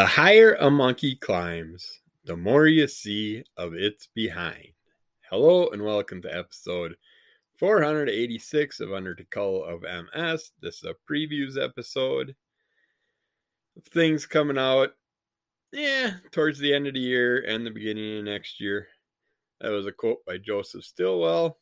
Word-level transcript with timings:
The 0.00 0.06
higher 0.06 0.54
a 0.54 0.70
monkey 0.70 1.14
climbs, 1.14 2.00
the 2.24 2.34
more 2.34 2.66
you 2.66 2.88
see 2.88 3.44
of 3.58 3.74
its 3.74 4.08
behind. 4.14 4.68
Hello 5.28 5.68
and 5.68 5.84
welcome 5.84 6.22
to 6.22 6.34
episode 6.34 6.94
486 7.58 8.80
of 8.80 8.94
Under 8.94 9.14
the 9.14 9.24
Call 9.24 9.62
of 9.62 9.82
MS. 9.82 10.52
This 10.62 10.76
is 10.76 10.84
a 10.84 10.94
previews 11.06 11.62
episode 11.62 12.34
of 13.76 13.84
things 13.92 14.24
coming 14.24 14.56
out, 14.56 14.94
yeah, 15.70 16.12
towards 16.30 16.58
the 16.58 16.72
end 16.72 16.86
of 16.86 16.94
the 16.94 17.00
year 17.00 17.44
and 17.46 17.66
the 17.66 17.70
beginning 17.70 18.20
of 18.20 18.24
next 18.24 18.58
year. 18.58 18.88
That 19.60 19.68
was 19.68 19.86
a 19.86 19.92
quote 19.92 20.24
by 20.24 20.38
Joseph 20.38 20.82
Stilwell. 20.82 21.58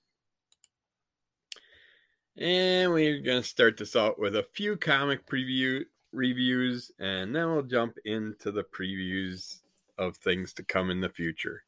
And 2.36 2.92
we're 2.92 3.20
going 3.20 3.42
to 3.42 3.48
start 3.48 3.76
this 3.76 3.96
out 3.96 4.16
with 4.16 4.36
a 4.36 4.46
few 4.54 4.76
comic 4.76 5.26
preview 5.26 5.82
reviews, 6.12 6.90
and 6.98 7.34
then 7.34 7.50
we'll 7.50 7.62
jump 7.62 7.96
into 8.04 8.50
the 8.50 8.64
previews 8.64 9.58
of 9.98 10.16
things 10.16 10.52
to 10.54 10.62
come 10.62 10.90
in 10.90 11.00
the 11.00 11.08
future. 11.08 11.62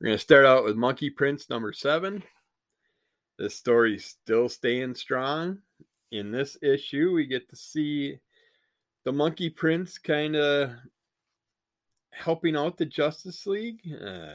We're 0.00 0.06
going 0.06 0.18
to 0.18 0.22
start 0.22 0.46
out 0.46 0.64
with 0.64 0.76
Monkey 0.76 1.10
Prince 1.10 1.50
number 1.50 1.72
seven. 1.72 2.22
This 3.38 3.56
story's 3.56 4.04
still 4.04 4.48
staying 4.48 4.94
strong. 4.94 5.58
In 6.10 6.30
this 6.30 6.56
issue, 6.62 7.12
we 7.12 7.26
get 7.26 7.48
to 7.50 7.56
see 7.56 8.18
the 9.04 9.12
Monkey 9.12 9.50
Prince 9.50 9.98
kind 9.98 10.36
of 10.36 10.72
helping 12.10 12.56
out 12.56 12.76
the 12.76 12.86
Justice 12.86 13.46
League. 13.46 13.80
Uh, 13.92 14.34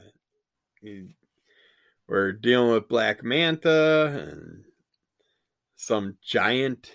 we're 2.07 2.31
dealing 2.34 2.71
with 2.71 2.87
Black 2.87 3.23
Manta 3.23 4.29
and 4.31 4.63
some 5.75 6.17
giant 6.21 6.91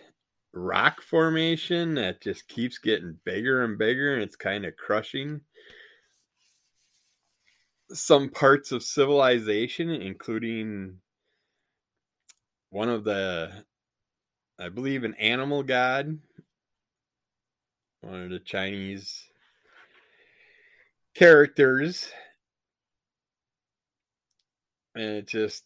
rock 0.53 1.03
formation 1.03 1.95
that 1.95 2.21
just 2.21 2.49
keeps 2.49 2.79
getting 2.79 3.19
bigger 3.25 3.65
and 3.65 3.79
bigger 3.79 4.15
and 4.15 4.23
it's 4.23 4.37
kind 4.37 4.65
of 4.65 4.77
crushing. 4.77 5.41
Some 7.91 8.29
parts 8.29 8.73
of 8.73 8.83
civilization 8.83 9.91
including 9.91 10.99
one 12.71 12.91
of 12.91 13.05
the 13.05 13.65
i 14.59 14.69
believe 14.69 15.05
an 15.05 15.15
animal 15.15 15.63
god. 15.63 16.19
One 18.01 18.25
of 18.25 18.31
the 18.31 18.41
chinese 18.41 19.25
characters. 21.15 22.11
And 24.95 25.05
it 25.05 25.29
just 25.29 25.65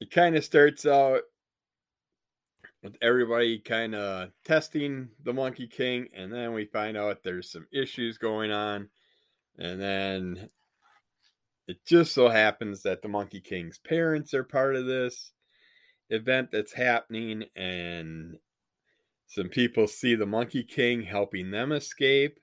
it 0.00 0.10
kind 0.10 0.36
of 0.36 0.44
starts 0.44 0.86
out 0.86 1.22
with 2.82 2.96
everybody 3.02 3.58
kind 3.58 3.94
of 3.94 4.30
testing 4.44 5.08
the 5.24 5.32
Monkey 5.32 5.66
King, 5.66 6.08
and 6.14 6.32
then 6.32 6.52
we 6.52 6.64
find 6.66 6.96
out 6.96 7.22
there's 7.22 7.50
some 7.50 7.66
issues 7.72 8.18
going 8.18 8.50
on, 8.50 8.88
and 9.58 9.80
then 9.80 10.48
it 11.66 11.84
just 11.84 12.14
so 12.14 12.28
happens 12.28 12.82
that 12.82 13.02
the 13.02 13.08
Monkey 13.08 13.40
King's 13.40 13.78
parents 13.78 14.32
are 14.32 14.44
part 14.44 14.76
of 14.76 14.86
this 14.86 15.32
event 16.08 16.50
that's 16.52 16.72
happening, 16.72 17.44
and 17.56 18.38
some 19.26 19.48
people 19.48 19.86
see 19.86 20.14
the 20.14 20.24
Monkey 20.24 20.62
King 20.62 21.02
helping 21.02 21.50
them 21.50 21.72
escape 21.72 22.38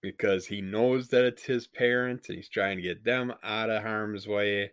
because 0.00 0.46
he 0.46 0.60
knows 0.60 1.08
that 1.08 1.24
it's 1.24 1.42
his 1.42 1.66
parents 1.66 2.28
and 2.28 2.36
he's 2.36 2.48
trying 2.48 2.76
to 2.76 2.82
get 2.82 3.04
them 3.04 3.34
out 3.42 3.68
of 3.68 3.82
harm's 3.82 4.26
way. 4.26 4.72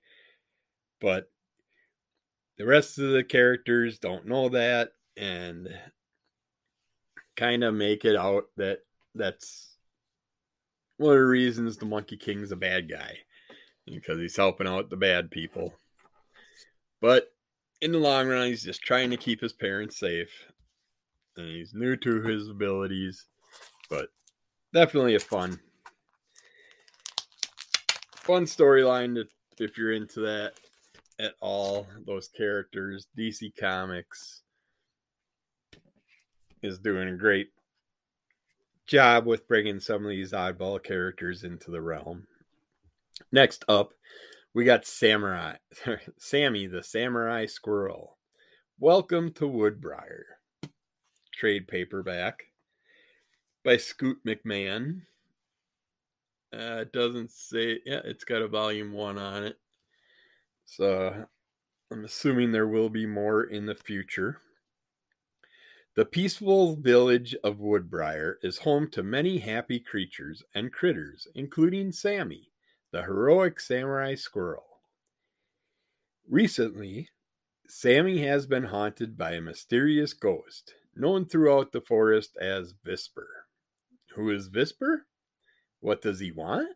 But 1.01 1.32
the 2.57 2.65
rest 2.65 2.99
of 2.99 3.11
the 3.11 3.23
characters 3.23 3.99
don't 3.99 4.27
know 4.27 4.49
that 4.49 4.91
and 5.17 5.67
kind 7.35 7.63
of 7.63 7.73
make 7.73 8.05
it 8.05 8.15
out 8.15 8.45
that 8.57 8.79
that's 9.15 9.75
one 10.97 11.13
of 11.13 11.19
the 11.19 11.25
reasons 11.25 11.77
the 11.77 11.85
Monkey 11.85 12.17
King's 12.17 12.51
a 12.51 12.55
bad 12.55 12.89
guy 12.89 13.17
because 13.85 14.19
he's 14.19 14.37
helping 14.37 14.67
out 14.67 14.89
the 14.89 14.97
bad 14.97 15.31
people. 15.31 15.73
But 17.01 17.31
in 17.81 17.91
the 17.91 17.97
long 17.97 18.27
run, 18.27 18.47
he's 18.47 18.63
just 18.63 18.81
trying 18.81 19.09
to 19.09 19.17
keep 19.17 19.41
his 19.41 19.53
parents 19.53 19.99
safe. 19.99 20.31
And 21.35 21.47
he's 21.47 21.73
new 21.73 21.95
to 21.97 22.21
his 22.21 22.47
abilities, 22.47 23.25
but 23.89 24.09
definitely 24.71 25.15
a 25.15 25.19
fun, 25.19 25.59
fun 28.15 28.45
storyline 28.45 29.25
if 29.57 29.77
you're 29.77 29.93
into 29.93 30.21
that 30.21 30.53
at 31.19 31.33
all. 31.41 31.87
Those 32.05 32.27
characters, 32.27 33.07
DC 33.17 33.55
Comics 33.59 34.41
is 36.61 36.79
doing 36.79 37.09
a 37.09 37.17
great 37.17 37.49
job 38.87 39.25
with 39.25 39.47
bringing 39.47 39.79
some 39.79 40.03
of 40.03 40.09
these 40.09 40.31
oddball 40.31 40.81
characters 40.81 41.43
into 41.43 41.71
the 41.71 41.81
realm. 41.81 42.27
Next 43.31 43.65
up, 43.67 43.93
we 44.53 44.63
got 44.65 44.85
Samurai 44.85 45.55
Sammy 46.17 46.67
the 46.67 46.83
Samurai 46.83 47.45
Squirrel. 47.45 48.17
Welcome 48.79 49.31
to 49.33 49.45
Woodbriar. 49.45 50.23
Trade 51.33 51.67
paperback 51.67 52.43
by 53.63 53.77
Scoot 53.77 54.17
McMahon. 54.25 55.01
Uh, 56.53 56.81
it 56.81 56.93
doesn't 56.93 57.31
say, 57.31 57.79
yeah, 57.85 58.01
it's 58.03 58.23
got 58.23 58.43
a 58.43 58.47
volume 58.47 58.93
one 58.93 59.17
on 59.17 59.43
it. 59.43 59.57
So 60.65 61.25
I'm 61.91 62.05
assuming 62.05 62.51
there 62.51 62.67
will 62.67 62.89
be 62.89 63.05
more 63.05 63.43
in 63.43 63.65
the 63.65 63.75
future. 63.75 64.41
The 65.95 66.05
peaceful 66.05 66.75
village 66.75 67.35
of 67.43 67.59
Woodbriar 67.59 68.35
is 68.41 68.59
home 68.59 68.89
to 68.91 69.03
many 69.03 69.37
happy 69.37 69.79
creatures 69.79 70.41
and 70.55 70.73
critters, 70.73 71.27
including 71.35 71.91
Sammy, 71.91 72.51
the 72.91 73.03
heroic 73.03 73.59
samurai 73.59 74.15
squirrel. 74.15 74.79
Recently, 76.27 77.09
Sammy 77.67 78.19
has 78.25 78.47
been 78.47 78.63
haunted 78.63 79.17
by 79.17 79.33
a 79.33 79.41
mysterious 79.41 80.13
ghost 80.13 80.73
known 80.95 81.25
throughout 81.25 81.71
the 81.71 81.81
forest 81.81 82.37
as 82.39 82.73
Visper. 82.85 83.27
Who 84.15 84.29
is 84.29 84.49
Visper? 84.49 85.05
What 85.79 86.01
does 86.01 86.19
he 86.19 86.31
want? 86.31 86.69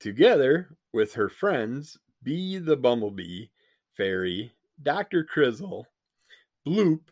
Together 0.00 0.76
with 0.92 1.14
her 1.14 1.28
friends, 1.28 1.98
Bee 2.24 2.58
the 2.58 2.76
Bumblebee, 2.76 3.46
Fairy, 3.96 4.52
Dr. 4.82 5.24
Crizzle, 5.24 5.84
Bloop, 6.66 7.02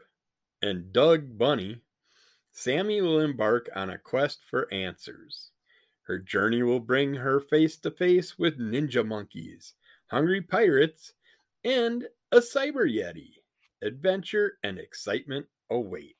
and 0.62 0.92
Doug 0.92 1.36
Bunny, 1.36 1.82
Sammy 2.50 3.00
will 3.00 3.20
embark 3.20 3.68
on 3.76 3.90
a 3.90 3.98
quest 3.98 4.40
for 4.48 4.72
answers. 4.72 5.50
Her 6.04 6.18
journey 6.18 6.62
will 6.62 6.80
bring 6.80 7.14
her 7.14 7.40
face 7.40 7.76
to 7.78 7.90
face 7.90 8.38
with 8.38 8.58
ninja 8.58 9.06
monkeys, 9.06 9.74
hungry 10.06 10.40
pirates, 10.40 11.12
and 11.64 12.08
a 12.30 12.38
cyber 12.38 12.90
yeti. 12.90 13.34
Adventure 13.82 14.58
and 14.62 14.78
excitement 14.78 15.46
await. 15.70 16.16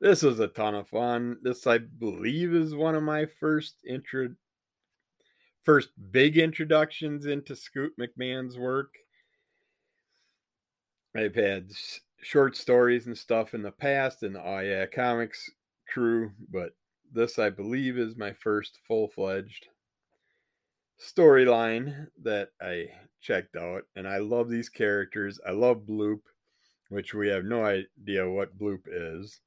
This 0.00 0.22
was 0.22 0.40
a 0.40 0.48
ton 0.48 0.74
of 0.74 0.88
fun. 0.88 1.38
This, 1.42 1.66
I 1.66 1.78
believe, 1.78 2.52
is 2.54 2.74
one 2.74 2.94
of 2.94 3.02
my 3.02 3.26
first 3.26 3.76
intro 3.86 4.34
first 5.62 5.90
big 6.10 6.38
introductions 6.38 7.26
into 7.26 7.54
Scoot 7.54 7.92
McMahon's 7.98 8.58
work. 8.58 8.94
I've 11.16 11.34
had 11.34 11.70
short 12.22 12.56
stories 12.56 13.06
and 13.06 13.16
stuff 13.16 13.54
in 13.54 13.62
the 13.62 13.72
past 13.72 14.22
in 14.22 14.32
the 14.32 14.42
Oh 14.42 14.60
Yeah 14.60 14.86
Comics 14.86 15.50
crew, 15.92 16.32
but 16.50 16.70
this, 17.12 17.38
I 17.38 17.50
believe, 17.50 17.98
is 17.98 18.16
my 18.16 18.32
first 18.32 18.78
full 18.88 19.08
fledged 19.08 19.66
storyline 20.98 22.06
that 22.22 22.50
I 22.60 22.86
checked 23.20 23.56
out. 23.56 23.82
And 23.96 24.08
I 24.08 24.18
love 24.18 24.48
these 24.48 24.68
characters. 24.68 25.38
I 25.46 25.50
love 25.50 25.86
Bloop, 25.88 26.20
which 26.88 27.12
we 27.12 27.28
have 27.28 27.44
no 27.44 27.64
idea 27.64 28.28
what 28.28 28.58
Bloop 28.58 28.80
is. 28.86 29.40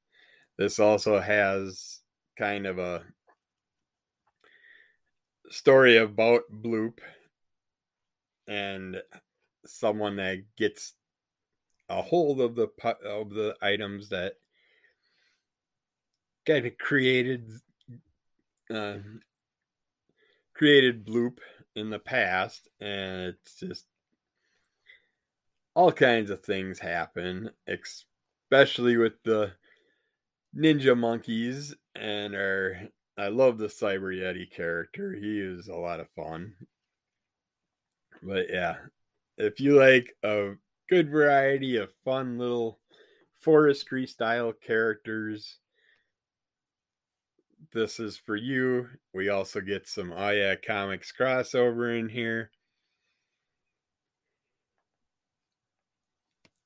This 0.58 0.78
also 0.78 1.18
has 1.18 2.00
kind 2.38 2.66
of 2.66 2.78
a 2.78 3.02
story 5.50 5.96
about 5.98 6.42
Bloop 6.52 6.98
and 8.48 9.02
someone 9.64 10.16
that 10.16 10.42
gets 10.56 10.94
a 11.88 12.02
hold 12.02 12.40
of 12.40 12.54
the 12.54 12.68
of 13.04 13.30
the 13.30 13.56
items 13.62 14.08
that 14.08 14.34
kind 16.46 16.66
of 16.66 16.76
created 16.78 17.50
uh, 18.70 18.96
created 20.54 21.06
Bloop 21.06 21.38
in 21.74 21.90
the 21.90 21.98
past, 21.98 22.68
and 22.80 23.34
it's 23.34 23.60
just 23.60 23.84
all 25.74 25.92
kinds 25.92 26.30
of 26.30 26.40
things 26.40 26.78
happen, 26.78 27.50
especially 27.68 28.96
with 28.96 29.12
the 29.24 29.52
ninja 30.56 30.96
monkeys 30.96 31.74
and 31.94 32.34
our 32.34 32.78
I 33.18 33.28
love 33.28 33.58
the 33.58 33.66
Cyber 33.66 34.14
Yeti 34.14 34.50
character. 34.50 35.12
He 35.14 35.40
is 35.40 35.68
a 35.68 35.74
lot 35.74 36.00
of 36.00 36.08
fun. 36.10 36.54
But 38.22 38.46
yeah, 38.50 38.76
if 39.38 39.60
you 39.60 39.78
like 39.78 40.14
a 40.22 40.52
good 40.88 41.10
variety 41.10 41.76
of 41.76 41.92
fun 42.04 42.38
little 42.38 42.78
forestry 43.40 44.06
style 44.06 44.52
characters. 44.52 45.58
This 47.72 48.00
is 48.00 48.16
for 48.16 48.36
you. 48.36 48.88
We 49.12 49.28
also 49.28 49.60
get 49.60 49.88
some 49.88 50.12
Oh 50.12 50.30
Yeah 50.30 50.54
Comics 50.56 51.12
crossover 51.18 51.98
in 51.98 52.08
here. 52.08 52.50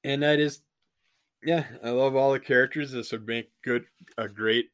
And 0.05 0.25
I 0.25 0.37
just 0.37 0.62
yeah, 1.43 1.64
I 1.82 1.91
love 1.91 2.17
all 2.17 2.32
the 2.32 2.41
characters. 2.41 2.93
This 2.93 3.12
would 3.12 3.26
make 3.26 3.50
good 3.62 3.87
a 4.19 4.29
great 4.29 4.70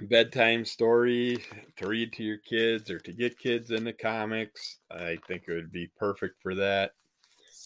bedtime 0.00 0.64
story 0.64 1.44
to 1.76 1.86
read 1.86 2.12
to 2.14 2.24
your 2.24 2.38
kids 2.38 2.90
or 2.90 2.98
to 3.00 3.12
get 3.12 3.38
kids 3.38 3.70
into 3.70 3.92
comics. 3.92 4.78
I 4.90 5.18
think 5.28 5.44
it 5.46 5.54
would 5.54 5.72
be 5.72 5.90
perfect 5.98 6.42
for 6.42 6.54
that. 6.54 6.92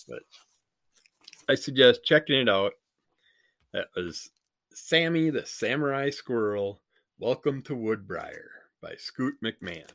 But 0.09 0.23
I 1.49 1.55
suggest 1.55 2.05
checking 2.05 2.41
it 2.41 2.49
out. 2.49 2.73
That 3.73 3.89
was 3.95 4.31
Sammy 4.73 5.31
the 5.31 5.47
Samurai 5.47 6.11
Squirrel. 6.11 6.81
Welcome 7.19 7.63
to 7.63 7.75
Woodbriar 7.75 8.49
by 8.83 8.95
Scoot 8.99 9.35
McMahon. 9.43 9.91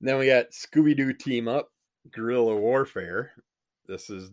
then 0.00 0.18
we 0.18 0.26
got 0.26 0.50
Scooby 0.50 0.96
Doo 0.96 1.12
Team 1.12 1.48
Up, 1.48 1.70
Guerrilla 2.10 2.56
Warfare. 2.56 3.32
This 3.86 4.10
is 4.10 4.30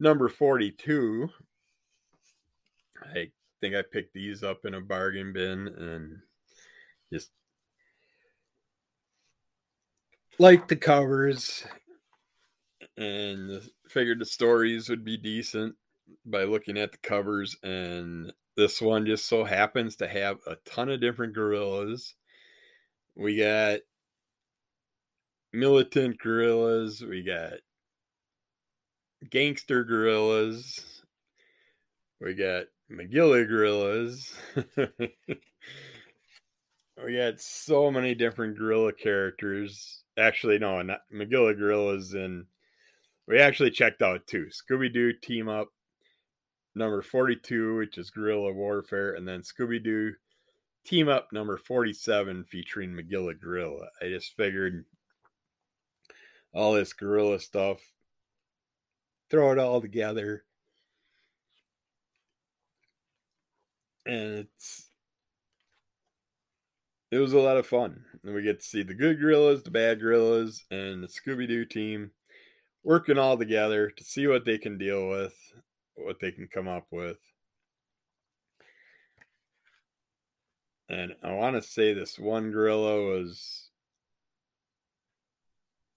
number 0.00 0.28
42. 0.28 1.28
I 3.14 3.30
think 3.60 3.74
I 3.74 3.82
picked 3.82 4.14
these 4.14 4.42
up 4.42 4.64
in 4.64 4.74
a 4.74 4.80
bargain 4.80 5.32
bin 5.32 5.68
and 5.68 6.18
just 7.12 7.30
like 10.38 10.68
the 10.68 10.76
covers 10.76 11.64
and 12.96 13.62
figured 13.88 14.18
the 14.20 14.26
stories 14.26 14.88
would 14.88 15.04
be 15.04 15.16
decent 15.16 15.74
by 16.24 16.44
looking 16.44 16.78
at 16.78 16.92
the 16.92 16.98
covers. 16.98 17.56
And 17.62 18.32
this 18.56 18.80
one 18.80 19.06
just 19.06 19.26
so 19.26 19.44
happens 19.44 19.96
to 19.96 20.08
have 20.08 20.38
a 20.46 20.56
ton 20.64 20.88
of 20.88 21.00
different 21.00 21.34
gorillas. 21.34 22.14
We 23.16 23.36
got 23.36 23.80
militant 25.52 26.18
gorillas. 26.18 27.02
We 27.02 27.22
got 27.22 27.54
gangster 29.30 29.84
gorillas. 29.84 31.02
We 32.20 32.34
got 32.34 32.64
Magilla 32.90 33.46
gorillas. 33.46 34.32
we 34.76 34.86
got 37.16 37.38
so 37.38 37.90
many 37.90 38.14
different 38.14 38.56
gorilla 38.56 38.92
characters. 38.92 40.04
Actually, 40.18 40.58
no, 40.58 40.80
not 40.82 41.00
Magilla 41.12 41.56
gorillas, 41.56 42.14
and 42.14 42.46
we 43.26 43.38
actually 43.38 43.70
checked 43.70 44.00
out 44.00 44.26
two 44.26 44.46
Scooby 44.46 44.92
Doo 44.92 45.12
team 45.12 45.48
up 45.48 45.68
number 46.74 47.02
42, 47.02 47.76
which 47.76 47.98
is 47.98 48.10
Guerrilla 48.10 48.52
Warfare, 48.52 49.14
and 49.14 49.28
then 49.28 49.42
Scooby 49.42 49.82
Doo 49.82 50.14
team 50.84 51.08
up 51.08 51.28
number 51.32 51.58
47 51.58 52.44
featuring 52.44 52.92
Magilla 52.92 53.38
Gorilla. 53.38 53.88
I 54.00 54.08
just 54.08 54.34
figured 54.34 54.86
all 56.54 56.72
this 56.72 56.94
gorilla 56.94 57.38
stuff, 57.38 57.80
throw 59.28 59.52
it 59.52 59.58
all 59.58 59.82
together 59.82 60.44
and 64.06 64.46
it's 64.46 64.88
it 67.10 67.18
was 67.18 67.32
a 67.32 67.38
lot 67.38 67.56
of 67.56 67.66
fun. 67.66 68.04
And 68.22 68.34
we 68.34 68.42
get 68.42 68.60
to 68.60 68.66
see 68.66 68.82
the 68.82 68.94
good 68.94 69.18
gorillas, 69.18 69.62
the 69.62 69.70
bad 69.70 70.00
gorillas, 70.00 70.64
and 70.70 71.02
the 71.02 71.08
Scooby 71.08 71.48
Doo 71.48 71.64
team 71.64 72.10
working 72.84 73.18
all 73.18 73.36
together 73.36 73.90
to 73.90 74.04
see 74.04 74.26
what 74.26 74.44
they 74.44 74.58
can 74.58 74.76
deal 74.78 75.08
with, 75.08 75.34
what 75.94 76.20
they 76.20 76.32
can 76.32 76.48
come 76.48 76.68
up 76.68 76.86
with. 76.90 77.18
And 80.90 81.14
I 81.22 81.32
want 81.32 81.56
to 81.56 81.62
say 81.62 81.92
this 81.92 82.18
one 82.18 82.50
gorilla 82.50 83.02
was. 83.02 83.68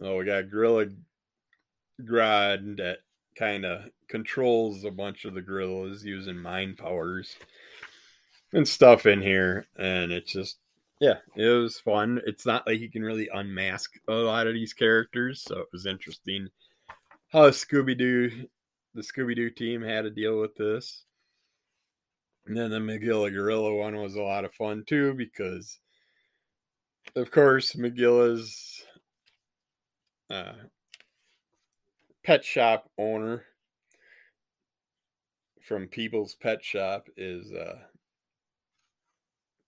Oh, 0.03 0.17
we 0.17 0.25
got 0.25 0.49
Gorilla 0.49 0.87
Grodd 2.01 2.77
that 2.77 2.99
kind 3.37 3.65
of 3.65 3.89
controls 4.09 4.83
a 4.83 4.91
bunch 4.91 5.25
of 5.25 5.35
the 5.35 5.41
gorillas 5.41 6.03
using 6.03 6.37
mind 6.37 6.77
powers 6.77 7.35
and 8.53 8.67
stuff 8.67 9.05
in 9.05 9.21
here, 9.21 9.65
and 9.77 10.11
it's 10.11 10.31
just 10.31 10.57
yeah, 10.99 11.15
it 11.35 11.47
was 11.47 11.79
fun. 11.79 12.21
It's 12.27 12.45
not 12.45 12.67
like 12.67 12.79
you 12.79 12.91
can 12.91 13.01
really 13.01 13.27
unmask 13.33 13.91
a 14.07 14.13
lot 14.13 14.45
of 14.45 14.53
these 14.53 14.73
characters, 14.73 15.41
so 15.41 15.59
it 15.59 15.67
was 15.73 15.87
interesting 15.87 16.47
how 17.31 17.49
Scooby 17.49 17.97
Doo, 17.97 18.47
the 18.93 19.01
Scooby 19.01 19.35
Doo 19.35 19.49
team, 19.49 19.81
had 19.81 20.03
to 20.03 20.11
deal 20.11 20.39
with 20.39 20.55
this. 20.55 21.05
And 22.45 22.55
then 22.55 22.69
the 22.69 22.77
Magilla 22.77 23.31
Gorilla 23.33 23.73
one 23.73 23.95
was 23.95 24.15
a 24.15 24.21
lot 24.21 24.45
of 24.45 24.53
fun 24.53 24.83
too 24.85 25.13
because, 25.13 25.79
of 27.15 27.31
course, 27.31 27.75
Magilla's 27.75 28.83
uh, 30.29 30.53
pet 32.23 32.45
shop 32.45 32.89
owner 32.97 33.45
from 35.61 35.87
Peebles 35.87 36.35
Pet 36.35 36.63
Shop 36.63 37.07
is 37.17 37.51
uh, 37.51 37.79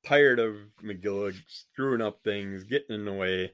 tired 0.03 0.39
of 0.39 0.55
Magilla 0.83 1.33
screwing 1.47 2.01
up 2.01 2.23
things, 2.23 2.63
getting 2.63 2.95
in 2.95 3.05
the 3.05 3.13
way, 3.13 3.53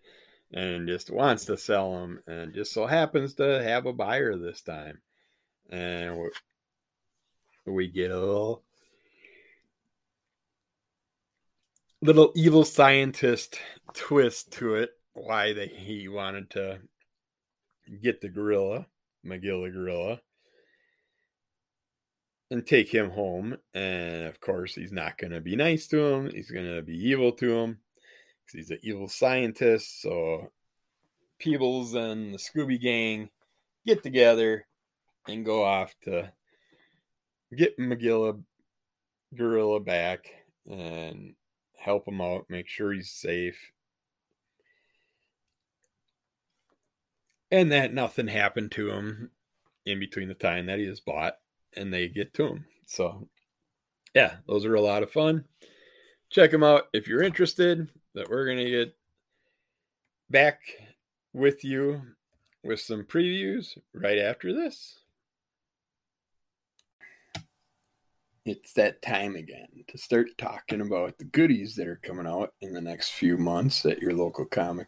and 0.51 0.87
just 0.87 1.11
wants 1.11 1.45
to 1.45 1.57
sell 1.57 1.93
them, 1.93 2.21
and 2.27 2.53
just 2.53 2.73
so 2.73 2.87
happens 2.87 3.35
to 3.35 3.63
have 3.63 3.85
a 3.85 3.93
buyer 3.93 4.35
this 4.35 4.61
time. 4.61 4.99
And 5.69 6.29
we 7.65 7.87
get 7.87 8.11
a 8.11 8.19
little 8.19 8.63
little 12.01 12.31
evil 12.35 12.63
scientist 12.63 13.59
twist 13.93 14.51
to 14.53 14.75
it. 14.75 14.91
Why 15.13 15.53
they 15.53 15.67
he 15.67 16.07
wanted 16.07 16.49
to 16.51 16.79
get 18.01 18.21
the 18.21 18.29
gorilla, 18.29 18.87
Magilla 19.25 19.71
gorilla, 19.71 20.21
and 22.51 22.65
take 22.65 22.93
him 22.93 23.11
home. 23.11 23.57
And 23.73 24.25
of 24.25 24.39
course, 24.41 24.75
he's 24.75 24.91
not 24.91 25.17
going 25.17 25.31
to 25.31 25.41
be 25.41 25.55
nice 25.55 25.87
to 25.87 25.99
him. 25.99 26.31
He's 26.31 26.51
going 26.51 26.75
to 26.75 26.81
be 26.81 26.97
evil 27.09 27.31
to 27.33 27.57
him 27.57 27.79
because 28.45 28.67
he's 28.67 28.71
an 28.71 28.79
evil 28.81 29.07
scientist. 29.07 30.01
So 30.01 30.51
Peebles 31.39 31.93
and 31.93 32.33
the 32.33 32.37
Scooby 32.37 32.79
Gang 32.79 33.29
get 33.85 34.03
together 34.03 34.65
and 35.27 35.45
go 35.45 35.63
off 35.63 35.93
to 36.03 36.31
get 37.55 37.77
Magilla 37.77 38.41
Gorilla 39.35 39.79
back 39.79 40.25
and 40.67 41.33
help 41.77 42.07
him 42.07 42.21
out, 42.21 42.45
make 42.49 42.67
sure 42.67 42.91
he's 42.91 43.11
safe. 43.11 43.71
And 47.51 47.71
that 47.71 47.93
nothing 47.93 48.27
happened 48.27 48.71
to 48.73 48.91
him 48.91 49.31
in 49.85 49.99
between 49.99 50.27
the 50.27 50.35
time 50.35 50.67
that 50.67 50.77
he 50.77 50.87
was 50.87 50.99
bought 50.99 51.37
and 51.75 51.93
they 51.93 52.07
get 52.07 52.33
to 52.35 52.43
them. 52.43 52.65
So, 52.87 53.27
yeah, 54.13 54.37
those 54.47 54.65
are 54.65 54.75
a 54.75 54.81
lot 54.81 55.03
of 55.03 55.11
fun. 55.11 55.45
Check 56.29 56.51
them 56.51 56.63
out 56.63 56.87
if 56.93 57.07
you're 57.07 57.23
interested. 57.23 57.87
That 58.15 58.29
we're 58.29 58.45
going 58.45 58.57
to 58.57 58.69
get 58.69 58.95
back 60.29 60.59
with 61.33 61.63
you 61.63 62.01
with 62.63 62.79
some 62.81 63.03
previews 63.03 63.77
right 63.93 64.17
after 64.17 64.53
this. 64.53 64.99
It's 68.45 68.73
that 68.73 69.01
time 69.01 69.35
again 69.35 69.67
to 69.89 69.97
start 69.97 70.29
talking 70.37 70.81
about 70.81 71.19
the 71.19 71.25
goodies 71.25 71.75
that 71.75 71.87
are 71.87 71.99
coming 72.01 72.25
out 72.25 72.53
in 72.61 72.73
the 72.73 72.81
next 72.81 73.11
few 73.11 73.37
months 73.37 73.85
at 73.85 74.01
your 74.01 74.13
local 74.13 74.45
comic 74.45 74.87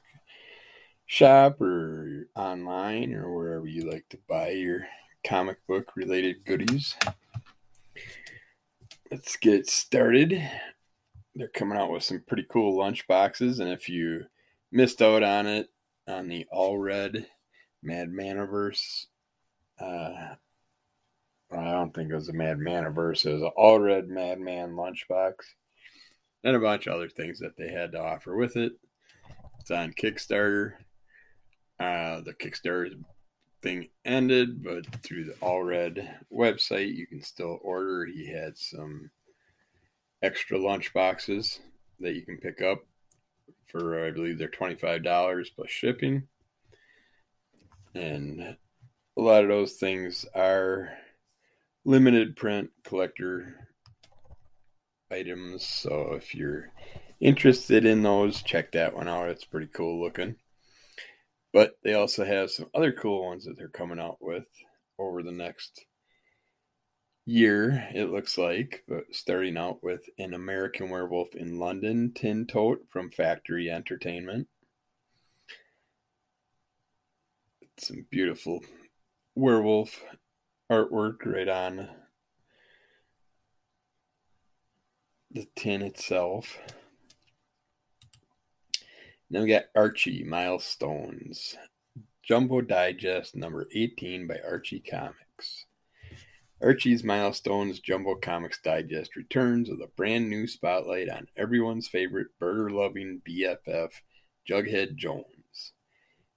shop 1.05 1.61
or 1.61 2.27
online 2.35 3.13
or 3.13 3.35
wherever 3.35 3.67
you 3.67 3.89
like 3.89 4.05
to 4.09 4.17
buy 4.27 4.49
your 4.49 4.87
comic 5.23 5.57
book 5.67 5.95
related 5.95 6.45
goodies. 6.45 6.95
Let's 9.11 9.35
get 9.37 9.67
started. 9.67 10.41
They're 11.35 11.47
coming 11.49 11.77
out 11.77 11.91
with 11.91 12.03
some 12.03 12.23
pretty 12.27 12.45
cool 12.49 12.77
lunch 12.77 13.07
boxes, 13.07 13.59
and 13.59 13.69
if 13.69 13.87
you 13.89 14.25
missed 14.71 15.01
out 15.01 15.23
on 15.23 15.47
it 15.47 15.69
on 16.07 16.27
the 16.27 16.45
Allred 16.53 17.25
Mad 17.83 18.09
Maniverse, 18.09 19.05
uh, 19.79 20.35
I 21.51 21.71
don't 21.71 21.93
think 21.93 22.11
it 22.11 22.15
was 22.15 22.29
a 22.29 22.33
Mad 22.33 22.57
Maniverse. 22.57 23.25
It 23.25 23.33
was 23.33 23.41
an 23.41 23.51
Allred 23.57 24.07
Madman 24.07 24.75
lunchbox, 24.75 25.33
and 26.43 26.55
a 26.55 26.59
bunch 26.59 26.87
of 26.87 26.93
other 26.93 27.09
things 27.09 27.39
that 27.39 27.57
they 27.57 27.69
had 27.69 27.91
to 27.93 28.01
offer 28.01 28.35
with 28.35 28.55
it. 28.55 28.73
It's 29.59 29.71
on 29.71 29.93
Kickstarter. 29.93 30.73
Uh, 31.79 32.21
the 32.21 32.33
Kickstarter 32.33 32.91
thing 33.61 33.89
ended, 34.05 34.63
but 34.63 34.85
through 35.03 35.25
the 35.25 35.33
Allred 35.33 36.07
website, 36.31 36.95
you 36.95 37.05
can 37.07 37.21
still 37.21 37.59
order. 37.61 38.05
He 38.05 38.27
had 38.27 38.57
some 38.57 39.11
extra 40.21 40.57
lunch 40.57 40.93
boxes 40.93 41.59
that 41.99 42.13
you 42.15 42.23
can 42.23 42.37
pick 42.37 42.61
up 42.61 42.83
for, 43.67 44.05
I 44.05 44.11
believe, 44.11 44.37
they're 44.37 44.49
$25 44.49 45.47
plus 45.55 45.69
shipping. 45.69 46.27
And 47.93 48.41
a 48.41 48.57
lot 49.21 49.43
of 49.43 49.49
those 49.49 49.73
things 49.73 50.25
are 50.35 50.93
limited 51.85 52.35
print 52.35 52.69
collector 52.83 53.67
items. 55.11 55.65
So 55.65 56.13
if 56.13 56.35
you're 56.35 56.71
interested 57.19 57.85
in 57.85 58.03
those, 58.03 58.41
check 58.41 58.71
that 58.73 58.95
one 58.95 59.07
out. 59.07 59.29
It's 59.29 59.45
pretty 59.45 59.67
cool 59.67 60.01
looking. 60.01 60.35
But 61.53 61.77
they 61.83 61.93
also 61.93 62.23
have 62.23 62.49
some 62.49 62.67
other 62.73 62.91
cool 62.91 63.25
ones 63.25 63.45
that 63.45 63.57
they're 63.57 63.67
coming 63.67 63.99
out 63.99 64.17
with 64.21 64.47
over 64.97 65.21
the 65.21 65.31
next 65.31 65.85
year, 67.25 67.87
it 67.93 68.09
looks 68.09 68.37
like. 68.37 68.83
But 68.87 69.03
starting 69.11 69.57
out 69.57 69.83
with 69.83 70.01
an 70.17 70.33
American 70.33 70.89
Werewolf 70.89 71.35
in 71.35 71.59
London 71.59 72.13
tin 72.15 72.47
tote 72.47 72.85
from 72.89 73.11
Factory 73.11 73.69
Entertainment. 73.69 74.47
Some 77.77 78.05
beautiful 78.09 78.63
werewolf 79.35 80.03
artwork 80.71 81.25
right 81.25 81.49
on 81.49 81.89
the 85.31 85.47
tin 85.55 85.81
itself. 85.81 86.57
Then 89.31 89.43
we 89.43 89.47
got 89.47 89.69
Archie 89.77 90.25
Milestones, 90.25 91.55
Jumbo 92.21 92.59
Digest 92.59 93.33
number 93.33 93.65
18 93.73 94.27
by 94.27 94.37
Archie 94.45 94.81
Comics. 94.81 95.67
Archie's 96.61 97.05
Milestones 97.05 97.79
Jumbo 97.79 98.15
Comics 98.15 98.59
Digest 98.61 99.15
returns 99.15 99.69
with 99.69 99.79
a 99.79 99.89
brand 99.95 100.29
new 100.29 100.47
spotlight 100.47 101.09
on 101.09 101.27
everyone's 101.37 101.87
favorite 101.87 102.27
burger 102.41 102.71
loving 102.71 103.21
BFF, 103.25 103.91
Jughead 104.49 104.97
Jones. 104.97 105.71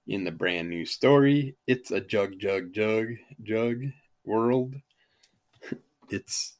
In 0.07 0.23
the 0.23 0.31
brand 0.31 0.69
new 0.69 0.85
story, 0.85 1.57
it's 1.67 1.91
a 1.91 1.99
jug, 1.99 2.39
jug, 2.39 2.71
jug, 2.71 3.07
jug 3.43 3.81
world. 4.23 4.73
it's 6.09 6.55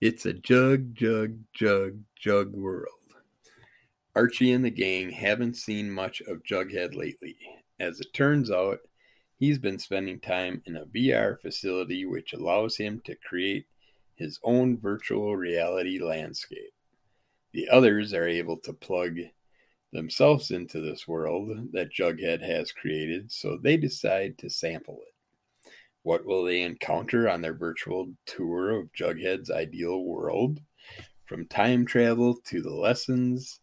it's 0.00 0.26
a 0.26 0.32
jug, 0.32 0.94
jug, 0.94 1.40
jug, 1.52 1.98
jug 2.16 2.52
world. 2.52 2.99
Archie 4.16 4.50
and 4.50 4.64
the 4.64 4.70
gang 4.70 5.10
haven't 5.10 5.56
seen 5.56 5.88
much 5.88 6.20
of 6.22 6.42
Jughead 6.42 6.96
lately. 6.96 7.36
As 7.78 8.00
it 8.00 8.12
turns 8.12 8.50
out, 8.50 8.80
he's 9.36 9.58
been 9.58 9.78
spending 9.78 10.18
time 10.18 10.62
in 10.66 10.76
a 10.76 10.86
VR 10.86 11.40
facility 11.40 12.04
which 12.04 12.32
allows 12.32 12.76
him 12.76 13.00
to 13.04 13.14
create 13.14 13.66
his 14.16 14.40
own 14.42 14.76
virtual 14.76 15.36
reality 15.36 16.00
landscape. 16.00 16.74
The 17.52 17.68
others 17.68 18.12
are 18.12 18.26
able 18.26 18.56
to 18.58 18.72
plug 18.72 19.16
themselves 19.92 20.50
into 20.50 20.80
this 20.80 21.06
world 21.06 21.72
that 21.72 21.92
Jughead 21.92 22.42
has 22.42 22.72
created, 22.72 23.30
so 23.30 23.56
they 23.56 23.76
decide 23.76 24.38
to 24.38 24.50
sample 24.50 24.98
it. 25.02 25.70
What 26.02 26.26
will 26.26 26.44
they 26.44 26.62
encounter 26.62 27.28
on 27.28 27.42
their 27.42 27.54
virtual 27.54 28.12
tour 28.26 28.70
of 28.70 28.92
Jughead's 28.92 29.52
ideal 29.52 30.02
world? 30.02 30.60
From 31.26 31.46
time 31.46 31.86
travel 31.86 32.40
to 32.46 32.60
the 32.60 32.74
lessons 32.74 33.60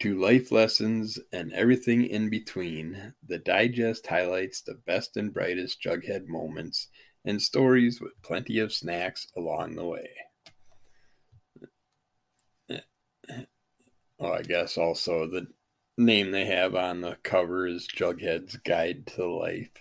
to 0.00 0.20
life 0.20 0.52
lessons 0.52 1.18
and 1.32 1.52
everything 1.52 2.04
in 2.04 2.30
between, 2.30 3.14
the 3.26 3.38
digest 3.38 4.06
highlights 4.06 4.60
the 4.60 4.74
best 4.86 5.16
and 5.16 5.32
brightest 5.32 5.82
Jughead 5.82 6.26
moments 6.26 6.88
and 7.24 7.40
stories 7.40 8.00
with 8.00 8.20
plenty 8.22 8.58
of 8.58 8.72
snacks 8.72 9.26
along 9.36 9.74
the 9.74 9.84
way. 9.84 10.08
Well, 14.18 14.32
I 14.32 14.42
guess 14.42 14.78
also 14.78 15.26
the 15.26 15.46
name 15.98 16.30
they 16.30 16.46
have 16.46 16.74
on 16.74 17.00
the 17.02 17.18
cover 17.22 17.66
is 17.66 17.86
Jughead's 17.86 18.56
Guide 18.56 19.06
to 19.08 19.26
Life, 19.26 19.72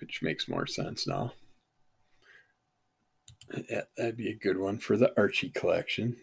which 0.00 0.22
makes 0.22 0.48
more 0.48 0.66
sense 0.66 1.06
now. 1.06 1.32
Yeah, 3.68 3.82
that'd 3.96 4.16
be 4.16 4.30
a 4.30 4.34
good 4.34 4.58
one 4.58 4.78
for 4.78 4.96
the 4.96 5.12
Archie 5.16 5.50
collection. 5.50 6.16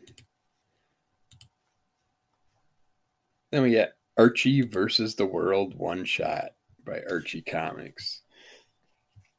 Then 3.57 3.63
we 3.63 3.71
get 3.71 3.95
Archie 4.19 4.61
versus 4.61 5.15
the 5.15 5.25
World 5.25 5.73
One 5.75 6.05
Shot 6.05 6.49
by 6.85 7.01
Archie 7.09 7.41
Comics. 7.41 8.21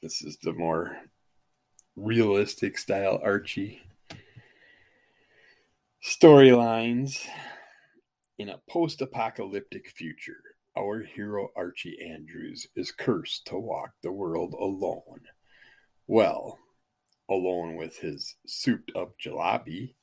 This 0.02 0.22
is 0.22 0.38
the 0.38 0.52
more 0.54 0.96
realistic 1.94 2.78
style 2.78 3.20
Archie. 3.22 3.80
Storylines 6.04 7.28
in 8.38 8.48
a 8.48 8.60
post 8.68 9.02
apocalyptic 9.02 9.88
future, 9.90 10.42
our 10.76 11.00
hero 11.00 11.50
Archie 11.54 12.04
Andrews 12.04 12.66
is 12.74 12.90
cursed 12.90 13.46
to 13.46 13.56
walk 13.56 13.92
the 14.02 14.10
world 14.10 14.52
alone. 14.54 15.20
Well, 16.08 16.58
alone 17.30 17.76
with 17.76 17.96
his 17.96 18.34
souped 18.48 18.90
up 18.96 19.12
jalopy, 19.24 19.94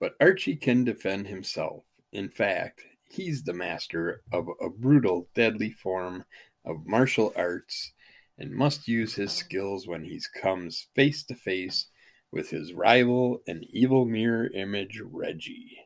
but 0.00 0.16
Archie 0.20 0.56
can 0.56 0.82
defend 0.82 1.28
himself. 1.28 1.84
In 2.10 2.28
fact, 2.28 2.82
he's 3.08 3.42
the 3.42 3.52
master 3.52 4.22
of 4.32 4.48
a 4.60 4.68
brutal, 4.68 5.28
deadly 5.34 5.70
form 5.70 6.24
of 6.64 6.86
martial 6.86 7.32
arts 7.36 7.92
and 8.38 8.50
must 8.50 8.88
use 8.88 9.14
his 9.14 9.32
skills 9.32 9.86
when 9.86 10.04
he 10.04 10.20
comes 10.40 10.88
face 10.94 11.24
to 11.24 11.34
face 11.34 11.86
with 12.32 12.50
his 12.50 12.72
rival 12.72 13.40
and 13.46 13.64
evil 13.70 14.04
mirror 14.04 14.48
image 14.48 15.00
Reggie. 15.00 15.78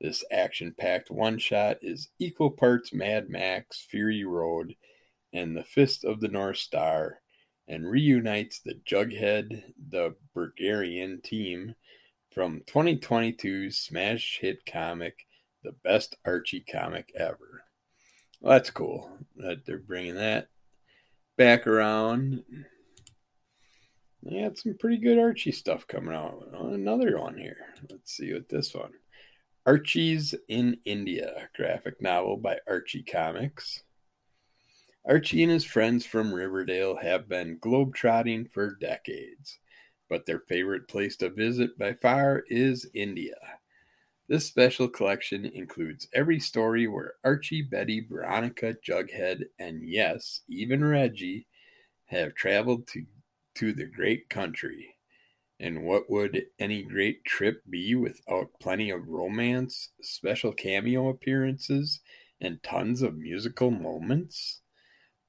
This 0.00 0.24
action 0.30 0.74
packed 0.78 1.10
one 1.10 1.38
shot 1.38 1.78
is 1.82 2.08
equal 2.18 2.50
parts 2.50 2.92
Mad 2.92 3.28
Max, 3.28 3.84
Fury 3.90 4.24
Road, 4.24 4.74
and 5.32 5.56
the 5.56 5.64
Fist 5.64 6.04
of 6.04 6.20
the 6.20 6.28
North 6.28 6.58
Star, 6.58 7.20
and 7.68 7.88
reunites 7.88 8.60
the 8.60 8.74
Jughead, 8.74 9.62
the 9.90 10.14
Bulgarian 10.34 11.20
team 11.22 11.74
from 12.30 12.62
2022's 12.66 13.78
smash 13.78 14.38
hit 14.40 14.64
comic 14.64 15.26
the 15.62 15.72
best 15.84 16.16
Archie 16.24 16.60
comic 16.60 17.12
ever. 17.16 17.64
Well, 18.40 18.52
that's 18.52 18.70
cool 18.70 19.10
that 19.36 19.66
they're 19.66 19.78
bringing 19.78 20.14
that 20.16 20.48
back 21.36 21.66
around. 21.66 22.42
They 24.22 24.38
had 24.38 24.58
some 24.58 24.76
pretty 24.78 24.98
good 24.98 25.18
Archie 25.18 25.52
stuff 25.52 25.86
coming 25.86 26.14
out. 26.14 26.48
Another 26.52 27.18
one 27.18 27.38
here. 27.38 27.66
Let's 27.90 28.12
see 28.12 28.32
what 28.32 28.48
this 28.48 28.74
one. 28.74 28.92
Archie's 29.66 30.34
in 30.48 30.78
India, 30.84 31.48
graphic 31.54 32.00
novel 32.00 32.36
by 32.36 32.58
Archie 32.66 33.02
Comics. 33.02 33.82
Archie 35.06 35.42
and 35.42 35.52
his 35.52 35.64
friends 35.64 36.04
from 36.04 36.32
Riverdale 36.32 36.96
have 36.96 37.28
been 37.28 37.58
globetrotting 37.58 38.50
for 38.50 38.74
decades, 38.74 39.58
but 40.08 40.26
their 40.26 40.40
favorite 40.40 40.88
place 40.88 41.16
to 41.16 41.30
visit 41.30 41.78
by 41.78 41.94
far 41.94 42.44
is 42.48 42.88
India. 42.92 43.36
This 44.30 44.46
special 44.46 44.88
collection 44.88 45.44
includes 45.44 46.06
every 46.14 46.38
story 46.38 46.86
where 46.86 47.14
Archie, 47.24 47.62
Betty, 47.62 48.06
Veronica, 48.08 48.74
Jughead, 48.74 49.46
and 49.58 49.82
yes, 49.82 50.42
even 50.48 50.84
Reggie 50.84 51.48
have 52.04 52.36
traveled 52.36 52.86
to, 52.86 53.04
to 53.56 53.72
the 53.72 53.86
great 53.86 54.30
country. 54.30 54.94
And 55.58 55.82
what 55.82 56.08
would 56.08 56.44
any 56.60 56.84
great 56.84 57.24
trip 57.24 57.62
be 57.68 57.96
without 57.96 58.50
plenty 58.60 58.90
of 58.90 59.08
romance, 59.08 59.88
special 60.00 60.52
cameo 60.52 61.08
appearances, 61.08 61.98
and 62.40 62.62
tons 62.62 63.02
of 63.02 63.18
musical 63.18 63.72
moments? 63.72 64.60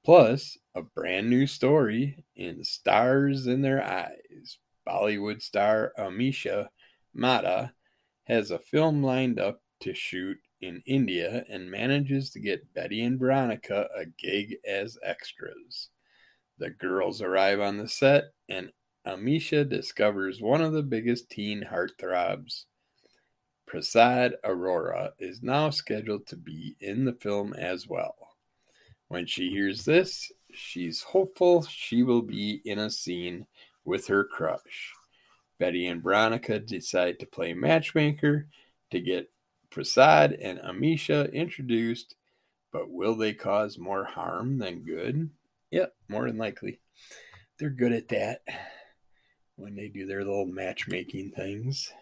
Plus, 0.06 0.60
a 0.76 0.84
brand 0.84 1.28
new 1.28 1.48
story 1.48 2.24
in 2.36 2.64
Stars 2.64 3.48
in 3.48 3.64
Their 3.64 3.84
Eyes. 3.84 4.60
Bollywood 4.88 5.42
star 5.42 5.92
Amisha 5.98 6.68
Mata 7.16 7.74
has 8.32 8.50
a 8.50 8.58
film 8.60 9.04
lined 9.04 9.42
up 9.42 9.62
to 9.82 9.94
shoot 9.94 10.38
in 10.62 10.82
India 10.86 11.44
and 11.50 11.70
manages 11.70 12.30
to 12.30 12.40
get 12.40 12.74
Betty 12.74 13.04
and 13.04 13.20
Veronica 13.20 13.90
a 13.94 14.06
gig 14.06 14.56
as 14.66 14.98
extras. 15.04 15.90
The 16.58 16.70
girls 16.70 17.22
arrive 17.22 17.60
on 17.60 17.78
the 17.78 17.90
set, 17.90 18.32
and 18.48 18.72
Amisha 19.06 19.68
discovers 19.68 20.42
one 20.42 20.62
of 20.62 20.72
the 20.72 20.82
biggest 20.82 21.30
teen 21.30 21.62
heartthrobs. 21.70 22.64
Prasad 23.68 24.36
Aurora 24.46 25.12
is 25.20 25.44
now 25.44 25.70
scheduled 25.70 26.26
to 26.28 26.38
be 26.38 26.78
in 26.80 27.04
the 27.04 27.14
film 27.14 27.54
as 27.54 27.86
well. 27.86 28.16
When 29.10 29.26
she 29.26 29.50
hears 29.50 29.84
this, 29.84 30.32
she's 30.54 31.02
hopeful 31.02 31.64
she 31.64 32.02
will 32.02 32.22
be 32.22 32.62
in 32.64 32.80
a 32.80 32.90
scene 32.90 33.46
with 33.84 34.08
her 34.08 34.24
crush. 34.24 34.94
Betty 35.62 35.86
and 35.86 36.02
Veronica 36.02 36.58
decide 36.58 37.20
to 37.20 37.28
play 37.28 37.54
matchmaker 37.54 38.48
to 38.90 39.00
get 39.00 39.30
Prasad 39.70 40.34
and 40.34 40.58
Amisha 40.58 41.32
introduced, 41.32 42.16
but 42.74 42.90
will 42.90 43.16
they 43.16 43.34
cause 43.34 43.78
more 43.78 44.04
harm 44.04 44.58
than 44.58 44.84
good? 44.84 45.30
Yep, 45.70 45.94
more 46.10 46.26
than 46.26 46.40
likely. 46.40 46.80
They're 47.60 47.70
good 47.70 47.94
at 47.94 48.08
that 48.08 48.42
when 49.56 49.76
they 49.76 49.88
do 49.88 50.08
their 50.08 50.26
little 50.26 50.48
matchmaking 50.48 51.34
things. 51.36 51.94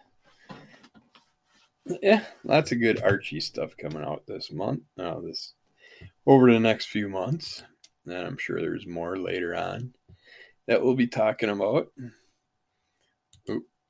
Yeah, 2.02 2.24
lots 2.46 2.72
of 2.72 2.80
good 2.80 3.02
Archie 3.04 3.42
stuff 3.42 3.76
coming 3.76 4.06
out 4.06 4.24
this 4.26 4.54
month. 4.54 4.84
Uh, 4.98 5.20
this 5.20 5.54
over 6.26 6.50
the 6.50 6.62
next 6.62 6.86
few 6.86 7.10
months, 7.10 7.62
and 8.06 8.16
I'm 8.16 8.38
sure 8.38 8.62
there's 8.62 8.88
more 8.88 9.18
later 9.18 9.54
on. 9.54 9.96
that 10.68 10.82
we'll 10.82 10.96
be 10.96 11.08
talking 11.08 11.50
about. 11.50 11.92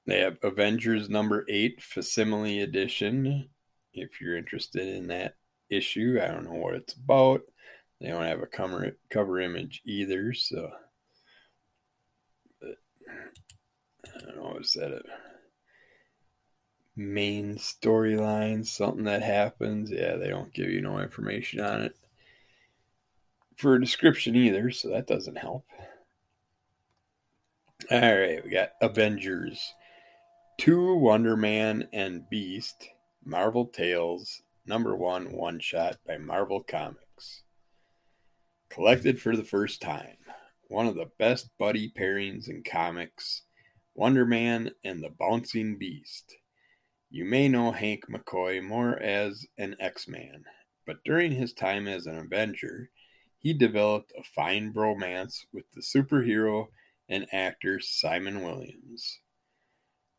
They 0.10 0.22
have 0.22 0.38
Avengers 0.42 1.08
number 1.08 1.46
eight, 1.48 1.84
facsimile 1.84 2.62
edition. 2.62 3.48
If 3.94 4.20
you're 4.20 4.38
interested 4.38 4.88
in 4.88 5.08
that 5.08 5.36
issue, 5.70 6.20
I 6.20 6.28
don't 6.28 6.46
know 6.46 6.56
what 6.56 6.74
it's 6.74 6.94
about. 6.94 7.42
They 8.02 8.08
don't 8.08 8.26
have 8.26 8.42
a 8.42 8.48
cover 8.48 8.98
cover 9.12 9.40
image 9.40 9.82
either, 9.86 10.34
so 10.34 10.72
but, 12.60 12.78
I 14.16 14.20
don't 14.26 14.38
know. 14.38 14.58
Is 14.60 14.74
that 14.74 14.92
a 14.92 15.02
main 16.96 17.56
storyline? 17.58 18.66
Something 18.66 19.04
that 19.04 19.22
happens? 19.22 19.92
Yeah, 19.92 20.16
they 20.16 20.30
don't 20.30 20.54
give 20.54 20.72
you 20.72 20.82
no 20.82 21.00
information 21.00 21.60
on 21.60 21.82
it 21.82 21.96
for 23.58 23.76
a 23.76 23.82
description 23.82 24.36
either, 24.36 24.72
so 24.72 24.90
that 24.90 25.06
doesn't 25.06 25.38
help. 25.38 25.66
All 27.92 28.00
right, 28.00 28.44
we 28.44 28.50
got 28.50 28.72
Avengers 28.82 29.74
2 30.60 30.96
Wonder 30.96 31.38
Man 31.38 31.88
and 31.94 32.30
Beast 32.30 32.90
Marvel 33.24 33.66
Tales 33.66 34.42
number 34.66 34.94
1 34.94 35.32
one 35.32 35.58
shot 35.62 36.00
by 36.06 36.18
Marvel 36.18 36.62
Comics. 36.62 37.44
Collected 38.70 39.22
for 39.22 39.38
the 39.38 39.46
first 39.46 39.82
time. 39.82 40.18
One 40.68 40.86
of 40.86 40.96
the 40.96 41.12
best 41.18 41.50
buddy 41.58 41.90
pairings 41.98 42.50
in 42.50 42.64
comics 42.70 43.44
Wonder 43.96 44.26
Man 44.26 44.72
and 44.84 45.02
the 45.02 45.12
Bouncing 45.18 45.78
Beast. 45.78 46.36
You 47.10 47.24
may 47.24 47.48
know 47.48 47.72
Hank 47.72 48.08
McCoy 48.10 48.62
more 48.62 49.02
as 49.02 49.48
an 49.58 49.78
X 49.80 50.10
Man, 50.10 50.44
but 50.86 51.06
during 51.06 51.32
his 51.32 51.54
time 51.54 51.88
as 51.88 52.06
an 52.06 52.18
Avenger, 52.18 52.90
he 53.38 53.54
developed 53.54 54.12
a 54.20 54.24
fine 54.24 54.74
bromance 54.74 55.46
with 55.54 55.72
the 55.74 55.82
superhero 55.82 56.68
and 57.08 57.28
actor 57.32 57.80
Simon 57.80 58.44
Williams. 58.44 59.20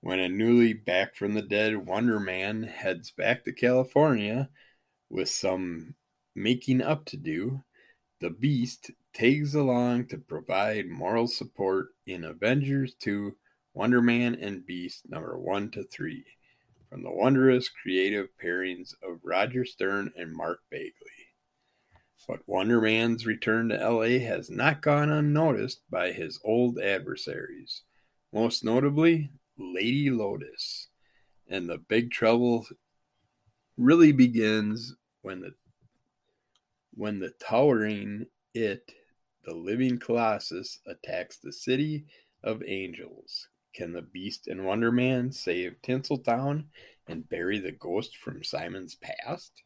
When 0.03 0.19
a 0.19 0.31
newly 0.31 0.73
back 0.73 1.15
from 1.15 1.35
the 1.35 1.43
dead 1.43 1.77
Wonder 1.87 2.19
Man 2.19 2.63
heads 2.63 3.11
back 3.11 3.45
to 3.45 3.53
California 3.53 4.49
with 5.11 5.29
some 5.29 5.95
making 6.35 6.81
up 6.81 7.05
to 7.07 7.19
do, 7.19 7.65
the 8.19 8.31
Beast 8.31 8.93
tags 9.13 9.55
along 9.55 10.07
to 10.07 10.17
provide 10.17 10.89
moral 10.89 11.27
support 11.27 11.89
in 12.07 12.25
Avengers 12.25 12.95
2 12.95 13.37
Wonder 13.75 14.01
Man 14.01 14.35
and 14.35 14.65
Beast 14.65 15.03
number 15.07 15.39
1 15.39 15.71
to 15.73 15.85
3 15.85 16.25
from 16.89 17.03
the 17.03 17.13
wondrous 17.13 17.69
creative 17.69 18.29
pairings 18.43 18.95
of 19.03 19.21
Roger 19.23 19.67
Stern 19.67 20.13
and 20.17 20.33
Mark 20.33 20.61
Bagley. 20.71 20.93
But 22.27 22.49
Wonder 22.49 22.81
Man's 22.81 23.27
return 23.27 23.69
to 23.69 23.77
LA 23.77 24.19
has 24.25 24.49
not 24.49 24.81
gone 24.81 25.11
unnoticed 25.11 25.83
by 25.91 26.13
his 26.13 26.41
old 26.43 26.79
adversaries, 26.79 27.83
most 28.33 28.65
notably 28.65 29.31
Lady 29.61 30.11
Lotus. 30.11 30.89
And 31.49 31.69
the 31.69 31.79
big 31.79 32.11
trouble 32.11 32.67
really 33.77 34.13
begins 34.13 34.95
when 35.23 35.41
the 35.41 35.55
when 36.95 37.19
the 37.19 37.33
towering 37.41 38.27
it, 38.53 38.93
the 39.45 39.55
living 39.55 39.99
colossus, 39.99 40.81
attacks 40.87 41.39
the 41.39 41.53
city 41.53 42.05
of 42.43 42.63
angels. 42.67 43.49
Can 43.75 43.93
the 43.93 44.03
Beast 44.03 44.49
and 44.49 44.65
Wonder 44.65 44.91
Man 44.91 45.31
save 45.31 45.77
Tinseltown 45.83 46.65
and 47.07 47.29
bury 47.29 47.59
the 47.59 47.73
ghost 47.73 48.17
from 48.17 48.43
Simon's 48.43 48.97
past? 48.97 49.63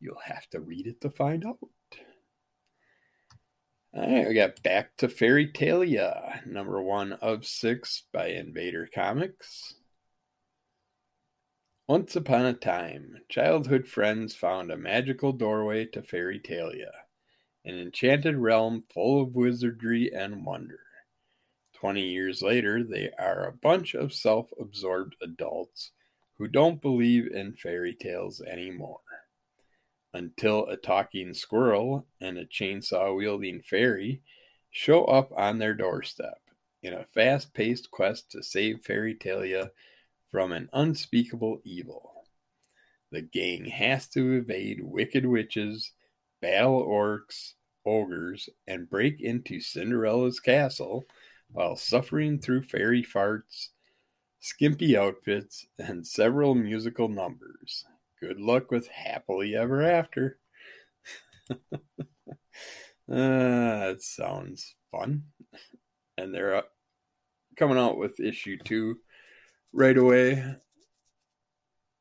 You'll 0.00 0.20
have 0.24 0.48
to 0.50 0.60
read 0.60 0.86
it 0.86 1.00
to 1.00 1.10
find 1.10 1.44
out. 1.46 1.58
All 3.94 4.02
right, 4.02 4.28
we 4.28 4.34
got 4.34 4.62
Back 4.62 4.98
to 4.98 5.08
Fairy 5.08 5.50
Talia, 5.50 6.42
number 6.44 6.82
one 6.82 7.14
of 7.14 7.46
six 7.46 8.02
by 8.12 8.26
Invader 8.26 8.86
Comics. 8.94 9.76
Once 11.88 12.14
upon 12.14 12.44
a 12.44 12.52
time, 12.52 13.16
childhood 13.30 13.88
friends 13.88 14.34
found 14.34 14.70
a 14.70 14.76
magical 14.76 15.32
doorway 15.32 15.86
to 15.86 16.02
Fairy 16.02 16.38
Talia, 16.38 16.92
an 17.64 17.78
enchanted 17.78 18.36
realm 18.36 18.84
full 18.92 19.22
of 19.22 19.34
wizardry 19.34 20.12
and 20.12 20.44
wonder. 20.44 20.80
Twenty 21.72 22.10
years 22.10 22.42
later, 22.42 22.84
they 22.84 23.10
are 23.18 23.46
a 23.46 23.56
bunch 23.56 23.94
of 23.94 24.12
self 24.12 24.50
absorbed 24.60 25.16
adults 25.22 25.92
who 26.36 26.46
don't 26.46 26.82
believe 26.82 27.28
in 27.28 27.54
fairy 27.54 27.94
tales 27.94 28.42
anymore 28.42 29.00
until 30.18 30.66
a 30.66 30.76
talking 30.76 31.32
squirrel 31.32 32.04
and 32.20 32.36
a 32.36 32.44
chainsaw 32.44 33.16
wielding 33.16 33.62
fairy 33.62 34.20
show 34.68 35.04
up 35.04 35.30
on 35.36 35.58
their 35.58 35.74
doorstep 35.74 36.40
in 36.82 36.92
a 36.92 37.04
fast 37.04 37.54
paced 37.54 37.90
quest 37.92 38.28
to 38.32 38.42
save 38.42 38.84
Fairy 38.84 39.14
Talia 39.14 39.70
from 40.28 40.50
an 40.50 40.68
unspeakable 40.72 41.60
evil. 41.62 42.24
The 43.12 43.22
gang 43.22 43.66
has 43.66 44.08
to 44.08 44.38
evade 44.38 44.80
wicked 44.82 45.24
witches, 45.24 45.92
battle 46.42 46.84
orcs, 46.84 47.52
ogres, 47.86 48.48
and 48.66 48.90
break 48.90 49.20
into 49.20 49.60
Cinderella's 49.60 50.40
castle 50.40 51.04
while 51.52 51.76
suffering 51.76 52.40
through 52.40 52.62
fairy 52.62 53.04
farts, 53.04 53.68
skimpy 54.40 54.96
outfits, 54.96 55.66
and 55.78 56.04
several 56.04 56.56
musical 56.56 57.08
numbers 57.08 57.84
good 58.20 58.40
luck 58.40 58.70
with 58.70 58.88
happily 58.88 59.54
ever 59.54 59.82
after. 59.82 60.38
uh, 61.50 61.54
that 63.08 63.98
sounds 64.00 64.74
fun. 64.90 65.24
And 66.16 66.34
they're 66.34 66.56
uh, 66.56 66.62
coming 67.56 67.78
out 67.78 67.98
with 67.98 68.20
issue 68.20 68.58
two 68.64 68.98
right 69.72 69.96
away 69.96 70.56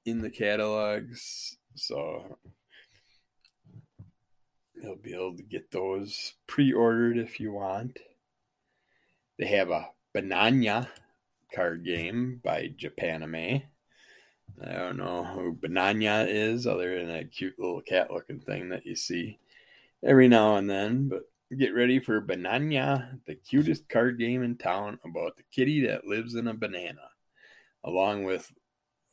in 0.06 0.22
the 0.22 0.30
catalogs. 0.30 1.58
So 1.76 2.38
you'll 4.76 4.96
be 4.96 5.14
able 5.14 5.36
to 5.38 5.44
get 5.44 5.72
those 5.72 6.34
pre 6.48 6.74
ordered 6.74 7.18
if 7.18 7.40
you 7.40 7.52
want. 7.52 8.00
They 9.38 9.48
have 9.48 9.70
a 9.70 9.90
Bananya 10.16 10.88
card 11.54 11.86
game 11.86 12.42
by 12.44 12.70
Japanime. 12.70 13.64
I 14.66 14.74
don't 14.74 14.98
know 14.98 15.24
who 15.24 15.56
Bananya 15.56 16.28
is, 16.28 16.66
other 16.66 16.98
than 16.98 17.10
that 17.10 17.32
cute 17.32 17.60
little 17.60 17.82
cat 17.82 18.12
looking 18.12 18.40
thing 18.40 18.70
that 18.70 18.86
you 18.86 18.96
see 18.96 19.40
every 20.04 20.28
now 20.28 20.56
and 20.56 20.70
then. 20.70 21.10
But 21.10 21.24
get 21.58 21.76
ready 21.76 22.00
for 22.00 22.22
Bananya, 22.22 23.20
the 23.26 23.36
cutest 23.36 23.88
card 23.88 24.18
game 24.18 24.44
in 24.44 24.58
town 24.58 25.00
about 25.06 25.38
the 25.38 25.44
kitty 25.52 25.86
that 25.88 26.08
lives 26.08 26.36
in 26.36 26.48
a 26.48 26.54
banana. 26.54 27.10
Along 27.84 28.24
with 28.24 28.52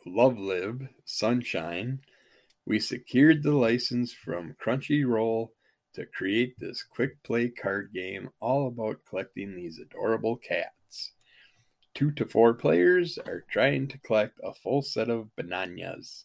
Love 0.07 0.38
Live, 0.38 0.88
Sunshine, 1.05 2.01
we 2.66 2.81
secured 2.81 3.42
the 3.42 3.53
license 3.53 4.12
from 4.12 4.57
Crunchyroll 4.62 5.51
to 5.94 6.07
create 6.07 6.59
this 6.59 6.83
quick 6.83 7.23
play 7.23 7.49
card 7.49 7.90
game 7.94 8.31
all 8.40 8.66
about 8.68 9.05
collecting 9.09 9.55
these 9.55 9.79
adorable 9.79 10.37
cats. 10.37 10.70
Two 11.94 12.11
to 12.12 12.26
four 12.26 12.54
players 12.54 13.18
are 13.18 13.44
trying 13.48 13.87
to 13.88 13.98
collect 13.98 14.40
a 14.42 14.52
full 14.52 14.83
set 14.83 15.09
of 15.09 15.35
bananas 15.37 16.24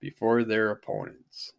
before 0.00 0.44
their 0.44 0.70
opponents. 0.70 1.52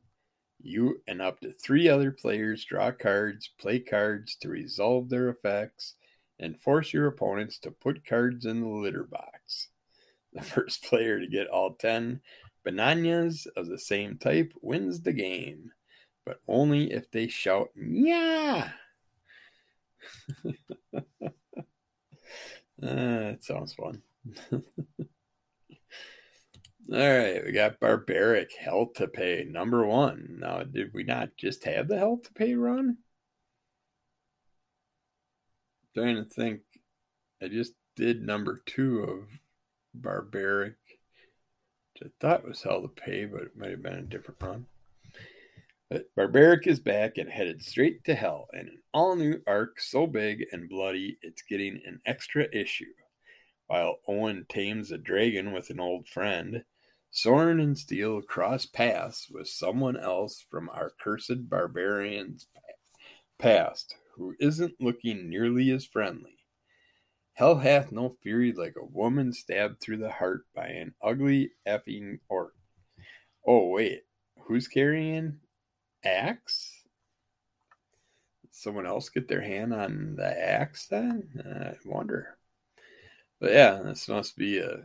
You 0.61 1.01
and 1.07 1.21
up 1.21 1.41
to 1.41 1.51
three 1.51 1.89
other 1.89 2.11
players 2.11 2.63
draw 2.63 2.91
cards, 2.91 3.49
play 3.59 3.79
cards 3.79 4.35
to 4.37 4.49
resolve 4.49 5.09
their 5.09 5.27
effects, 5.27 5.95
and 6.39 6.59
force 6.59 6.93
your 6.93 7.07
opponents 7.07 7.59
to 7.59 7.71
put 7.71 8.05
cards 8.05 8.45
in 8.45 8.61
the 8.61 8.67
litter 8.67 9.03
box. 9.03 9.67
The 10.33 10.41
first 10.41 10.83
player 10.85 11.19
to 11.19 11.27
get 11.27 11.49
all 11.49 11.73
10 11.73 12.21
bananas 12.63 13.47
of 13.57 13.67
the 13.67 13.77
same 13.77 14.17
type 14.17 14.53
wins 14.61 15.01
the 15.01 15.11
game, 15.11 15.73
but 16.25 16.39
only 16.47 16.93
if 16.93 17.11
they 17.11 17.27
shout, 17.27 17.69
Yeah! 17.75 18.71
Uh, 22.83 23.33
it 23.33 23.43
sounds 23.43 23.73
fun. 23.73 24.01
All 24.51 24.61
right, 26.89 27.45
we 27.45 27.51
got 27.51 27.79
Barbaric 27.79 28.51
Hell 28.59 28.87
to 28.95 29.07
Pay 29.07 29.45
number 29.47 29.85
one. 29.85 30.37
Now, 30.39 30.63
did 30.63 30.93
we 30.93 31.03
not 31.03 31.29
just 31.37 31.63
have 31.65 31.87
the 31.87 31.97
Hell 31.97 32.19
to 32.23 32.33
Pay 32.33 32.55
run? 32.55 32.97
trying 35.93 36.15
to 36.15 36.23
think. 36.23 36.61
I 37.41 37.47
just 37.47 37.73
did 37.95 38.21
number 38.21 38.61
two 38.65 39.03
of 39.03 39.39
Barbaric, 39.93 40.75
which 41.93 42.11
I 42.11 42.11
thought 42.19 42.47
was 42.47 42.61
Hell 42.61 42.81
to 42.81 42.87
Pay, 42.87 43.25
but 43.25 43.43
it 43.43 43.57
might 43.57 43.71
have 43.71 43.83
been 43.83 43.93
a 43.93 44.01
different 44.01 44.41
run. 44.41 44.65
But 45.91 46.05
Barbaric 46.15 46.67
is 46.67 46.79
back 46.79 47.17
and 47.17 47.29
headed 47.29 47.61
straight 47.61 48.05
to 48.05 48.15
hell 48.15 48.47
in 48.53 48.59
an 48.61 48.81
all 48.93 49.17
new 49.17 49.41
arc 49.45 49.81
so 49.81 50.07
big 50.07 50.45
and 50.53 50.69
bloody 50.69 51.17
it's 51.21 51.41
getting 51.41 51.81
an 51.85 51.99
extra 52.05 52.47
issue. 52.53 52.93
While 53.67 53.99
Owen 54.07 54.45
tames 54.47 54.91
a 54.91 54.97
dragon 54.97 55.51
with 55.51 55.69
an 55.69 55.81
old 55.81 56.07
friend, 56.07 56.63
Soren 57.09 57.59
and 57.59 57.77
Steel 57.77 58.21
cross 58.21 58.65
paths 58.65 59.27
with 59.29 59.49
someone 59.49 59.97
else 59.97 60.41
from 60.49 60.69
our 60.69 60.93
cursed 60.97 61.49
barbarian's 61.49 62.47
past, 63.37 63.95
who 64.15 64.33
isn't 64.39 64.79
looking 64.79 65.29
nearly 65.29 65.71
as 65.71 65.85
friendly. 65.85 66.37
Hell 67.33 67.57
hath 67.57 67.91
no 67.91 68.15
fury 68.23 68.53
like 68.53 68.75
a 68.77 68.85
woman 68.85 69.33
stabbed 69.33 69.81
through 69.81 69.97
the 69.97 70.11
heart 70.11 70.45
by 70.55 70.67
an 70.67 70.93
ugly 71.03 71.51
effing 71.67 72.19
orc. 72.29 72.53
Oh, 73.45 73.67
wait, 73.67 74.03
who's 74.39 74.69
carrying 74.69 75.40
axe? 76.03 76.81
someone 78.61 78.85
else 78.85 79.09
get 79.09 79.27
their 79.27 79.41
hand 79.41 79.73
on 79.73 80.15
the 80.15 80.25
axe 80.25 80.85
then? 80.87 81.27
I 81.43 81.75
wonder. 81.87 82.37
But 83.39 83.53
yeah, 83.53 83.81
this 83.83 84.07
must 84.07 84.37
be 84.37 84.59
a 84.59 84.83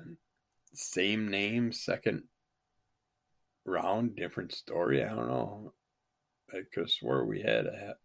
same 0.72 1.29
name, 1.29 1.72
second 1.72 2.22
round, 3.64 4.16
different 4.16 4.55
story. 4.55 5.05
I 5.05 5.09
don't 5.09 5.29
know. 5.29 5.72
I 6.52 6.61
could 6.72 6.90
have 7.02 7.26
we 7.26 7.42
had 7.42 7.66
a, 7.66 7.96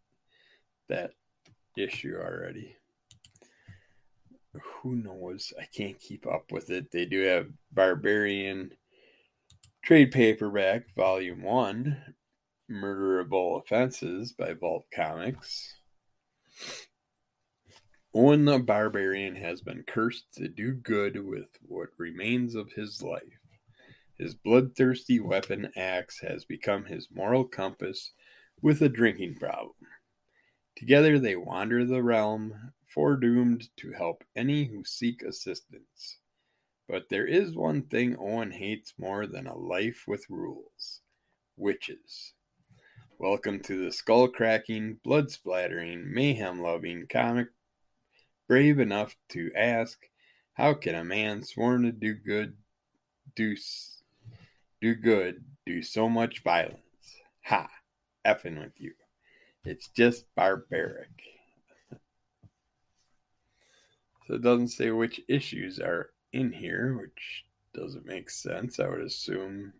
that 0.89 1.11
issue 1.77 2.15
already. 2.15 2.75
Who 4.81 4.95
knows? 4.95 5.53
I 5.57 5.65
can't 5.73 5.99
keep 5.99 6.27
up 6.27 6.51
with 6.51 6.69
it. 6.69 6.91
They 6.91 7.05
do 7.05 7.21
have 7.21 7.47
Barbarian 7.71 8.71
Trade 9.83 10.11
Paperback 10.11 10.93
Volume 10.95 11.43
1 11.43 12.15
Murderable 12.71 13.61
Offenses 13.61 14.31
by 14.31 14.53
Vault 14.53 14.85
Comics. 14.95 15.75
Owen 18.13 18.45
the 18.45 18.59
Barbarian 18.59 19.35
has 19.35 19.61
been 19.61 19.83
cursed 19.83 20.33
to 20.35 20.47
do 20.47 20.73
good 20.73 21.21
with 21.25 21.49
what 21.61 21.89
remains 21.97 22.55
of 22.55 22.71
his 22.71 23.03
life. 23.03 23.21
His 24.17 24.35
bloodthirsty 24.35 25.19
weapon 25.19 25.69
axe 25.75 26.21
has 26.21 26.45
become 26.45 26.85
his 26.85 27.09
moral 27.11 27.43
compass 27.43 28.13
with 28.61 28.81
a 28.81 28.89
drinking 28.89 29.35
problem. 29.35 29.75
Together 30.77 31.19
they 31.19 31.35
wander 31.35 31.83
the 31.83 32.01
realm, 32.01 32.71
foredoomed 32.87 33.67
to 33.77 33.91
help 33.91 34.23
any 34.33 34.63
who 34.63 34.85
seek 34.85 35.23
assistance. 35.23 36.19
But 36.87 37.09
there 37.09 37.27
is 37.27 37.53
one 37.53 37.83
thing 37.83 38.15
Owen 38.17 38.51
hates 38.51 38.93
more 38.97 39.27
than 39.27 39.47
a 39.47 39.57
life 39.57 40.05
with 40.07 40.29
rules 40.29 41.01
witches. 41.57 42.33
Welcome 43.21 43.59
to 43.65 43.85
the 43.85 43.91
skull 43.91 44.29
cracking, 44.29 44.97
blood 45.03 45.29
splattering, 45.29 46.11
mayhem 46.11 46.59
loving 46.59 47.05
comic 47.07 47.49
brave 48.47 48.79
enough 48.79 49.15
to 49.29 49.51
ask, 49.55 49.99
How 50.53 50.73
can 50.73 50.95
a 50.95 51.03
man 51.03 51.43
sworn 51.43 51.83
to 51.83 51.91
do 51.91 52.15
good 52.15 52.55
do, 53.35 53.55
do 54.81 54.95
good 54.95 55.43
do 55.67 55.83
so 55.83 56.09
much 56.09 56.41
violence? 56.41 56.79
Ha! 57.45 57.69
Effing 58.25 58.57
with 58.57 58.81
you. 58.81 58.93
It's 59.65 59.89
just 59.89 60.25
barbaric. 60.33 61.11
So 64.25 64.33
it 64.33 64.41
doesn't 64.41 64.69
say 64.69 64.89
which 64.89 65.21
issues 65.27 65.77
are 65.77 66.09
in 66.33 66.53
here, 66.53 66.97
which 66.99 67.45
doesn't 67.75 68.03
make 68.07 68.31
sense. 68.31 68.79
I 68.79 68.89
would 68.89 69.01
assume 69.01 69.73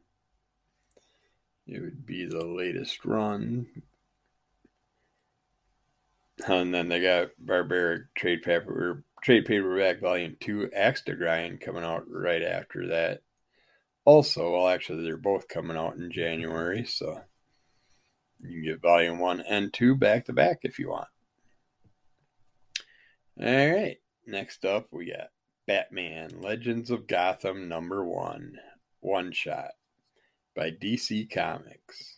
it 1.68 1.82
would 1.82 2.06
be 2.06 2.26
the 2.26 2.46
latest 2.46 3.06
run. 3.06 3.68
And 6.48 6.74
then 6.74 6.90
they 6.90 7.02
got 7.02 7.30
Barbaric 7.40 8.14
Trade 8.16 8.42
Paper 8.42 9.04
Trade 9.24 9.46
Paperback 9.46 10.02
Volume 10.02 10.36
2 10.40 10.72
Axe 10.76 11.04
to 11.04 11.16
Grind 11.16 11.62
coming 11.62 11.84
out 11.84 12.04
right 12.10 12.42
after 12.42 12.88
that. 12.88 13.22
Also, 14.04 14.52
well, 14.52 14.68
actually, 14.68 15.04
they're 15.04 15.18
both 15.18 15.48
coming 15.48 15.78
out 15.78 15.96
in 15.96 16.12
January, 16.12 16.84
so 16.84 17.22
you 18.40 18.50
can 18.50 18.64
get 18.64 18.82
Volume 18.82 19.20
1 19.20 19.42
and 19.42 19.72
2 19.72 19.96
back 19.96 20.26
to 20.26 20.34
back 20.34 20.62
if 20.64 20.80
you 20.80 20.90
want. 20.90 21.08
All 23.40 23.46
right, 23.46 23.98
next 24.26 24.66
up, 24.66 24.88
we 24.92 25.12
got 25.12 25.30
Batman 25.68 26.42
Legends 26.42 26.90
of 26.90 27.06
Gotham 27.06 27.70
number 27.70 28.04
one, 28.04 28.58
one 29.00 29.32
shot 29.32 29.72
by 30.56 30.72
DC 30.72 31.32
Comics. 31.34 32.18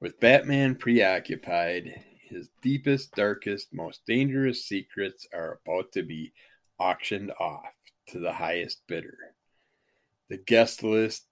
With 0.00 0.20
Batman 0.20 0.76
preoccupied, 0.76 2.02
his 2.28 2.48
deepest, 2.62 3.14
darkest, 3.14 3.72
most 3.72 4.02
dangerous 4.06 4.64
secrets 4.64 5.26
are 5.32 5.60
about 5.64 5.92
to 5.92 6.02
be 6.02 6.32
auctioned 6.78 7.32
off 7.40 7.74
to 8.08 8.18
the 8.18 8.32
highest 8.32 8.86
bidder. 8.86 9.18
The 10.28 10.38
guest 10.38 10.82
list 10.82 11.26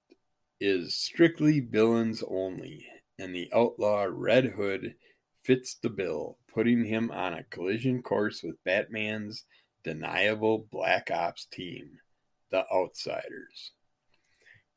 is 0.60 0.94
strictly 0.94 1.60
villains 1.60 2.22
only, 2.28 2.86
and 3.18 3.34
the 3.34 3.50
outlaw 3.54 4.06
Red 4.10 4.46
Hood 4.46 4.94
fits 5.42 5.74
the 5.74 5.88
bill, 5.88 6.38
putting 6.52 6.84
him 6.84 7.10
on 7.10 7.34
a 7.34 7.44
collision 7.44 8.02
course 8.02 8.42
with 8.42 8.62
Batman's 8.64 9.44
deniable 9.84 10.66
Black 10.70 11.10
Ops 11.10 11.46
team, 11.46 11.98
the 12.50 12.64
Outsiders 12.72 13.72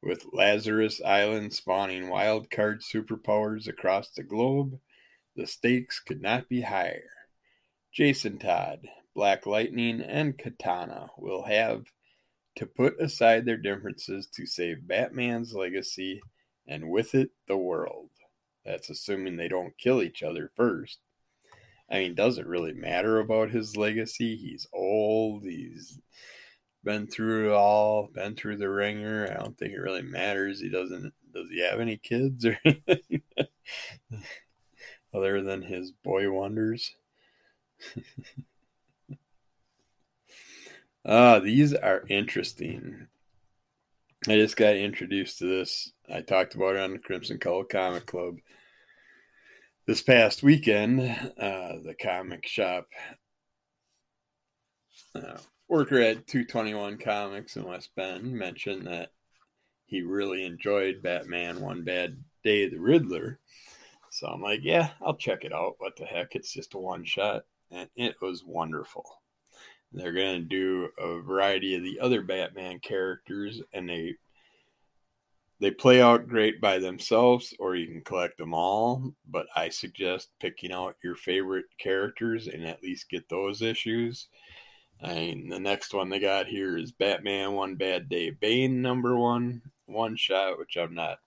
with 0.03 0.25
Lazarus 0.33 1.01
Island 1.01 1.53
spawning 1.53 2.05
wildcard 2.05 2.83
superpowers 2.83 3.67
across 3.67 4.09
the 4.09 4.23
globe, 4.23 4.79
the 5.35 5.47
stakes 5.47 5.99
could 5.99 6.21
not 6.21 6.49
be 6.49 6.61
higher. 6.61 7.09
Jason 7.91 8.37
Todd, 8.37 8.87
Black 9.15 9.45
Lightning, 9.45 10.01
and 10.01 10.37
Katana 10.37 11.09
will 11.17 11.43
have 11.43 11.85
to 12.55 12.65
put 12.65 12.99
aside 12.99 13.45
their 13.45 13.57
differences 13.57 14.27
to 14.27 14.45
save 14.45 14.87
Batman's 14.87 15.53
legacy 15.53 16.21
and 16.67 16.89
with 16.89 17.15
it 17.15 17.31
the 17.47 17.57
world. 17.57 18.09
That's 18.65 18.89
assuming 18.89 19.37
they 19.37 19.47
don't 19.47 19.77
kill 19.77 20.01
each 20.01 20.23
other 20.23 20.51
first. 20.55 20.99
I 21.89 21.99
mean, 21.99 22.15
does 22.15 22.37
it 22.37 22.47
really 22.47 22.73
matter 22.73 23.19
about 23.19 23.51
his 23.51 23.77
legacy? 23.77 24.35
He's 24.35 24.67
old, 24.73 25.43
he's 25.43 25.99
been 26.83 27.07
through 27.07 27.49
it 27.49 27.53
all, 27.53 28.09
been 28.13 28.35
through 28.35 28.57
the 28.57 28.69
ringer. 28.69 29.27
I 29.29 29.41
don't 29.41 29.57
think 29.57 29.73
it 29.73 29.79
really 29.79 30.01
matters. 30.01 30.59
He 30.59 30.69
doesn't. 30.69 31.13
Does 31.33 31.49
he 31.49 31.61
have 31.61 31.79
any 31.79 31.97
kids 31.97 32.45
or 32.45 32.57
anything 32.65 33.21
other 35.13 35.41
than 35.41 35.61
his 35.61 35.91
boy 35.91 36.31
wonders? 36.31 36.95
Ah, 41.05 41.39
these 41.43 41.73
are 41.73 42.03
interesting. 42.07 43.07
I 44.27 44.35
just 44.35 44.55
got 44.55 44.75
introduced 44.75 45.39
to 45.39 45.45
this. 45.45 45.91
I 46.13 46.21
talked 46.21 46.55
about 46.55 46.75
it 46.75 46.81
on 46.81 46.93
the 46.93 46.99
Crimson 46.99 47.39
Color 47.39 47.65
Comic 47.65 48.05
Club 48.05 48.37
this 49.85 50.01
past 50.01 50.43
weekend. 50.43 51.01
Uh, 51.01 51.79
the 51.83 51.95
comic 51.99 52.47
shop 52.47 52.87
uh, 55.15 55.37
worker 55.67 55.99
at 55.99 56.27
221 56.27 56.97
Comics 56.97 57.55
in 57.55 57.63
West 57.63 57.89
Bend 57.95 58.33
mentioned 58.33 58.87
that 58.87 59.11
he 59.85 60.01
really 60.01 60.45
enjoyed 60.45 61.03
Batman 61.03 61.61
One 61.61 61.83
Bad 61.83 62.17
Day 62.43 62.67
the 62.69 62.79
Riddler. 62.79 63.39
So 64.11 64.27
I'm 64.27 64.41
like, 64.41 64.61
yeah, 64.63 64.89
I'll 65.01 65.15
check 65.15 65.43
it 65.43 65.53
out. 65.53 65.75
What 65.79 65.95
the 65.95 66.05
heck? 66.05 66.35
It's 66.35 66.53
just 66.53 66.75
a 66.75 66.77
one 66.77 67.03
shot. 67.03 67.45
And 67.71 67.89
it 67.95 68.15
was 68.21 68.43
wonderful. 68.45 69.05
They're 69.91 70.13
going 70.13 70.41
to 70.41 70.47
do 70.47 70.89
a 70.97 71.21
variety 71.21 71.75
of 71.75 71.83
the 71.83 71.99
other 71.99 72.21
Batman 72.21 72.79
characters, 72.79 73.61
and 73.73 73.87
they 73.87 74.15
they 75.59 75.71
play 75.71 76.01
out 76.01 76.27
great 76.27 76.59
by 76.59 76.79
themselves, 76.79 77.53
or 77.59 77.75
you 77.75 77.87
can 77.87 78.01
collect 78.01 78.37
them 78.37 78.53
all. 78.53 79.13
But 79.29 79.45
I 79.55 79.69
suggest 79.69 80.29
picking 80.39 80.73
out 80.73 80.97
your 81.03 81.15
favorite 81.15 81.65
characters 81.77 82.47
and 82.47 82.65
at 82.65 82.83
least 82.83 83.09
get 83.09 83.29
those 83.29 83.61
issues 83.61 84.27
I 85.03 85.15
mean, 85.15 85.49
the 85.49 85.59
next 85.59 85.93
one 85.93 86.09
they 86.09 86.19
got 86.19 86.47
here 86.47 86.77
is 86.77 86.93
Batman 86.93 87.53
One 87.53 87.75
Bad 87.75 88.07
Day 88.07 88.29
Bane 88.29 88.81
number 88.81 89.17
one 89.17 89.61
one 89.85 90.15
shot, 90.15 90.57
which 90.57 90.77
I'm 90.77 90.95
not 90.95 91.17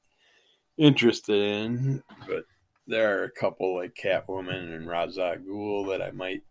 interested 0.78 1.36
in, 1.36 2.02
but 2.26 2.44
there 2.86 3.20
are 3.20 3.24
a 3.24 3.30
couple 3.30 3.76
like 3.76 3.94
Catwoman 3.94 4.74
and 4.74 4.88
Ra's 4.88 5.18
al 5.18 5.36
Ghul 5.36 5.88
that 5.88 6.02
I 6.02 6.10
might 6.12 6.42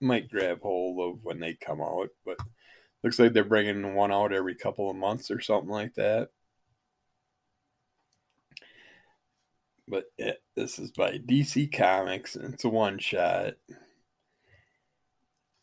might 0.00 0.28
grab 0.28 0.60
hold 0.62 1.14
of 1.14 1.24
when 1.24 1.38
they 1.38 1.54
come 1.54 1.80
out. 1.80 2.08
But 2.26 2.38
looks 3.04 3.18
like 3.18 3.32
they're 3.32 3.44
bringing 3.44 3.94
one 3.94 4.12
out 4.12 4.32
every 4.32 4.56
couple 4.56 4.90
of 4.90 4.96
months 4.96 5.30
or 5.30 5.40
something 5.40 5.70
like 5.70 5.94
that. 5.94 6.30
But 9.86 10.04
it, 10.18 10.42
this 10.56 10.78
is 10.78 10.90
by 10.90 11.18
DC 11.18 11.76
Comics 11.76 12.36
and 12.36 12.54
it's 12.54 12.64
a 12.64 12.68
one 12.68 12.98
shot. 12.98 13.54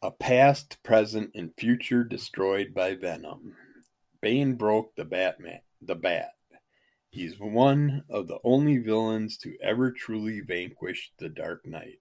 A 0.04 0.10
past, 0.10 0.82
present, 0.82 1.30
and 1.36 1.54
future 1.56 2.04
destroyed 2.04 2.74
by 2.74 2.96
Venom. 2.96 3.56
Bane 4.20 4.56
broke 4.56 4.96
the 4.96 5.06
Batman, 5.06 5.62
the 5.80 5.94
Bat. 5.94 6.32
He's 7.12 7.40
one 7.40 8.04
of 8.10 8.28
the 8.28 8.40
only 8.44 8.80
villains 8.80 9.38
to 9.40 9.56
ever 9.62 9.92
truly 9.92 10.40
vanquish 10.40 11.12
the 11.20 11.30
Dark 11.30 11.68
Knight. 11.68 12.00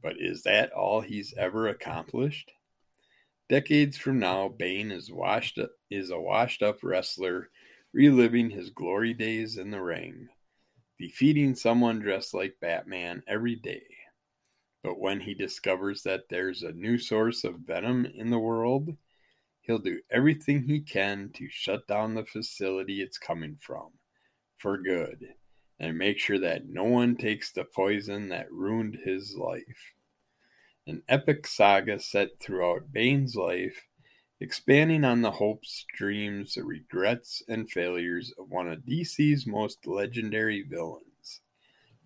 But 0.00 0.20
is 0.20 0.44
that 0.44 0.70
all 0.70 1.00
he's 1.00 1.34
ever 1.36 1.66
accomplished? 1.66 2.52
Decades 3.48 3.96
from 3.96 4.20
now, 4.20 4.46
Bane 4.48 4.92
is 4.92 5.10
washed 5.10 5.58
is 5.90 6.10
a 6.10 6.20
washed 6.20 6.62
up 6.62 6.84
wrestler 6.84 7.50
reliving 7.92 8.50
his 8.50 8.70
glory 8.70 9.12
days 9.12 9.56
in 9.56 9.72
the 9.72 9.82
ring, 9.82 10.28
defeating 11.00 11.56
someone 11.56 11.98
dressed 11.98 12.32
like 12.32 12.60
Batman 12.60 13.24
every 13.26 13.56
day. 13.56 13.82
But 14.82 15.00
when 15.00 15.20
he 15.20 15.34
discovers 15.34 16.02
that 16.04 16.28
there's 16.28 16.62
a 16.62 16.72
new 16.72 16.98
source 16.98 17.44
of 17.44 17.60
venom 17.60 18.06
in 18.06 18.30
the 18.30 18.38
world, 18.38 18.96
he'll 19.60 19.78
do 19.78 20.00
everything 20.10 20.62
he 20.62 20.80
can 20.80 21.30
to 21.34 21.48
shut 21.50 21.86
down 21.86 22.14
the 22.14 22.24
facility 22.24 23.02
it's 23.02 23.18
coming 23.18 23.56
from 23.60 23.90
for 24.56 24.78
good 24.78 25.34
and 25.80 25.96
make 25.96 26.18
sure 26.18 26.38
that 26.38 26.68
no 26.68 26.84
one 26.84 27.16
takes 27.16 27.52
the 27.52 27.64
poison 27.64 28.28
that 28.28 28.50
ruined 28.50 28.98
his 29.04 29.36
life. 29.36 29.94
An 30.86 31.02
epic 31.08 31.46
saga 31.46 32.00
set 32.00 32.40
throughout 32.40 32.92
Bane's 32.92 33.36
life, 33.36 33.86
expanding 34.40 35.04
on 35.04 35.22
the 35.22 35.30
hopes, 35.30 35.84
dreams, 35.94 36.56
regrets, 36.56 37.42
and 37.48 37.70
failures 37.70 38.32
of 38.38 38.48
one 38.48 38.68
of 38.68 38.80
DC's 38.80 39.46
most 39.46 39.86
legendary 39.86 40.62
villains. 40.62 41.42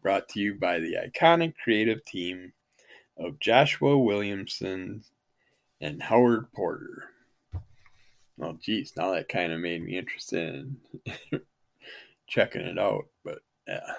Brought 0.03 0.29
to 0.31 0.41
you 0.41 0.55
by 0.55 0.81
the 0.81 0.97
iconic 0.97 1.55
creative 1.63 2.05
team 2.05 2.53
of 3.17 3.39
Joshua 3.41 3.99
Williamson 3.99 5.05
and 5.81 6.03
Howard 6.03 6.53
Porter. 6.53 7.11
Well, 8.37 8.55
geez, 8.55 8.93
now 8.97 9.13
that 9.13 9.29
kind 9.29 9.53
of 9.53 9.61
made 9.61 9.85
me 9.85 9.99
interested 9.99 10.55
in 10.55 10.77
checking 12.27 12.63
it 12.63 12.79
out. 12.79 13.07
But 13.25 13.41
yeah, 13.69 13.93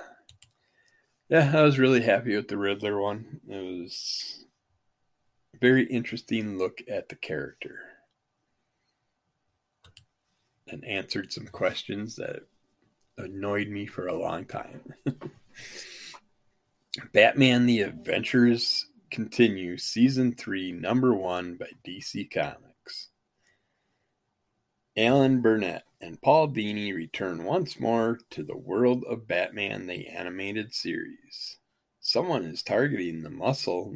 yeah, 1.29 1.51
I 1.55 1.61
was 1.61 1.79
really 1.79 2.01
happy 2.01 2.35
with 2.35 2.47
the 2.47 2.57
Riddler 2.57 2.99
one. 2.99 3.39
It 3.47 3.81
was 3.81 4.45
a 5.53 5.57
very 5.59 5.85
interesting 5.85 6.57
look 6.57 6.81
at 6.89 7.09
the 7.09 7.15
character 7.15 7.79
and 10.67 10.83
answered 10.85 11.31
some 11.31 11.47
questions 11.47 12.15
that 12.15 12.41
annoyed 13.17 13.67
me 13.67 13.85
for 13.85 14.07
a 14.07 14.19
long 14.19 14.45
time. 14.45 14.81
Batman: 17.13 17.65
The 17.65 17.81
Adventures 17.81 18.87
Continue, 19.13 19.77
Season 19.77 20.33
Three, 20.33 20.71
Number 20.71 21.13
One 21.13 21.55
by 21.55 21.67
DC 21.87 22.33
Comics. 22.33 23.09
Alan 24.97 25.39
Burnett 25.39 25.83
and 26.01 26.19
Paul 26.19 26.47
Dini 26.47 26.95
return 26.95 27.43
once 27.43 27.79
more 27.79 28.17
to 28.31 28.41
the 28.41 28.57
world 28.57 29.03
of 29.07 29.27
Batman 29.27 29.85
the 29.85 30.07
Animated 30.07 30.73
Series. 30.73 31.57
Someone 31.99 32.43
is 32.43 32.63
targeting 32.63 33.21
the 33.21 33.29
muscle 33.29 33.95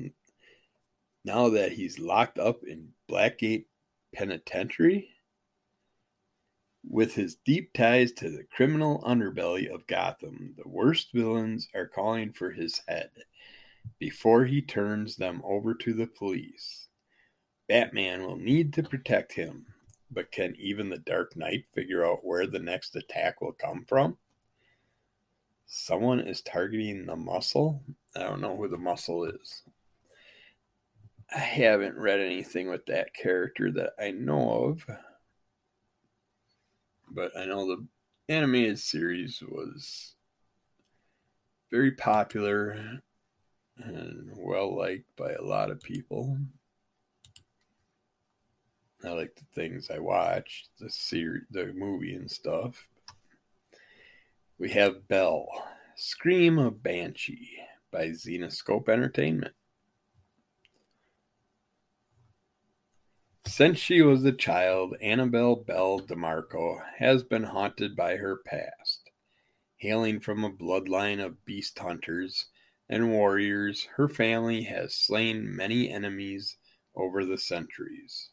now 1.25 1.49
that 1.49 1.71
he's 1.71 1.97
locked 1.97 2.38
up 2.38 2.63
in 2.63 2.89
Blackgate 3.10 3.65
Penitentiary. 4.13 5.10
With 6.88 7.15
his 7.15 7.38
deep 7.43 7.73
ties 7.73 8.12
to 8.12 8.30
the 8.30 8.45
criminal 8.56 9.01
underbelly 9.03 9.67
of 9.67 9.88
Gotham, 9.88 10.53
the 10.56 10.69
worst 10.69 11.08
villains 11.12 11.69
are 11.73 11.88
calling 11.88 12.34
for 12.34 12.51
his 12.51 12.84
head 12.88 13.10
before 14.00 14.45
he 14.45 14.62
turns 14.62 15.15
them 15.15 15.41
over 15.43 15.73
to 15.73 15.93
the 15.93 16.08
police. 16.08 16.88
Batman 17.67 18.23
will 18.23 18.38
need 18.38 18.73
to 18.73 18.84
protect 18.84 19.34
him 19.34 19.65
but 20.10 20.32
can 20.32 20.56
even 20.58 20.89
the 20.89 20.97
Dark 20.97 21.36
Knight 21.36 21.65
figure 21.73 22.06
out 22.06 22.23
where 22.26 22.47
the 22.47 22.60
next 22.60 22.95
attack 22.95 23.41
will 23.41 23.52
come 23.52 23.86
from? 23.88 24.17
Someone 25.65 26.19
is 26.19 26.41
targeting 26.41 27.06
the 27.06 27.15
muscle. 27.15 27.84
I 28.15 28.23
don't 28.23 28.41
know 28.41 28.56
who 28.56 28.69
the 28.69 28.78
muscle 28.78 29.26
is. 29.26 29.63
I 31.34 31.39
haven't 31.39 31.97
read 31.97 32.21
anything 32.21 32.69
with 32.69 32.86
that 32.86 33.13
character 33.13 33.69
that 33.73 33.93
I 34.00 34.12
know 34.12 34.63
of. 34.63 34.86
But 37.10 37.38
I 37.38 37.45
know 37.45 37.67
the 37.67 37.86
animated 38.30 38.80
series 38.80 39.41
was 39.41 40.15
very 41.69 41.91
popular 41.91 43.02
and 43.80 44.32
well 44.36 44.76
liked 44.76 45.16
by 45.16 45.34
a 45.34 45.42
lot 45.42 45.72
of 45.72 45.82
people. 45.82 46.38
I 49.04 49.10
like 49.10 49.36
the 49.36 49.46
things 49.54 49.90
I 49.92 50.00
watch, 50.00 50.66
the 50.80 50.90
series, 50.90 51.44
the 51.52 51.72
movie 51.74 52.16
and 52.16 52.30
stuff. 52.30 52.88
We 54.58 54.72
have 54.72 55.08
Belle, 55.08 55.48
Scream 55.96 56.58
of 56.58 56.82
Banshee 56.82 57.60
by 57.92 58.10
Zenescope 58.10 58.90
Entertainment. 58.90 59.54
Since 63.46 63.78
she 63.78 64.02
was 64.02 64.26
a 64.26 64.32
child, 64.32 64.96
Annabelle 65.02 65.56
Belle 65.56 66.02
DeMarco 66.02 66.80
has 66.98 67.24
been 67.24 67.44
haunted 67.44 67.96
by 67.96 68.18
her 68.18 68.38
past. 68.46 69.10
Hailing 69.78 70.20
from 70.20 70.44
a 70.44 70.52
bloodline 70.52 71.24
of 71.24 71.46
beast 71.46 71.78
hunters 71.80 72.48
and 72.89 73.12
warriors, 73.12 73.88
her 73.95 74.08
family 74.08 74.63
has 74.63 74.95
slain 74.95 75.56
many 75.56 75.89
enemies 75.89 76.58
over 76.95 77.26
the 77.26 77.38
centuries. 77.38 78.30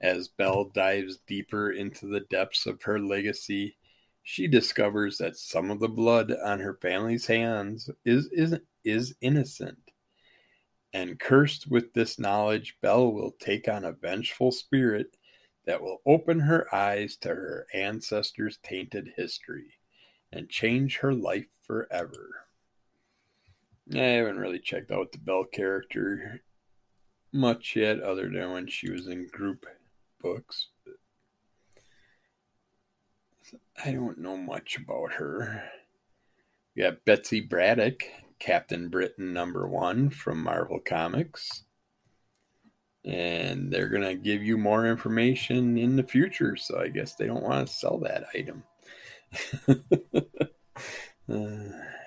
As 0.00 0.28
Belle 0.28 0.64
dives 0.64 1.18
deeper 1.26 1.70
into 1.70 2.06
the 2.06 2.20
depths 2.20 2.66
of 2.66 2.82
her 2.82 2.98
legacy, 2.98 3.76
she 4.22 4.46
discovers 4.46 5.18
that 5.18 5.36
some 5.36 5.70
of 5.70 5.80
the 5.80 5.88
blood 5.88 6.34
on 6.42 6.60
her 6.60 6.78
family's 6.80 7.26
hands 7.26 7.90
is, 8.04 8.28
is, 8.32 8.58
is 8.84 9.14
innocent. 9.20 9.78
And 10.92 11.20
cursed 11.20 11.70
with 11.70 11.92
this 11.92 12.18
knowledge, 12.18 12.76
Belle 12.80 13.12
will 13.12 13.32
take 13.32 13.68
on 13.68 13.84
a 13.84 13.92
vengeful 13.92 14.52
spirit 14.52 15.16
that 15.66 15.82
will 15.82 16.00
open 16.06 16.40
her 16.40 16.74
eyes 16.74 17.16
to 17.18 17.28
her 17.28 17.66
ancestors' 17.74 18.58
tainted 18.62 19.12
history 19.16 19.74
and 20.32 20.48
change 20.48 20.98
her 20.98 21.12
life 21.12 21.48
forever. 21.62 22.46
I 23.92 23.98
haven't 23.98 24.38
really 24.38 24.60
checked 24.60 24.90
out 24.90 25.12
the 25.12 25.18
Belle 25.18 25.44
character 25.44 26.42
much 27.32 27.76
yet, 27.76 28.00
other 28.00 28.28
than 28.28 28.52
when 28.52 28.66
she 28.66 28.90
was 28.90 29.06
in 29.06 29.28
group 29.28 29.66
books. 30.20 30.68
I 33.84 33.92
don't 33.92 34.18
know 34.18 34.36
much 34.36 34.76
about 34.76 35.14
her. 35.14 35.64
We 36.76 36.82
got 36.82 37.04
Betsy 37.04 37.40
Braddock, 37.40 38.02
Captain 38.38 38.88
Britain 38.88 39.32
number 39.32 39.66
one 39.66 40.10
from 40.10 40.42
Marvel 40.42 40.78
Comics. 40.78 41.64
And 43.04 43.72
they're 43.72 43.88
going 43.88 44.02
to 44.02 44.14
give 44.14 44.42
you 44.42 44.58
more 44.58 44.86
information 44.86 45.78
in 45.78 45.96
the 45.96 46.02
future. 46.02 46.54
So 46.56 46.78
I 46.78 46.88
guess 46.88 47.14
they 47.14 47.26
don't 47.26 47.42
want 47.42 47.66
to 47.66 47.72
sell 47.72 47.98
that 47.98 48.24
item. 48.34 48.62
uh, 51.28 51.99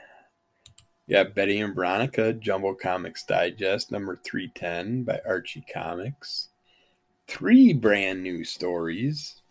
yeah, 1.08 1.24
Betty 1.24 1.60
and 1.60 1.76
Veronica, 1.76 2.34
Jumbo 2.34 2.74
Comics 2.74 3.24
Digest 3.24 3.92
number 3.92 4.20
310 4.24 5.04
by 5.04 5.20
Archie 5.26 5.66
Comics 5.72 6.50
three 7.28 7.74
brand 7.74 8.22
new 8.22 8.44
stories. 8.44 9.42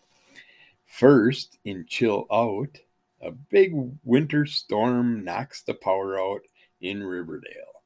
First, 0.85 1.57
in 1.65 1.85
Chill 1.87 2.27
Out, 2.31 2.79
a 3.21 3.31
big 3.31 3.73
winter 4.03 4.45
storm 4.45 5.23
knocks 5.23 5.61
the 5.61 5.73
power 5.73 6.19
out 6.19 6.41
in 6.81 7.03
Riverdale. 7.03 7.83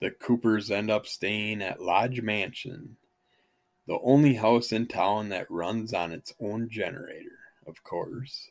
The 0.00 0.10
Coopers 0.10 0.70
end 0.70 0.90
up 0.90 1.06
staying 1.06 1.62
at 1.62 1.80
Lodge 1.80 2.20
Mansion, 2.20 2.96
the 3.86 3.98
only 4.02 4.34
house 4.34 4.72
in 4.72 4.86
town 4.86 5.28
that 5.30 5.50
runs 5.50 5.94
on 5.94 6.12
its 6.12 6.34
own 6.40 6.68
generator, 6.68 7.38
of 7.66 7.82
course. 7.84 8.50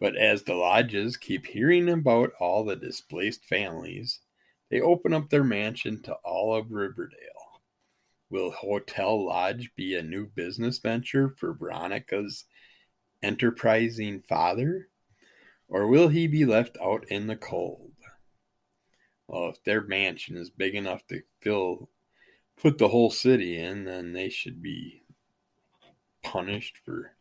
But 0.00 0.16
as 0.16 0.42
the 0.42 0.54
lodges 0.54 1.16
keep 1.16 1.46
hearing 1.46 1.88
about 1.88 2.32
all 2.40 2.64
the 2.64 2.76
displaced 2.76 3.44
families, 3.44 4.20
they 4.70 4.80
open 4.80 5.12
up 5.12 5.30
their 5.30 5.44
mansion 5.44 6.02
to 6.02 6.14
all 6.24 6.54
of 6.54 6.72
Riverdale. 6.72 7.62
Will 8.30 8.50
Hotel 8.50 9.26
Lodge 9.26 9.70
be 9.76 9.94
a 9.94 10.02
new 10.02 10.26
business 10.26 10.78
venture 10.78 11.28
for 11.28 11.54
Veronica's 11.54 12.44
enterprising 13.22 14.22
father? 14.22 14.88
Or 15.68 15.86
will 15.86 16.08
he 16.08 16.26
be 16.26 16.44
left 16.44 16.76
out 16.82 17.08
in 17.08 17.26
the 17.26 17.36
cold? 17.36 17.92
Well, 19.28 19.48
if 19.48 19.62
their 19.64 19.80
mansion 19.80 20.36
is 20.36 20.50
big 20.50 20.74
enough 20.74 21.06
to 21.06 21.22
fill, 21.40 21.88
put 22.56 22.78
the 22.78 22.88
whole 22.88 23.10
city 23.10 23.58
in, 23.58 23.84
then 23.84 24.12
they 24.12 24.28
should 24.28 24.60
be 24.60 25.02
punished 26.22 26.78
for 26.84 27.13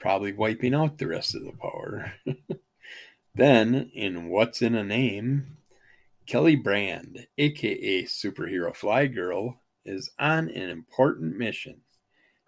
probably 0.00 0.32
wiping 0.32 0.74
out 0.74 0.98
the 0.98 1.06
rest 1.06 1.34
of 1.34 1.44
the 1.44 1.52
power. 1.52 2.14
then, 3.34 3.90
in 3.94 4.28
What's 4.28 4.62
in 4.62 4.74
a 4.74 4.82
Name, 4.82 5.58
Kelly 6.26 6.56
Brand, 6.56 7.26
aka 7.38 8.04
Superhero 8.04 8.74
Fly 8.74 9.06
Girl, 9.06 9.60
is 9.84 10.10
on 10.18 10.48
an 10.48 10.70
important 10.70 11.36
mission. 11.36 11.82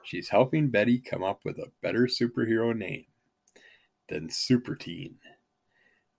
She's 0.04 0.30
helping 0.30 0.68
Betty 0.68 0.98
come 0.98 1.22
up 1.22 1.44
with 1.44 1.58
a 1.58 1.70
better 1.82 2.06
superhero 2.06 2.76
name 2.76 3.06
than 4.08 4.28
Super 4.30 4.74
Teen. 4.74 5.16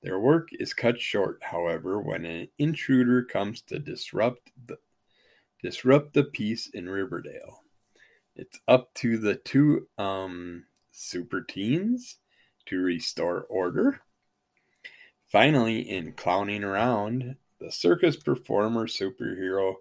Their 0.02 0.19
work 0.19 0.50
is 0.52 0.74
cut 0.74 1.00
short, 1.00 1.39
however, 1.41 2.00
when 2.00 2.26
an 2.26 2.50
intruder 2.58 3.24
comes 3.24 3.62
to 3.63 3.80
disrupt 3.80 4.52
the 4.65 4.78
disrupt 5.62 6.13
the 6.13 6.26
peace 6.26 6.67
in 6.67 6.89
Riverdale. 6.89 7.63
It's 8.36 8.60
up 8.67 8.93
to 8.96 9.17
the 9.17 9.36
two 9.36 9.88
um, 9.98 10.65
super 10.94 11.42
teens 11.42 12.18
to 12.68 12.80
restore 12.80 13.42
order. 13.50 14.02
Finally, 15.28 15.80
in 15.82 16.14
clowning 16.14 16.64
around, 16.64 17.36
the 17.60 17.72
circus 17.72 18.16
performer 18.16 18.88
superhero 18.88 19.76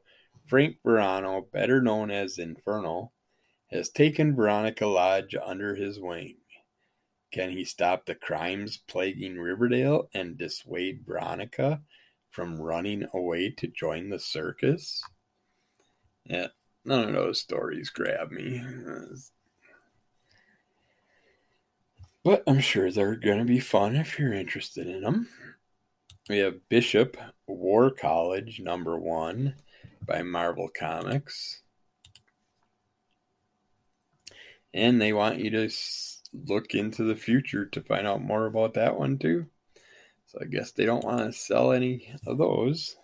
Frank 0.47 0.79
Verano, 0.85 1.47
better 1.53 1.81
known 1.81 2.11
as 2.11 2.39
Inferno, 2.39 3.13
has 3.71 3.89
taken 3.89 4.35
Veronica 4.35 4.87
Lodge 4.87 5.35
under 5.43 5.75
his 5.75 6.01
wing. 6.01 6.37
Can 7.33 7.51
he 7.51 7.65
stop 7.65 8.05
the 8.05 8.15
crimes 8.15 8.77
plaguing 8.77 9.39
Riverdale 9.39 10.09
and 10.13 10.37
dissuade 10.37 11.05
Veronica 11.07 11.81
from 12.31 12.61
running 12.61 13.07
away 13.15 13.51
to 13.51 13.69
join 13.69 14.11
the 14.11 14.19
circus? 14.19 15.03
Yeah, 16.25 16.49
none 16.85 17.09
of 17.09 17.15
those 17.15 17.41
stories 17.41 17.91
grab 17.91 18.31
me. 18.31 18.63
But 22.25 22.45
I'm 22.47 22.61
sure 22.61 22.91
they're 22.91 23.17
going 23.17 23.39
to 23.39 23.45
be 23.45 23.59
fun 23.59 23.97
if 23.97 24.19
you're 24.19 24.33
interested 24.33 24.87
in 24.87 25.03
them. 25.03 25.29
We 26.29 26.39
have 26.39 26.69
Bishop 26.69 27.17
War 27.49 27.91
College 27.91 28.61
number 28.61 28.97
one 28.97 29.57
by 30.07 30.23
Marvel 30.23 30.69
Comics. 30.69 31.63
And 34.73 35.03
they 35.03 35.13
want 35.13 35.39
you 35.39 35.51
to 35.51 35.71
look 36.33 36.75
into 36.75 37.03
the 37.03 37.17
future 37.17 37.67
to 37.67 37.81
find 37.83 38.07
out 38.07 38.23
more 38.23 38.47
about 38.47 38.75
that 38.75 38.97
one 38.97 39.19
too. 39.19 39.47
So 40.29 40.39
I 40.41 40.45
guess 40.45 40.71
they 40.71 40.85
don't 40.85 41.05
want 41.05 41.21
to 41.21 41.39
sell 41.39 41.73
any 41.73 42.15
of 42.25 42.39
those. 42.39 42.97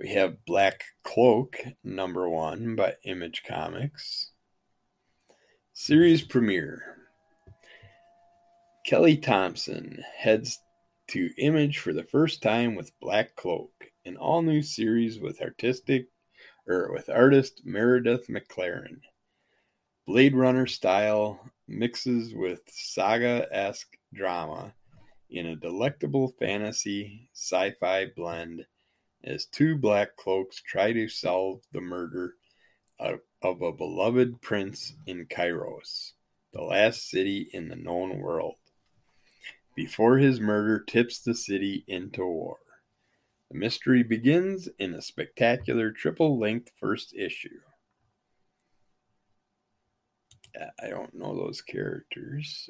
We 0.00 0.14
have 0.14 0.44
Black 0.46 0.82
Cloak 1.04 1.58
number 1.84 2.28
one 2.28 2.74
by 2.74 2.94
Image 3.04 3.44
Comics. 3.46 4.32
Series 5.72 6.22
premiere. 6.22 6.99
Kelly 8.84 9.18
Thompson 9.18 10.02
heads 10.16 10.58
to 11.08 11.30
Image 11.36 11.78
for 11.78 11.92
the 11.92 12.02
first 12.02 12.42
time 12.42 12.74
with 12.74 12.98
Black 12.98 13.36
Cloak, 13.36 13.72
an 14.06 14.16
all 14.16 14.40
new 14.40 14.62
series 14.62 15.20
with 15.20 15.42
artistic 15.42 16.08
or 16.66 16.90
with 16.90 17.10
artist 17.10 17.60
Meredith 17.64 18.28
McClaren. 18.28 19.00
Blade 20.06 20.34
Runner 20.34 20.66
style 20.66 21.40
mixes 21.68 22.34
with 22.34 22.62
saga 22.68 23.46
esque 23.52 23.96
drama 24.14 24.72
in 25.28 25.46
a 25.46 25.56
delectable 25.56 26.28
fantasy 26.38 27.28
sci 27.34 27.72
fi 27.72 28.06
blend 28.06 28.64
as 29.22 29.44
two 29.44 29.76
black 29.76 30.16
cloaks 30.16 30.62
try 30.62 30.92
to 30.92 31.06
solve 31.06 31.60
the 31.72 31.82
murder 31.82 32.34
of, 32.98 33.20
of 33.42 33.60
a 33.60 33.72
beloved 33.72 34.40
prince 34.40 34.94
in 35.06 35.26
Kairos, 35.26 36.12
the 36.54 36.62
last 36.62 37.10
city 37.10 37.50
in 37.52 37.68
the 37.68 37.76
known 37.76 38.18
world, 38.18 38.54
before 39.80 40.18
his 40.18 40.38
murder 40.38 40.78
tips 40.78 41.20
the 41.20 41.34
city 41.34 41.84
into 41.88 42.22
war. 42.22 42.58
The 43.50 43.56
mystery 43.56 44.02
begins 44.02 44.68
in 44.78 44.92
a 44.92 45.00
spectacular 45.00 45.90
triple 45.90 46.38
length 46.38 46.70
first 46.78 47.14
issue. 47.14 47.60
I 50.54 50.88
don't 50.90 51.14
know 51.14 51.34
those 51.34 51.62
characters. 51.62 52.68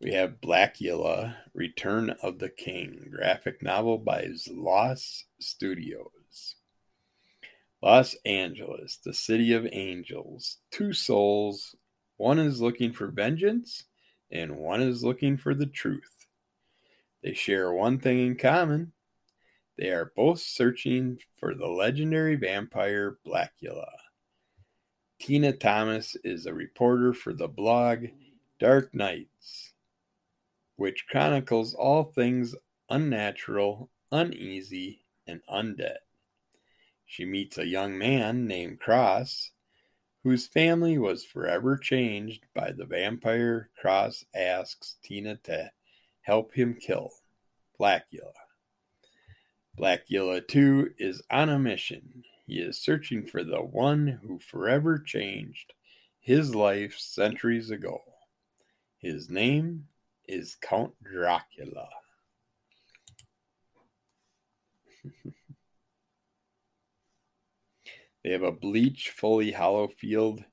We 0.00 0.12
have 0.14 0.40
Blacula, 0.40 1.36
Return 1.54 2.10
of 2.20 2.40
the 2.40 2.50
King, 2.50 3.12
graphic 3.12 3.62
novel 3.62 3.98
by 3.98 4.24
Zlos 4.24 5.22
Studios. 5.40 6.56
Los 7.80 8.16
Angeles, 8.24 8.98
the 9.04 9.14
city 9.14 9.52
of 9.52 9.68
angels. 9.70 10.58
Two 10.72 10.92
souls. 10.92 11.76
One 12.22 12.38
is 12.38 12.62
looking 12.62 12.92
for 12.92 13.08
vengeance, 13.08 13.86
and 14.30 14.56
one 14.56 14.80
is 14.80 15.02
looking 15.02 15.36
for 15.36 15.56
the 15.56 15.66
truth. 15.66 16.28
They 17.20 17.34
share 17.34 17.72
one 17.72 17.98
thing 17.98 18.24
in 18.24 18.36
common 18.36 18.92
they 19.76 19.90
are 19.90 20.12
both 20.14 20.38
searching 20.38 21.18
for 21.34 21.52
the 21.52 21.66
legendary 21.66 22.36
vampire 22.36 23.18
Blacula. 23.26 23.90
Tina 25.18 25.52
Thomas 25.52 26.16
is 26.22 26.46
a 26.46 26.54
reporter 26.54 27.12
for 27.12 27.32
the 27.32 27.48
blog 27.48 28.04
Dark 28.60 28.94
Nights, 28.94 29.72
which 30.76 31.08
chronicles 31.08 31.74
all 31.74 32.04
things 32.04 32.54
unnatural, 32.88 33.90
uneasy, 34.12 35.04
and 35.26 35.40
undead. 35.52 35.96
She 37.04 37.24
meets 37.24 37.58
a 37.58 37.66
young 37.66 37.98
man 37.98 38.46
named 38.46 38.78
Cross, 38.78 39.50
whose 40.22 40.46
family 40.46 40.98
was 40.98 41.24
forever 41.24 41.76
changed 41.76 42.46
by 42.54 42.72
the 42.72 42.86
vampire 42.86 43.70
Cross 43.80 44.24
asks 44.34 44.96
Tina 45.02 45.36
to 45.44 45.70
help 46.22 46.52
him 46.54 46.74
kill 46.74 47.10
Blacula. 47.78 48.32
Blacula, 49.78 50.46
too, 50.46 50.90
is 50.98 51.22
on 51.30 51.48
a 51.48 51.58
mission 51.58 52.24
he 52.46 52.58
is 52.58 52.78
searching 52.78 53.24
for 53.24 53.42
the 53.42 53.62
one 53.62 54.06
who 54.22 54.38
forever 54.38 54.98
changed 54.98 55.72
his 56.20 56.54
life 56.54 56.98
centuries 56.98 57.70
ago. 57.70 58.02
His 58.98 59.30
name 59.30 59.88
is 60.28 60.56
Count 60.60 60.92
Dracula. 61.02 61.88
they 68.24 68.30
have 68.30 68.42
a 68.42 68.52
bleach, 68.52 69.10
fully 69.10 69.52
Hollowfied 69.52 70.44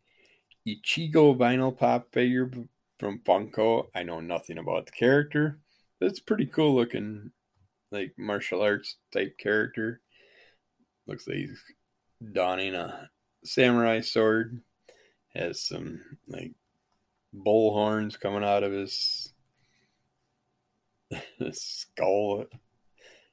Ichigo 0.67 1.35
vinyl 1.37 1.77
pop 1.77 2.11
figure 2.11 2.51
from 2.99 3.19
Funko. 3.19 3.87
I 3.95 4.03
know 4.03 4.19
nothing 4.19 4.57
about 4.57 4.87
the 4.87 4.91
character, 4.91 5.59
it's 6.01 6.19
pretty 6.19 6.45
cool 6.45 6.75
looking, 6.75 7.31
like 7.91 8.13
martial 8.17 8.61
arts 8.61 8.97
type 9.11 9.37
character. 9.37 10.01
Looks 11.07 11.27
like 11.27 11.37
he's 11.37 11.61
donning 12.31 12.75
a 12.75 13.09
samurai 13.43 14.01
sword, 14.01 14.61
has 15.33 15.61
some 15.61 16.01
like 16.27 16.53
bull 17.33 17.73
horns 17.73 18.17
coming 18.17 18.43
out 18.43 18.63
of 18.63 18.71
his, 18.71 19.33
skull 21.51 22.45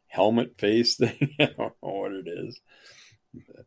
helmet 0.09 0.59
face 0.59 0.97
thing. 0.97 1.35
I 1.41 1.47
don't 1.47 1.59
know 1.59 1.75
what 1.81 2.13
it 2.13 2.27
is. 2.27 2.61
But 3.35 3.67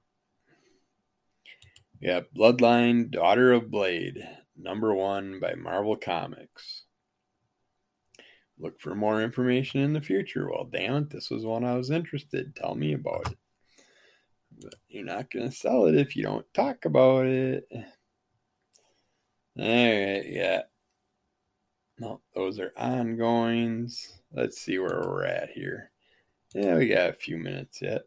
yeah, 2.00 2.22
Bloodline 2.36 3.12
Daughter 3.12 3.52
of 3.52 3.70
Blade, 3.70 4.28
number 4.58 4.94
one 4.94 5.40
by 5.40 5.56
Marvel 5.56 5.96
Comics. 5.96 6.84
Look 8.58 8.80
for 8.80 8.96
more 8.96 9.22
information 9.22 9.82
in 9.82 9.94
the 9.94 10.02
future. 10.02 10.50
Well, 10.50 10.66
damn 10.66 10.96
it, 10.96 11.10
this 11.10 11.30
was 11.30 11.46
one 11.46 11.64
I 11.64 11.76
was 11.76 11.92
interested. 11.92 12.56
Tell 12.56 12.76
me 12.76 12.94
about 12.94 13.32
it. 13.32 13.38
But 14.62 14.76
you're 14.90 15.06
not 15.06 15.32
going 15.32 15.50
to 15.50 15.56
sell 15.56 15.86
it 15.86 15.96
if 15.96 16.16
you 16.16 16.24
don't 16.24 16.46
talk 16.54 16.86
about 16.86 17.26
it. 17.26 17.66
All 17.72 19.66
right, 19.66 20.24
yeah. 20.26 20.64
No, 21.98 22.22
those 22.34 22.60
are 22.60 22.74
ongoings. 22.78 24.20
Let's 24.34 24.60
see 24.60 24.78
where 24.80 25.02
we're 25.06 25.26
at 25.26 25.50
here. 25.52 25.92
Yeah, 26.54 26.76
we 26.76 26.88
got 26.88 27.10
a 27.10 27.14
few 27.14 27.38
minutes 27.38 27.82
yet 27.82 28.04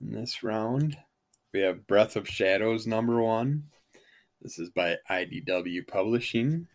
in 0.00 0.12
this 0.12 0.42
round. 0.42 0.96
We 1.54 1.60
have 1.60 1.86
Breath 1.86 2.14
of 2.14 2.28
Shadows 2.28 2.86
number 2.86 3.22
one. 3.22 3.70
This 4.42 4.58
is 4.58 4.68
by 4.68 4.98
IDW 5.10 5.88
Publishing. 5.88 6.68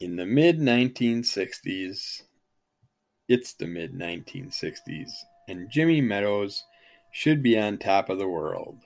In 0.00 0.16
the 0.16 0.24
mid 0.24 0.58
1960s, 0.58 2.22
it's 3.28 3.52
the 3.52 3.66
mid 3.66 3.92
1960s, 3.92 5.10
and 5.46 5.70
Jimmy 5.70 6.00
Meadows 6.00 6.64
should 7.10 7.42
be 7.42 7.58
on 7.58 7.76
top 7.76 8.08
of 8.08 8.18
the 8.18 8.28
world. 8.28 8.78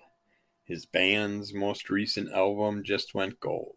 His 0.65 0.85
band's 0.85 1.55
most 1.55 1.89
recent 1.89 2.33
album 2.33 2.83
just 2.83 3.15
went 3.15 3.39
gold, 3.39 3.77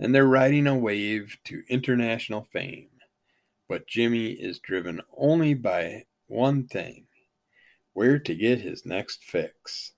and 0.00 0.12
they're 0.12 0.26
riding 0.26 0.66
a 0.66 0.76
wave 0.76 1.38
to 1.44 1.62
international 1.68 2.48
fame. 2.52 2.88
But 3.68 3.86
Jimmy 3.86 4.32
is 4.32 4.58
driven 4.58 5.00
only 5.16 5.54
by 5.54 6.06
one 6.26 6.66
thing 6.66 7.06
where 8.00 8.18
to 8.18 8.34
get 8.34 8.58
his 8.58 8.86
next 8.86 9.22
fix. 9.24 9.92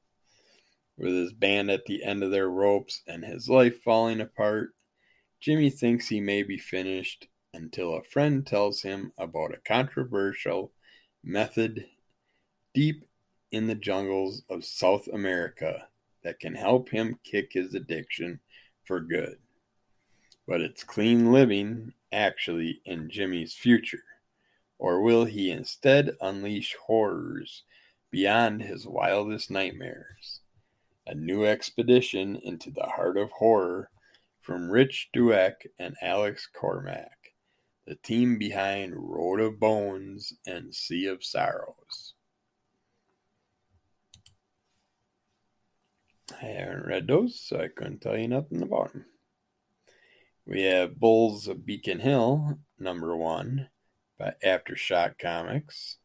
With 0.99 1.15
his 1.15 1.33
band 1.33 1.71
at 1.71 1.85
the 1.85 2.03
end 2.03 2.25
of 2.25 2.33
their 2.33 2.51
ropes 2.51 3.01
and 3.07 3.25
his 3.25 3.49
life 3.49 3.81
falling 3.85 4.21
apart, 4.21 4.75
Jimmy 5.39 5.71
thinks 5.71 6.09
he 6.09 6.21
may 6.21 6.43
be 6.43 6.59
finished 6.59 7.29
until 7.55 7.95
a 7.95 8.03
friend 8.03 8.45
tells 8.45 8.83
him 8.83 9.13
about 9.19 9.55
a 9.55 9.61
controversial 9.65 10.73
method 11.23 11.87
deep 12.75 13.05
in 13.53 13.69
the 13.69 13.77
jungles 13.77 14.43
of 14.51 14.65
South 14.65 15.07
America 15.13 15.87
that 16.25 16.41
can 16.41 16.57
help 16.57 16.89
him 16.89 17.21
kick 17.23 17.53
his 17.53 17.73
addiction 17.73 18.41
for 18.83 18.99
good. 18.99 19.37
But 20.49 20.61
it's 20.61 20.83
clean 20.83 21.31
living 21.31 21.93
actually 22.11 22.81
in 22.85 23.09
Jimmy's 23.11 23.55
future? 23.55 24.03
Or 24.81 25.03
will 25.03 25.25
he 25.25 25.53
instead 25.53 26.17
unleash 26.21 26.75
horrors 26.85 27.63
beyond 28.13 28.63
his 28.63 28.87
wildest 28.87 29.51
nightmares? 29.51 30.39
A 31.09 31.15
new 31.17 31.45
expedition 31.45 32.37
into 32.37 32.71
the 32.71 32.87
heart 32.87 33.17
of 33.17 33.33
horror 33.33 33.91
from 34.41 34.71
Rich 34.71 35.11
Douek 35.13 35.67
and 35.81 35.97
Alex 36.01 36.49
Cormack. 36.53 37.33
the 37.87 37.95
team 37.97 38.39
behind 38.39 38.95
Road 38.97 39.41
of 39.41 39.59
Bones 39.59 40.33
and 40.47 40.75
Sea 40.75 41.07
of 41.07 41.25
Sorrows. 41.25 42.15
I 46.41 46.47
haven't 46.47 46.87
read 46.87 47.07
those, 47.07 47.39
so 47.41 47.61
I 47.61 47.69
couldn't 47.69 48.01
tell 48.01 48.17
you 48.17 48.29
nothing 48.29 48.63
about 48.63 48.93
them. 48.93 49.07
We 50.47 50.63
have 50.63 50.99
Bulls 50.99 51.49
of 51.49 51.67
Beacon 51.67 52.01
Hill, 52.01 52.59
number 52.79 53.17
one, 53.17 53.69
by 54.19 54.35
Aftershock 54.45 55.19
Comics. 55.19 55.99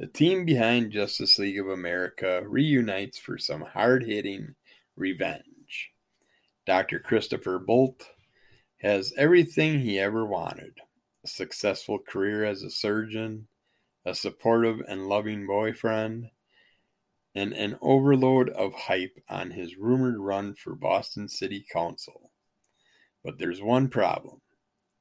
The 0.00 0.06
team 0.08 0.44
behind 0.44 0.90
Justice 0.90 1.38
League 1.38 1.58
of 1.58 1.68
America 1.68 2.42
reunites 2.46 3.16
for 3.16 3.38
some 3.38 3.60
hard 3.60 4.04
hitting 4.04 4.56
revenge. 4.96 5.92
Dr. 6.66 6.98
Christopher 6.98 7.60
Bolt 7.60 8.08
has 8.80 9.12
everything 9.16 9.78
he 9.78 10.00
ever 10.00 10.26
wanted 10.26 10.80
a 11.24 11.28
successful 11.28 11.98
career 12.00 12.44
as 12.44 12.62
a 12.62 12.70
surgeon, 12.70 13.46
a 14.04 14.14
supportive 14.14 14.80
and 14.88 15.08
loving 15.08 15.46
boyfriend, 15.46 16.30
and 17.34 17.52
an 17.52 17.78
overload 17.80 18.50
of 18.50 18.74
hype 18.74 19.22
on 19.28 19.52
his 19.52 19.76
rumored 19.76 20.18
run 20.18 20.54
for 20.54 20.74
Boston 20.74 21.28
City 21.28 21.64
Council. 21.72 22.30
But 23.22 23.38
there's 23.38 23.62
one 23.62 23.88
problem 23.88 24.40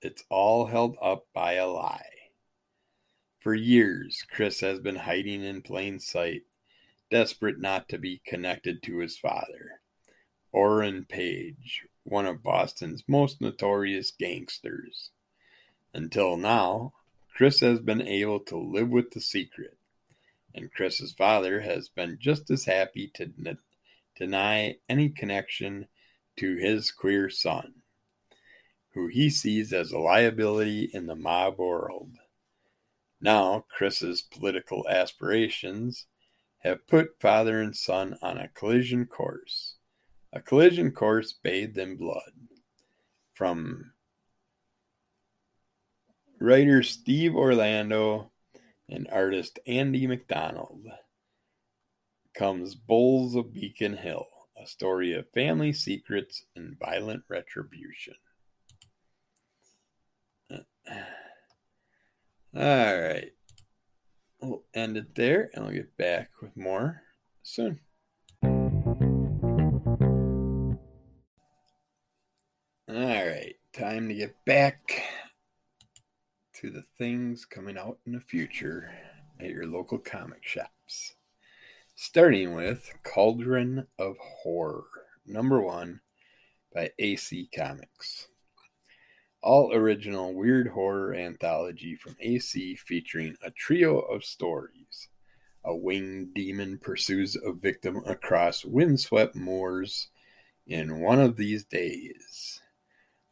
it's 0.02 0.24
all 0.30 0.68
held 0.68 0.98
up 1.02 1.26
by 1.34 1.54
a 1.54 1.68
lie. 1.68 2.13
For 3.44 3.54
years, 3.54 4.24
Chris 4.32 4.62
has 4.62 4.80
been 4.80 4.96
hiding 4.96 5.44
in 5.44 5.64
plain 5.64 6.00
sight, 6.00 6.44
desperate 7.12 7.60
not 7.60 7.90
to 7.90 7.98
be 7.98 8.22
connected 8.26 8.82
to 8.84 9.00
his 9.00 9.18
father, 9.18 9.82
Orrin 10.54 11.04
Page, 11.04 11.86
one 12.06 12.26
of 12.26 12.42
Boston's 12.42 13.04
most 13.06 13.42
notorious 13.42 14.12
gangsters. 14.12 15.10
Until 15.94 16.38
now, 16.38 16.94
Chris 17.36 17.60
has 17.60 17.82
been 17.82 18.02
able 18.02 18.40
to 18.40 18.56
live 18.56 18.88
with 18.88 19.12
the 19.12 19.20
secret, 19.20 19.78
and 20.56 20.74
Chris's 20.74 21.12
father 21.12 21.60
has 21.60 21.90
been 21.90 22.20
just 22.22 22.50
as 22.50 22.64
happy 22.64 23.10
to 23.16 23.58
deny 24.16 24.78
any 24.88 25.10
connection 25.10 25.90
to 26.38 26.56
his 26.56 26.92
queer 26.92 27.30
son, 27.30 27.74
who 28.94 29.08
he 29.08 29.30
sees 29.30 29.74
as 29.74 29.92
a 29.92 30.00
liability 30.00 30.90
in 30.94 31.08
the 31.08 31.16
mob 31.18 31.58
world. 31.60 32.20
Now, 33.24 33.64
Chris's 33.70 34.22
political 34.22 34.86
aspirations 34.90 36.08
have 36.60 36.86
put 36.88 37.22
father 37.22 37.62
and 37.62 37.74
son 37.74 38.18
on 38.22 38.38
a 38.38 38.50
collision 38.50 39.06
course, 39.06 39.76
a 40.34 40.42
collision 40.42 40.92
course 40.92 41.32
bathed 41.32 41.78
in 41.78 41.96
blood. 41.96 42.34
From 43.34 43.94
writer 46.38 46.84
Steve 46.84 47.34
Orlando 47.34 48.34
and 48.90 49.08
artist 49.10 49.58
Andy 49.66 50.06
McDonald 50.06 50.86
comes 52.36 52.76
Bulls 52.76 53.36
of 53.36 53.54
Beacon 53.54 53.96
Hill, 53.96 54.28
a 54.62 54.68
story 54.68 55.14
of 55.14 55.32
family 55.34 55.72
secrets 55.72 56.44
and 56.58 56.78
violent 56.78 57.24
retribution. 57.30 58.16
All 62.56 62.62
right. 62.62 63.32
We'll 64.40 64.64
end 64.76 64.96
it 64.96 65.16
there 65.16 65.50
and 65.54 65.66
we'll 65.66 65.74
get 65.74 65.98
back 65.98 66.30
with 66.40 66.56
more 66.56 67.02
soon. 67.42 67.80
All 68.44 68.50
right. 72.88 73.56
Time 73.74 74.08
to 74.08 74.14
get 74.14 74.36
back 74.46 75.02
to 76.56 76.70
the 76.70 76.84
things 77.00 77.44
coming 77.44 77.76
out 77.76 77.98
in 78.06 78.12
the 78.12 78.20
future 78.20 78.92
at 79.40 79.50
your 79.50 79.66
local 79.66 79.98
comic 79.98 80.46
shops. 80.46 81.16
Starting 81.96 82.54
with 82.54 82.94
Cauldron 83.04 83.88
of 83.98 84.18
Horror, 84.20 84.86
number 85.26 85.60
one 85.60 86.02
by 86.72 86.92
AC 87.00 87.50
Comics 87.56 88.28
all 89.44 89.74
original 89.74 90.34
weird 90.34 90.70
horror 90.70 91.14
anthology 91.14 91.96
from 91.96 92.16
AC 92.22 92.76
featuring 92.78 93.36
a 93.46 93.52
trio 93.52 94.00
of 94.00 94.24
stories. 94.24 95.10
A 95.66 95.76
winged 95.76 96.34
demon 96.34 96.78
pursues 96.78 97.36
a 97.36 97.52
victim 97.52 98.02
across 98.06 98.66
windswept 98.66 99.36
moors 99.36 100.10
in 100.66 101.02
one 101.02 101.20
of 101.20 101.36
these 101.36 101.66
days. 101.66 102.62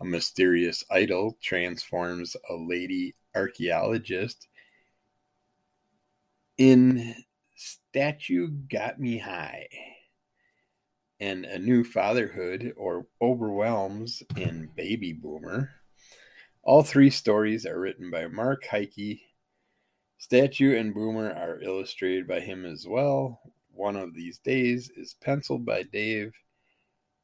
A 0.01 0.05
mysterious 0.05 0.83
idol 0.91 1.37
transforms 1.41 2.35
a 2.49 2.55
lady 2.55 3.15
archaeologist 3.35 4.47
in 6.57 7.15
Statue 7.55 8.47
Got 8.69 8.99
Me 8.99 9.17
High. 9.17 9.67
And 11.19 11.45
a 11.45 11.59
new 11.59 11.83
fatherhood 11.83 12.73
or 12.75 13.05
overwhelms 13.21 14.23
in 14.35 14.69
Baby 14.75 15.13
Boomer. 15.13 15.80
All 16.63 16.83
three 16.83 17.09
stories 17.09 17.65
are 17.65 17.79
written 17.79 18.11
by 18.11 18.27
Mark 18.27 18.65
Heike. 18.67 19.19
Statue 20.19 20.77
and 20.77 20.93
Boomer 20.93 21.31
are 21.31 21.59
illustrated 21.59 22.27
by 22.27 22.39
him 22.39 22.65
as 22.65 22.85
well. 22.87 23.41
One 23.73 23.95
of 23.95 24.13
these 24.13 24.37
days 24.37 24.91
is 24.95 25.15
penciled 25.21 25.65
by 25.65 25.83
Dave 25.83 26.33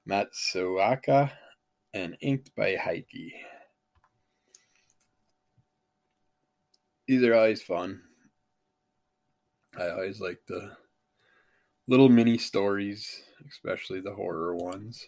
Matsuoka 0.09 1.31
and 1.93 2.17
inked 2.21 2.55
by 2.55 2.77
Heike. 2.77 3.33
These 7.07 7.23
are 7.23 7.35
always 7.35 7.61
fun. 7.61 8.01
I 9.77 9.89
always 9.89 10.19
like 10.19 10.39
the 10.47 10.75
little 11.87 12.09
mini 12.09 12.39
stories, 12.39 13.21
especially 13.47 14.01
the 14.01 14.15
horror 14.15 14.55
ones. 14.55 15.07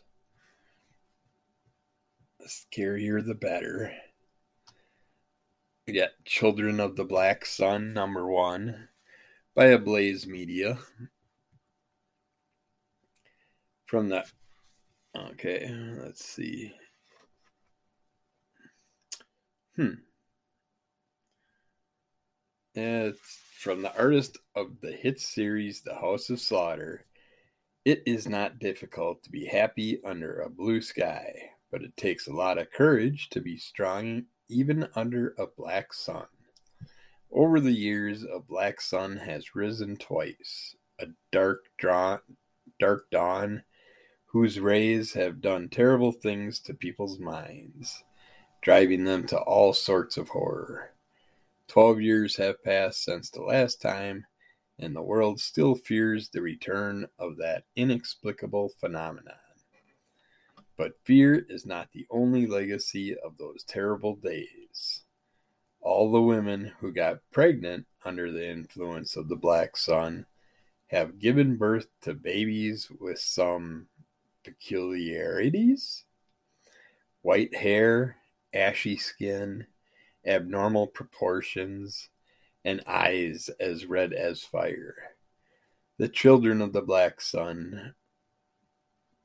The 2.39 2.47
scarier 2.47 3.25
the 3.25 3.33
better. 3.33 3.91
Got 5.91 6.23
Children 6.23 6.79
of 6.79 6.95
the 6.95 7.03
Black 7.03 7.45
Sun, 7.47 7.93
number 7.93 8.27
one, 8.27 8.89
by 9.55 9.67
Ablaze 9.67 10.27
Media. 10.27 10.77
From 13.85 14.09
the. 14.09 14.23
Okay, 15.17 15.67
let's 15.97 16.23
see. 16.23 16.73
Hmm. 19.75 19.93
It's 22.75 23.39
from 23.57 23.81
the 23.81 23.97
artist 23.97 24.37
of 24.55 24.79
the 24.81 24.91
hit 24.91 25.19
series 25.19 25.81
The 25.81 25.95
House 25.95 26.29
of 26.29 26.39
Slaughter. 26.39 27.05
It 27.83 28.03
is 28.05 28.27
not 28.27 28.59
difficult 28.59 29.23
to 29.23 29.31
be 29.31 29.45
happy 29.45 30.03
under 30.05 30.41
a 30.41 30.51
blue 30.51 30.81
sky, 30.81 31.33
but 31.71 31.81
it 31.81 31.97
takes 31.97 32.27
a 32.27 32.33
lot 32.33 32.59
of 32.59 32.71
courage 32.71 33.29
to 33.31 33.41
be 33.41 33.57
strong 33.57 34.25
even 34.49 34.87
under 34.95 35.35
a 35.37 35.47
black 35.47 35.93
sun. 35.93 36.25
Over 37.31 37.59
the 37.59 37.71
years, 37.71 38.23
a 38.23 38.39
black 38.39 38.81
sun 38.81 39.17
has 39.17 39.55
risen 39.55 39.95
twice, 39.97 40.75
a 40.99 41.05
dark 41.31 41.65
dawn, 41.79 42.19
dark 42.79 43.09
dawn 43.11 43.63
whose 44.25 44.59
rays 44.59 45.13
have 45.13 45.41
done 45.41 45.69
terrible 45.69 46.11
things 46.11 46.59
to 46.59 46.73
people's 46.73 47.19
minds, 47.19 48.03
driving 48.61 49.03
them 49.03 49.25
to 49.27 49.37
all 49.39 49.73
sorts 49.73 50.17
of 50.17 50.29
horror. 50.29 50.91
Twelve 51.67 52.01
years 52.01 52.35
have 52.37 52.63
passed 52.63 53.03
since 53.03 53.29
the 53.29 53.43
last 53.43 53.81
time, 53.81 54.25
and 54.79 54.95
the 54.95 55.01
world 55.03 55.39
still 55.39 55.75
fears 55.75 56.29
the 56.29 56.41
return 56.41 57.07
of 57.19 57.37
that 57.37 57.63
inexplicable 57.75 58.69
phenomenon. 58.79 59.35
But 60.79 60.93
fear 61.03 61.45
is 61.49 61.65
not 61.65 61.91
the 61.91 62.07
only 62.09 62.47
legacy 62.47 63.13
of 63.13 63.37
those 63.37 63.65
terrible 63.65 64.15
days. 64.15 65.01
All 65.81 66.09
the 66.09 66.21
women 66.21 66.71
who 66.79 66.93
got 66.93 67.19
pregnant 67.33 67.85
under 68.05 68.31
the 68.31 68.49
influence 68.49 69.17
of 69.17 69.27
the 69.27 69.35
black 69.35 69.75
sun 69.75 70.25
have 70.87 71.19
given 71.19 71.57
birth 71.57 71.87
to 72.03 72.13
babies 72.13 72.89
with 72.97 73.19
some 73.19 73.87
peculiarities 74.45 76.05
white 77.23 77.53
hair, 77.53 78.15
ashy 78.53 78.95
skin, 78.95 79.67
abnormal 80.25 80.87
proportions, 80.87 82.07
and 82.63 82.81
eyes 82.87 83.49
as 83.59 83.85
red 83.85 84.13
as 84.13 84.43
fire. 84.43 84.95
The 85.97 86.07
children 86.07 86.61
of 86.61 86.71
the 86.71 86.81
black 86.81 87.19
sun 87.19 87.95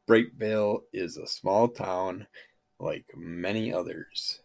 Brightvale 0.07 0.83
is 0.93 1.17
a 1.17 1.27
small 1.27 1.69
town 1.69 2.27
like 2.79 3.07
many 3.17 3.73
others. 3.73 4.41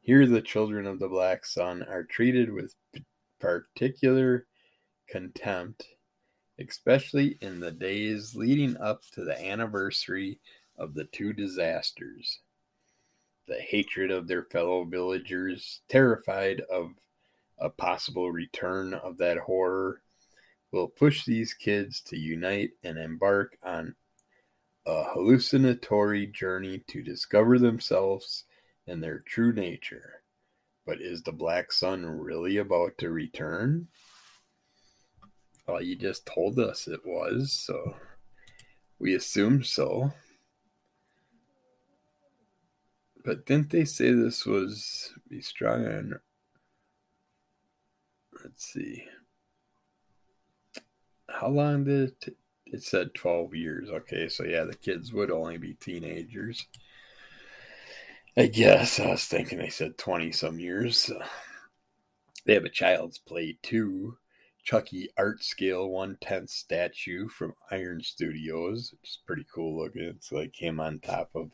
Here, 0.00 0.26
the 0.26 0.40
children 0.40 0.86
of 0.86 0.98
the 0.98 1.08
Black 1.08 1.44
Sun 1.44 1.82
are 1.82 2.04
treated 2.04 2.50
with 2.50 2.74
particular 3.38 4.46
contempt, 5.08 5.84
especially 6.58 7.36
in 7.40 7.60
the 7.60 7.70
days 7.70 8.34
leading 8.34 8.76
up 8.78 9.02
to 9.12 9.24
the 9.24 9.38
anniversary 9.38 10.40
of 10.78 10.94
the 10.94 11.04
two 11.04 11.32
disasters. 11.32 12.40
the 13.48 13.60
hatred 13.60 14.10
of 14.10 14.28
their 14.28 14.44
fellow 14.44 14.84
villagers, 14.84 15.80
terrified 15.88 16.60
of 16.70 16.92
a 17.58 17.68
possible 17.68 18.30
return 18.30 18.94
of 18.94 19.18
that 19.18 19.38
horror, 19.38 20.02
will 20.70 20.88
push 20.88 21.24
these 21.24 21.54
kids 21.54 22.00
to 22.02 22.16
unite 22.16 22.70
and 22.84 22.98
embark 22.98 23.56
on 23.62 23.94
a 24.88 25.04
hallucinatory 25.12 26.26
journey 26.26 26.82
to 26.88 27.02
discover 27.02 27.58
themselves 27.58 28.44
and 28.86 29.02
their 29.02 29.18
true 29.18 29.52
nature. 29.52 30.22
But 30.86 31.02
is 31.02 31.22
the 31.22 31.32
Black 31.32 31.70
Sun 31.70 32.06
really 32.06 32.56
about 32.56 32.96
to 32.98 33.10
return? 33.10 33.88
Well, 35.66 35.82
you 35.82 35.94
just 35.94 36.24
told 36.24 36.58
us 36.58 36.88
it 36.88 37.04
was, 37.04 37.52
so 37.52 37.96
we 38.98 39.14
assume 39.14 39.62
so. 39.62 40.14
But 43.22 43.44
didn't 43.44 43.68
they 43.68 43.84
say 43.84 44.10
this 44.12 44.46
was 44.46 45.12
be 45.28 45.42
strong 45.42 45.84
on? 45.86 46.20
Let's 48.42 48.64
see. 48.64 49.04
How 51.28 51.48
long 51.48 51.84
did 51.84 52.14
it? 52.26 52.36
It 52.72 52.82
said 52.82 53.14
12 53.14 53.54
years. 53.54 53.88
Okay, 53.90 54.28
so 54.28 54.44
yeah, 54.44 54.64
the 54.64 54.76
kids 54.76 55.12
would 55.12 55.30
only 55.30 55.58
be 55.58 55.74
teenagers. 55.74 56.66
I 58.36 58.46
guess 58.46 59.00
I 59.00 59.10
was 59.10 59.24
thinking 59.24 59.58
they 59.58 59.68
said 59.68 59.98
20 59.98 60.32
some 60.32 60.60
years. 60.60 61.10
They 62.44 62.54
have 62.54 62.64
a 62.64 62.70
child's 62.70 63.18
play 63.18 63.58
too. 63.62 64.16
Chucky 64.62 65.08
art 65.16 65.42
scale 65.42 65.88
one 65.88 66.18
tenth 66.20 66.50
statue 66.50 67.28
from 67.28 67.54
Iron 67.70 68.02
Studios, 68.02 68.92
which 68.92 69.10
is 69.10 69.18
pretty 69.26 69.46
cool 69.52 69.82
looking. 69.82 70.02
It's 70.02 70.30
like 70.30 70.54
him 70.54 70.78
on 70.78 71.00
top 71.00 71.30
of 71.34 71.52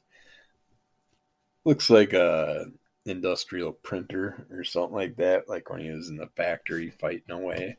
looks 1.65 1.91
like 1.91 2.12
a 2.12 2.67
industrial 3.07 3.73
printer 3.73 4.47
or 4.51 4.65
something 4.65 4.95
like 4.95 5.17
that, 5.17 5.49
like 5.49 5.71
when 5.71 5.81
he 5.81 5.91
was 5.91 6.09
in 6.09 6.17
the 6.17 6.29
factory 6.37 6.91
fighting 6.91 7.31
away. 7.31 7.77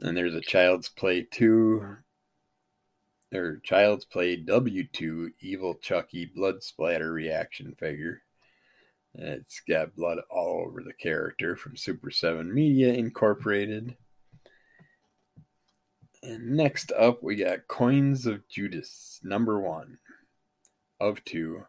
And 0.00 0.16
there's 0.16 0.34
a 0.34 0.40
Child's 0.40 0.88
Play 0.88 1.22
2 1.30 1.96
Child's 3.62 4.04
Play 4.04 4.36
W2 4.36 5.32
Evil 5.40 5.74
Chucky 5.74 6.26
blood 6.26 6.62
splatter 6.62 7.12
reaction 7.12 7.74
figure. 7.74 8.22
It's 9.14 9.60
got 9.60 9.96
blood 9.96 10.18
all 10.30 10.64
over 10.66 10.82
the 10.82 10.92
character 10.92 11.56
from 11.56 11.76
Super 11.76 12.10
7 12.10 12.52
Media 12.52 12.92
Incorporated. 12.92 13.96
And 16.22 16.56
next 16.56 16.92
up, 16.92 17.22
we 17.22 17.36
got 17.36 17.68
Coins 17.68 18.26
of 18.26 18.48
Judas, 18.48 19.20
number 19.22 19.60
one 19.60 19.98
of 21.00 21.22
two 21.24 21.64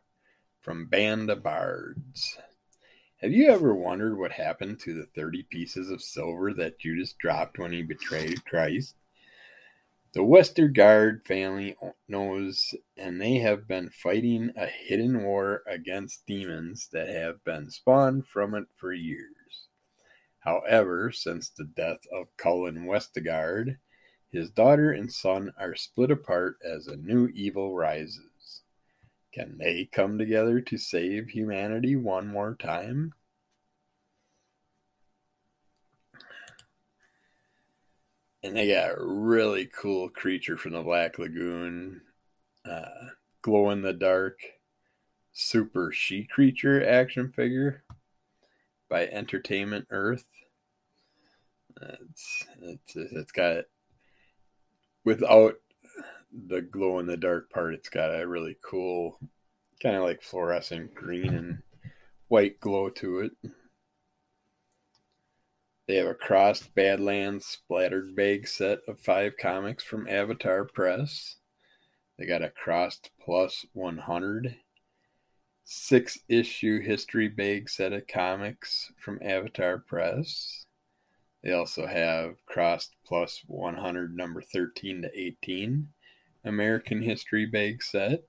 from 0.61 0.87
Band 0.87 1.29
of 1.29 1.43
Bards. 1.43 2.37
Have 3.17 3.31
you 3.31 3.49
ever 3.49 3.73
wondered 3.73 4.17
what 4.17 4.31
happened 4.31 4.79
to 4.81 4.93
the 4.93 5.05
30 5.05 5.43
pieces 5.43 5.89
of 5.89 6.01
silver 6.01 6.53
that 6.53 6.79
Judas 6.79 7.13
dropped 7.13 7.57
when 7.57 7.71
he 7.71 7.81
betrayed 7.81 8.45
Christ? 8.45 8.95
The 10.17 10.23
Westergaard 10.23 11.27
family 11.27 11.77
knows, 12.07 12.73
and 12.97 13.21
they 13.21 13.35
have 13.35 13.67
been 13.67 13.91
fighting 13.91 14.51
a 14.57 14.65
hidden 14.65 15.21
war 15.21 15.61
against 15.67 16.25
demons 16.25 16.89
that 16.91 17.07
have 17.07 17.43
been 17.43 17.69
spawned 17.69 18.25
from 18.25 18.55
it 18.55 18.65
for 18.75 18.91
years. 18.91 19.67
However, 20.39 21.11
since 21.11 21.49
the 21.49 21.65
death 21.65 21.99
of 22.11 22.35
Cullen 22.35 22.87
Westergaard, 22.87 23.77
his 24.31 24.49
daughter 24.49 24.91
and 24.91 25.13
son 25.13 25.53
are 25.55 25.75
split 25.75 26.09
apart 26.09 26.57
as 26.65 26.87
a 26.87 26.97
new 26.97 27.27
evil 27.27 27.75
rises. 27.75 28.63
Can 29.31 29.59
they 29.59 29.85
come 29.85 30.17
together 30.17 30.61
to 30.61 30.79
save 30.79 31.27
humanity 31.29 31.95
one 31.95 32.27
more 32.27 32.55
time? 32.55 33.13
And 38.47 38.55
they 38.55 38.69
got 38.69 38.91
a 38.91 38.95
really 38.97 39.65
cool 39.65 40.07
creature 40.07 40.55
from 40.55 40.71
the 40.71 40.81
Black 40.81 41.19
Lagoon, 41.19 42.01
uh, 42.63 43.09
glow 43.41 43.69
in 43.71 43.81
the 43.81 43.91
dark, 43.91 44.39
super 45.33 45.91
she 45.91 46.23
creature 46.23 46.87
action 46.87 47.29
figure 47.29 47.83
by 48.89 49.05
Entertainment 49.07 49.87
Earth. 49.89 50.25
It's 51.81 52.45
it's 52.61 52.95
it's 52.95 53.31
got 53.33 53.65
without 55.03 55.55
the 56.31 56.61
glow 56.61 56.99
in 56.99 57.05
the 57.05 57.17
dark 57.17 57.51
part. 57.51 57.73
It's 57.73 57.89
got 57.89 58.17
a 58.17 58.25
really 58.25 58.55
cool 58.63 59.19
kind 59.83 59.97
of 59.97 60.03
like 60.03 60.21
fluorescent 60.21 60.95
green 60.95 61.33
and 61.33 61.61
white 62.29 62.61
glow 62.61 62.89
to 62.91 63.19
it. 63.19 63.31
They 65.87 65.95
have 65.95 66.07
a 66.07 66.13
crossed 66.13 66.75
Badlands 66.75 67.45
splattered 67.45 68.15
bag 68.15 68.47
set 68.47 68.79
of 68.87 68.99
five 68.99 69.37
comics 69.37 69.83
from 69.83 70.07
Avatar 70.09 70.65
Press. 70.65 71.37
They 72.17 72.25
got 72.25 72.43
a 72.43 72.49
crossed 72.49 73.11
plus 73.23 73.65
100 73.73 74.57
six 75.69 76.17
issue 76.29 76.81
history 76.81 77.27
bag 77.27 77.69
set 77.69 77.91
of 77.91 78.07
comics 78.07 78.91
from 78.97 79.19
Avatar 79.21 79.77
Press. 79.77 80.65
They 81.43 81.51
also 81.51 81.85
have 81.85 82.35
crossed 82.45 82.95
plus 83.05 83.41
100 83.47 84.15
number 84.15 84.41
13 84.41 85.01
to 85.03 85.11
18 85.13 85.89
American 86.45 87.01
history 87.01 87.45
bag 87.45 87.83
set 87.83 88.23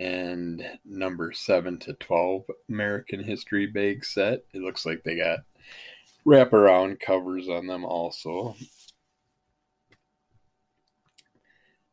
and 0.00 0.64
number 0.84 1.32
7 1.32 1.78
to 1.78 1.92
12 1.94 2.44
American 2.68 3.22
history 3.22 3.66
bag 3.66 4.04
set. 4.04 4.44
It 4.52 4.62
looks 4.62 4.84
like 4.84 5.04
they 5.04 5.16
got 5.16 5.40
wraparound 6.26 7.00
covers 7.00 7.48
on 7.48 7.66
them 7.66 7.84
also. 7.84 8.56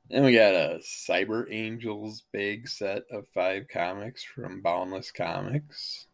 Then 0.10 0.26
we 0.26 0.34
got 0.34 0.56
a 0.56 0.82
Cyber 0.84 1.46
Angels 1.50 2.24
big 2.34 2.68
set 2.68 3.04
of 3.12 3.30
five 3.30 3.68
comics 3.70 4.24
from 4.24 4.62
Boundless 4.62 5.10
Comics. 5.10 6.08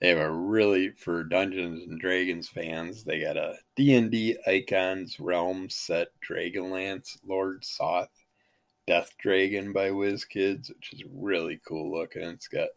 They 0.00 0.08
have 0.10 0.18
a 0.18 0.30
really 0.30 0.90
for 0.90 1.24
Dungeons 1.24 1.88
and 1.88 1.98
Dragons 1.98 2.48
fans. 2.48 3.02
They 3.02 3.20
got 3.20 3.38
a 3.38 3.56
D&D 3.76 4.36
Icons 4.46 5.18
Realm 5.18 5.70
set 5.70 6.08
Dragonlance 6.20 7.16
Lord 7.26 7.64
Soth 7.64 8.12
Death 8.86 9.10
Dragon 9.18 9.72
by 9.72 9.88
WizKids, 9.90 10.68
which 10.68 10.92
is 10.92 11.02
really 11.10 11.60
cool 11.66 11.90
looking. 11.90 12.22
It's 12.22 12.48
got 12.48 12.68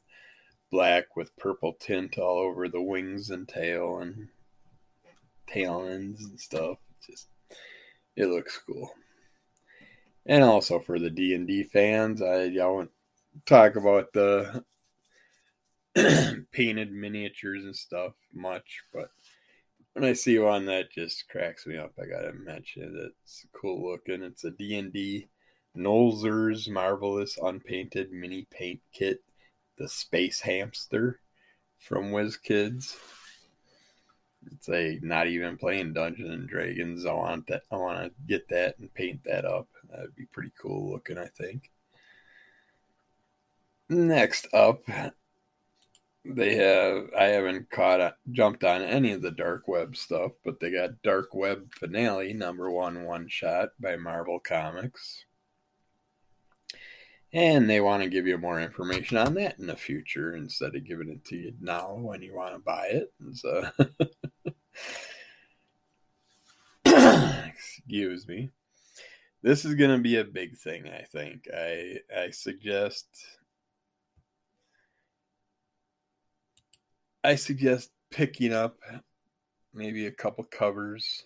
black 0.72 1.15
with 1.15 1.36
purple 1.38 1.74
tint 1.74 2.17
all 2.17 2.38
over 2.39 2.67
the 2.67 2.82
wings 2.82 3.30
and 3.30 3.47
tail 3.47 3.99
and 3.99 4.30
tail 5.47 5.86
ends 5.86 6.24
and 6.24 6.39
stuff. 6.39 6.78
just 7.05 7.28
it 8.15 8.28
looks 8.28 8.59
cool. 8.65 8.91
And 10.26 10.43
also 10.43 10.80
for 10.80 10.99
the 10.99 11.09
D 11.09 11.34
and 11.36 11.47
D 11.47 11.63
fans, 11.63 12.22
I, 12.22 12.45
I 12.61 12.65
won't 12.65 12.91
talk 13.45 13.76
about 13.76 14.13
the 14.13 14.63
painted 16.51 16.91
miniatures 16.91 17.65
and 17.65 17.76
stuff 17.76 18.13
much, 18.34 18.82
but 18.93 19.09
when 19.93 20.05
I 20.05 20.13
see 20.13 20.39
one 20.39 20.65
that 20.67 20.91
just 20.91 21.28
cracks 21.28 21.67
me 21.67 21.78
up, 21.78 21.91
I 22.01 22.05
gotta 22.05 22.32
mention 22.34 22.84
it. 22.84 23.11
It's 23.24 23.45
cool 23.51 23.91
looking. 23.91 24.24
It's 24.24 24.45
a 24.45 24.51
D 24.51 24.78
and 24.78 24.93
D 24.93 25.28
Nolzur's 25.76 26.69
marvelous 26.69 27.38
unpainted 27.41 28.11
mini 28.11 28.47
paint 28.51 28.80
kit 28.93 29.22
the 29.82 29.89
space 29.89 30.39
hamster 30.39 31.19
from 31.79 32.11
WizKids. 32.11 32.95
It's 34.51 34.69
a 34.69 34.99
not 35.01 35.27
even 35.27 35.57
playing 35.57 35.93
Dungeons 35.93 36.29
and 36.29 36.47
Dragons. 36.47 37.05
I 37.05 37.13
want 37.13 37.47
that. 37.47 37.63
I 37.71 37.77
want 37.77 38.03
to 38.03 38.11
get 38.27 38.47
that 38.49 38.77
and 38.77 38.93
paint 38.93 39.23
that 39.23 39.43
up. 39.45 39.67
That'd 39.89 40.15
be 40.15 40.25
pretty 40.25 40.51
cool 40.59 40.91
looking. 40.91 41.17
I 41.17 41.27
think. 41.27 41.71
Next 43.89 44.47
up, 44.53 44.84
they 46.23 46.55
have. 46.55 47.09
I 47.17 47.25
haven't 47.25 47.69
caught 47.71 48.01
uh, 48.01 48.11
jumped 48.32 48.63
on 48.63 48.84
any 48.84 49.11
of 49.13 49.23
the 49.23 49.32
dark 49.32 49.67
web 49.67 49.95
stuff, 49.95 50.34
but 50.45 50.59
they 50.59 50.71
got 50.71 51.01
Dark 51.01 51.34
Web 51.34 51.73
Finale 51.73 52.34
number 52.34 52.69
one 52.69 53.03
one 53.03 53.27
shot 53.27 53.69
by 53.79 53.95
Marvel 53.95 54.39
Comics. 54.39 55.25
And 57.34 57.69
they 57.69 57.79
want 57.79 58.03
to 58.03 58.09
give 58.09 58.27
you 58.27 58.38
more 58.38 58.59
information 58.59 59.17
on 59.17 59.36
that 59.36 59.57
in 59.57 59.67
the 59.67 59.75
future 59.75 60.36
instead 60.36 60.75
of 60.75 60.86
giving 60.86 61.09
it 61.09 61.23
to 61.25 61.38
you 61.38 61.53
now 61.61 61.93
when 61.93 62.21
you 62.21 62.36
want 62.36 62.53
to 62.55 62.59
buy 62.59 62.88
it. 62.88 63.13
And 63.21 63.38
so, 63.38 63.69
excuse 67.47 68.27
me. 68.27 68.49
This 69.43 69.65
is 69.65 69.75
going 69.75 69.91
to 69.91 69.97
be 69.97 70.17
a 70.17 70.23
big 70.23 70.57
thing, 70.57 70.88
I 70.88 71.03
think. 71.03 71.47
I 71.55 71.99
I 72.15 72.29
suggest 72.32 73.07
I 77.23 77.36
suggest 77.36 77.91
picking 78.11 78.53
up 78.53 78.77
maybe 79.73 80.05
a 80.05 80.11
couple 80.11 80.43
covers 80.43 81.23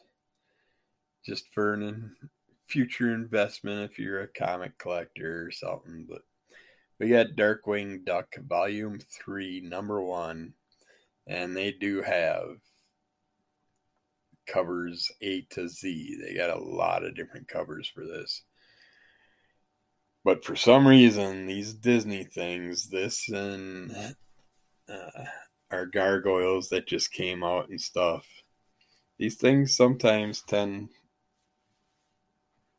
just 1.26 1.46
for 1.54 1.74
an 1.74 2.16
future 2.68 3.14
investment 3.14 3.90
if 3.90 4.00
you're 4.00 4.22
a 4.22 4.28
comic 4.28 4.78
collector 4.78 5.46
or 5.46 5.52
something. 5.52 6.06
But 6.10 6.22
we 7.00 7.10
got 7.10 7.36
Darkwing 7.36 8.06
Duck 8.06 8.36
Volume 8.38 9.00
3, 9.00 9.62
Number 9.62 10.02
1, 10.02 10.54
and 11.28 11.56
they 11.56 11.72
do 11.72 12.02
have 12.02 12.58
covers 14.48 15.12
A 15.22 15.42
to 15.52 15.68
Z. 15.68 16.18
They 16.22 16.36
got 16.36 16.56
a 16.56 16.62
lot 16.62 17.04
of 17.04 17.16
different 17.16 17.48
covers 17.48 17.88
for 17.88 18.06
this. 18.06 18.44
But 20.24 20.44
for 20.44 20.56
some 20.56 20.88
reason, 20.88 21.46
these 21.46 21.74
Disney 21.74 22.24
things, 22.24 22.90
this 22.90 23.30
and 23.30 24.16
uh, 24.90 25.26
our 25.70 25.86
gargoyles 25.86 26.70
that 26.70 26.88
just 26.88 27.12
came 27.12 27.44
out 27.44 27.70
and 27.70 27.80
stuff, 27.80 28.26
these 29.20 29.36
things 29.36 29.76
sometimes 29.76 30.42
tend, 30.42 30.90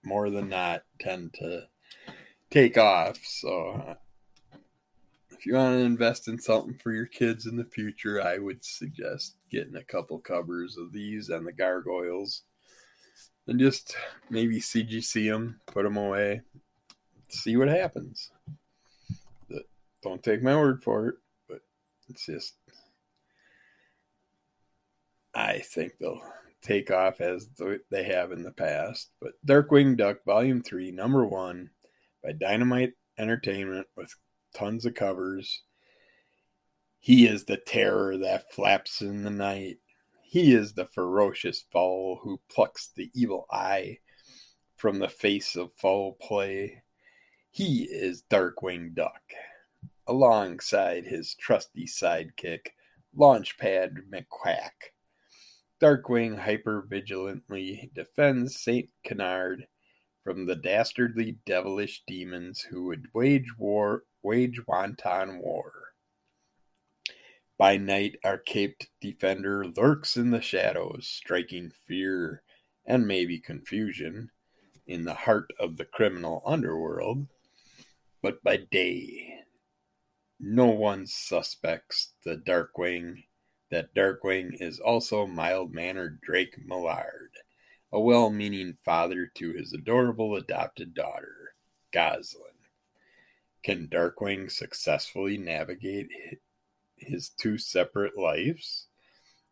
more 0.07 0.30
than 0.30 0.48
not, 0.48 0.84
tend 1.00 1.34
to 1.34 1.66
take 2.50 2.78
off. 2.78 3.18
So 3.24 3.96
if 5.30 5.44
you 5.44 5.54
want 5.54 5.74
to 5.74 5.84
invest 5.84 6.28
in 6.28 6.38
something 6.38 6.78
for 6.82 6.92
your 6.92 7.07
kids 7.07 7.46
in 7.46 7.57
the 7.57 7.64
future, 7.64 8.22
I 8.22 8.38
would 8.38 8.64
suggest 8.64 9.34
getting 9.50 9.76
a 9.76 9.84
couple 9.84 10.18
covers 10.18 10.76
of 10.76 10.92
these 10.92 11.28
and 11.28 11.46
the 11.46 11.52
gargoyles. 11.52 12.42
And 13.48 13.61
just 13.61 13.94
maybe 14.30 14.61
CGC 14.61 15.30
them, 15.30 15.61
put 15.66 15.84
them 15.84 15.96
away, 15.96 16.40
see 17.28 17.57
what 17.57 17.68
happens. 17.68 18.30
Don't 20.02 20.22
take 20.22 20.42
my 20.42 20.54
word 20.54 20.82
for 20.82 21.09
it, 21.09 21.14
but 21.48 21.61
it's 22.09 22.26
just 22.26 22.54
I 25.34 25.59
think 25.59 25.98
they'll 25.98 26.22
take 26.62 26.90
off 26.90 27.20
as 27.20 27.48
they 27.90 28.04
have 28.04 28.32
in 28.32 28.42
the 28.42 28.52
past. 28.52 29.11
But 29.20 29.32
Darkwing 29.46 29.96
Duck 29.96 30.24
Volume 30.24 30.62
3, 30.62 30.90
Number 30.90 31.26
1 31.26 31.70
by 32.22 32.32
Dynamite 32.32 32.94
Entertainment 33.18 33.86
with 33.96 34.14
tons 34.54 34.84
of 34.84 34.94
covers. 34.94 35.62
He 36.98 37.26
is 37.26 37.44
the 37.44 37.57
terror 37.57 38.16
that 38.18 38.52
flaps 38.52 39.00
in 39.00 39.22
the 39.22 39.30
night. 39.30 39.78
He 40.22 40.52
is 40.52 40.72
the 40.72 40.86
ferocious 40.86 41.64
foe 41.70 42.20
who 42.22 42.40
plucks 42.50 42.90
the 42.94 43.11
evil 43.14 43.46
eye 43.50 43.98
from 44.76 44.98
the 44.98 45.09
face 45.09 45.57
of 45.57 45.72
foul 45.74 46.16
play. 46.20 46.82
He 47.50 47.84
is 47.84 48.24
Darkwing 48.28 48.94
Duck, 48.94 49.22
alongside 50.07 51.04
his 51.04 51.34
trusty 51.34 51.86
sidekick, 51.86 52.68
Launchpad 53.16 54.11
McQuack. 54.12 54.90
Darkwing 55.80 56.38
hyper 56.38 56.86
vigilantly 56.88 57.90
defends 57.94 58.60
St. 58.60 58.88
Canard 59.04 59.66
from 60.24 60.46
the 60.46 60.56
dastardly 60.56 61.38
devilish 61.44 62.02
demons 62.06 62.62
who 62.62 62.84
would 62.84 63.08
wage 63.12 63.56
war 63.58 64.04
wage 64.22 64.66
wanton 64.66 65.38
war. 65.38 65.72
By 67.58 67.76
night 67.76 68.16
our 68.24 68.38
caped 68.38 68.88
defender 69.00 69.64
lurks 69.64 70.16
in 70.16 70.30
the 70.30 70.40
shadows, 70.40 71.06
striking 71.06 71.70
fear 71.86 72.42
and 72.84 73.06
maybe 73.06 73.38
confusion 73.38 74.30
in 74.86 75.04
the 75.04 75.14
heart 75.14 75.50
of 75.58 75.76
the 75.76 75.84
criminal 75.84 76.42
underworld 76.46 77.26
but 78.26 78.42
by 78.42 78.56
day, 78.56 79.38
no 80.40 80.66
one 80.66 81.06
suspects 81.06 82.14
the 82.24 82.36
Darkwing 82.36 83.22
that 83.70 83.94
Darkwing 83.94 84.60
is 84.60 84.78
also 84.78 85.26
mild 85.26 85.72
mannered 85.72 86.20
Drake 86.20 86.56
Mallard, 86.64 87.30
a 87.92 88.00
well 88.00 88.30
meaning 88.30 88.76
father 88.84 89.30
to 89.34 89.52
his 89.52 89.72
adorable 89.72 90.36
adopted 90.36 90.94
daughter, 90.94 91.54
Gosalyn. 91.92 92.42
Can 93.62 93.88
Darkwing 93.88 94.50
successfully 94.50 95.36
navigate 95.36 96.08
his 96.96 97.30
two 97.30 97.58
separate 97.58 98.16
lives, 98.16 98.86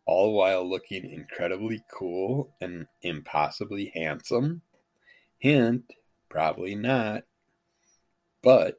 all 0.06 0.34
while 0.34 0.68
looking 0.68 1.10
incredibly 1.10 1.82
cool 1.92 2.54
and 2.60 2.86
impossibly 3.02 3.90
handsome? 3.94 4.62
Hint, 5.38 5.92
probably 6.28 6.74
not 6.74 7.24
but 8.44 8.78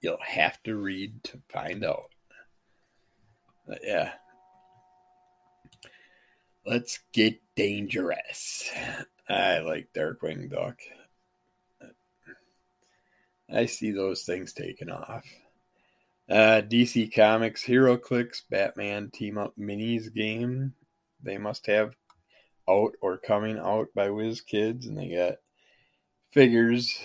you'll 0.00 0.16
have 0.24 0.62
to 0.62 0.76
read 0.76 1.22
to 1.24 1.42
find 1.52 1.84
out. 1.84 2.14
But 3.66 3.80
yeah. 3.82 4.12
Let's 6.66 7.00
get 7.12 7.40
dangerous. 7.56 8.70
I 9.28 9.60
like 9.60 9.92
Darkwing 9.94 10.50
Duck. 10.50 10.78
I 13.52 13.66
see 13.66 13.90
those 13.90 14.22
things 14.22 14.52
taking 14.52 14.90
off. 14.90 15.24
Uh, 16.28 16.62
DC 16.62 17.12
Comics 17.12 17.64
HeroClix 17.64 18.42
Batman 18.48 19.10
Team 19.10 19.38
Up 19.38 19.54
Minis 19.58 20.14
game. 20.14 20.74
They 21.22 21.38
must 21.38 21.66
have 21.66 21.96
out 22.68 22.92
or 23.00 23.16
coming 23.16 23.58
out 23.58 23.88
by 23.94 24.08
WizKids, 24.08 24.86
and 24.86 24.96
they 24.96 25.08
got 25.08 25.38
figures 26.30 27.04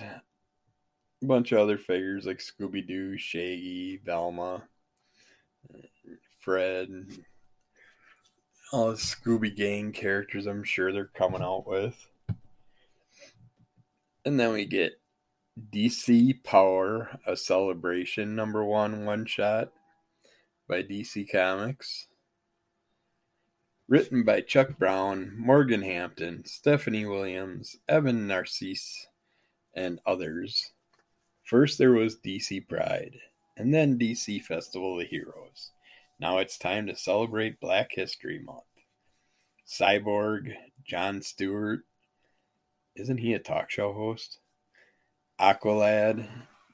a 1.21 1.25
bunch 1.25 1.51
of 1.51 1.59
other 1.59 1.77
figures 1.77 2.25
like 2.25 2.37
Scooby 2.37 2.85
Doo, 2.85 3.17
Shaggy, 3.17 3.99
Velma, 4.05 4.63
Fred, 6.39 7.07
all 8.75 8.89
the 8.89 8.97
Scooby 8.97 9.55
Gang 9.55 9.93
characters 9.93 10.47
I'm 10.47 10.65
sure 10.65 10.91
they're 10.91 11.05
coming 11.05 11.41
out 11.41 11.65
with. 11.65 12.09
And 14.25 14.37
then 14.37 14.51
we 14.51 14.65
get 14.65 14.99
DC 15.71 16.43
Power, 16.43 17.17
a 17.25 17.37
celebration 17.37 18.35
number 18.35 18.65
one 18.65 19.05
one 19.05 19.25
shot 19.25 19.71
by 20.67 20.83
DC 20.83 21.31
Comics. 21.31 22.07
Written 23.87 24.23
by 24.23 24.41
Chuck 24.41 24.77
Brown, 24.77 25.31
Morgan 25.37 25.83
Hampton, 25.83 26.43
Stephanie 26.43 27.05
Williams, 27.05 27.77
Evan 27.87 28.27
Narcisse, 28.27 29.07
and 29.73 30.01
others. 30.05 30.73
First, 31.43 31.77
there 31.77 31.93
was 31.93 32.17
DC 32.17 32.67
Pride, 32.67 33.19
and 33.55 33.73
then 33.73 33.97
DC 33.97 34.41
Festival 34.41 34.95
of 34.95 34.99
the 34.99 35.05
Heroes. 35.05 35.71
Now 36.25 36.39
it's 36.39 36.57
time 36.57 36.87
to 36.87 36.95
celebrate 36.95 37.59
Black 37.59 37.91
History 37.91 38.39
Month. 38.39 38.63
Cyborg, 39.67 40.55
John 40.83 41.21
Stewart, 41.21 41.81
isn't 42.95 43.19
he 43.19 43.35
a 43.35 43.39
talk 43.39 43.69
show 43.69 43.93
host? 43.93 44.39
Aqualad, 45.39 46.27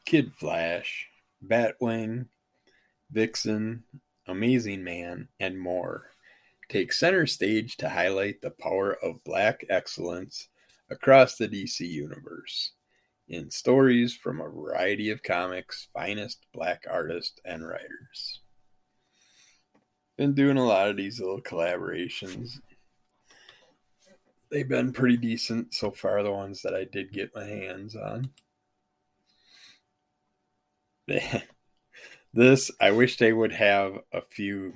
Kid 0.05 0.31
Flash, 0.31 1.09
Batwing, 1.45 2.27
Vixen, 3.11 3.83
Amazing 4.25 4.85
Man, 4.85 5.27
and 5.37 5.59
more 5.59 6.11
take 6.69 6.93
center 6.93 7.27
stage 7.27 7.75
to 7.75 7.89
highlight 7.89 8.39
the 8.41 8.51
power 8.51 8.93
of 9.03 9.21
black 9.25 9.65
excellence 9.69 10.47
across 10.89 11.35
the 11.35 11.49
DC 11.49 11.81
universe 11.81 12.71
in 13.27 13.51
stories 13.51 14.15
from 14.15 14.39
a 14.39 14.47
variety 14.47 15.09
of 15.09 15.21
comics' 15.23 15.89
finest 15.93 16.45
black 16.53 16.85
artists 16.89 17.37
and 17.43 17.67
writers. 17.67 18.40
Been 20.21 20.35
doing 20.35 20.57
a 20.57 20.63
lot 20.63 20.87
of 20.87 20.97
these 20.97 21.19
little 21.19 21.41
collaborations. 21.41 22.59
They've 24.51 24.69
been 24.69 24.93
pretty 24.93 25.17
decent 25.17 25.73
so 25.73 25.89
far, 25.89 26.21
the 26.21 26.31
ones 26.31 26.61
that 26.61 26.75
I 26.75 26.83
did 26.83 27.11
get 27.11 27.33
my 27.33 27.43
hands 27.43 27.95
on. 27.95 28.29
this, 32.35 32.69
I 32.79 32.91
wish 32.91 33.17
they 33.17 33.33
would 33.33 33.53
have 33.53 33.97
a 34.13 34.21
few 34.21 34.75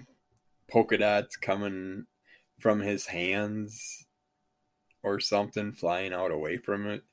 polka 0.68 0.98
dots 0.98 1.36
coming 1.38 2.08
from 2.60 2.80
his 2.80 3.06
hands 3.06 4.08
or 5.04 5.20
something 5.20 5.74
flying 5.74 6.12
out 6.12 6.32
away 6.32 6.58
from 6.58 6.88
it 6.88 7.04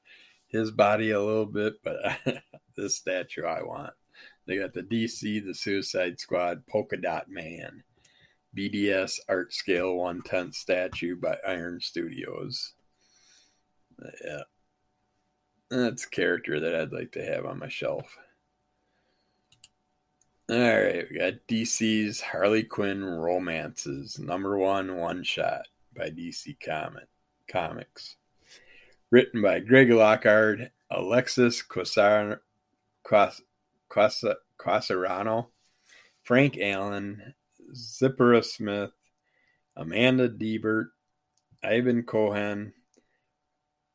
his 0.48 0.70
body 0.70 1.10
a 1.10 1.20
little 1.20 1.44
bit, 1.44 1.82
but 1.84 1.98
this 2.78 2.96
statue 2.96 3.44
I 3.44 3.62
want. 3.62 3.92
They 4.46 4.56
got 4.56 4.72
the 4.72 4.82
DC, 4.82 5.44
the 5.44 5.54
Suicide 5.54 6.18
Squad, 6.18 6.66
Polka 6.66 6.96
Dot 6.96 7.28
Man, 7.28 7.82
BDS 8.56 9.18
Art 9.28 9.52
Scale 9.52 9.96
110 9.96 10.52
statue 10.52 11.16
by 11.16 11.36
Iron 11.46 11.80
Studios. 11.80 12.74
Yeah. 14.24 14.42
That's 15.70 16.04
a 16.04 16.10
character 16.10 16.60
that 16.60 16.74
I'd 16.74 16.92
like 16.92 17.12
to 17.12 17.24
have 17.24 17.46
on 17.46 17.58
my 17.58 17.68
shelf. 17.68 18.18
All 20.50 20.58
right, 20.58 21.06
we 21.08 21.18
got 21.18 21.46
DC's 21.48 22.20
Harley 22.20 22.62
Quinn 22.62 23.02
Romances, 23.02 24.18
number 24.18 24.58
one 24.58 24.96
one 24.96 25.22
shot 25.22 25.68
by 25.96 26.10
DC 26.10 26.56
Comic 26.62 27.08
Comics 27.48 28.16
written 29.12 29.42
by 29.42 29.60
Greg 29.60 29.90
Lockard, 29.90 30.70
Alexis 30.90 31.62
Quasar, 31.62 32.40
Quas, 33.04 33.42
Quasarano, 34.58 35.48
Frank 36.22 36.56
Allen, 36.58 37.34
Zipporah 37.74 38.42
Smith, 38.42 38.92
Amanda 39.76 40.28
Deibert, 40.28 40.88
Ivan 41.62 42.02
Cohen, 42.02 42.72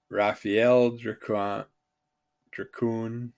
Raphael 0.09 0.91
Dracon, 0.91 1.65
Dracon, 2.55 3.33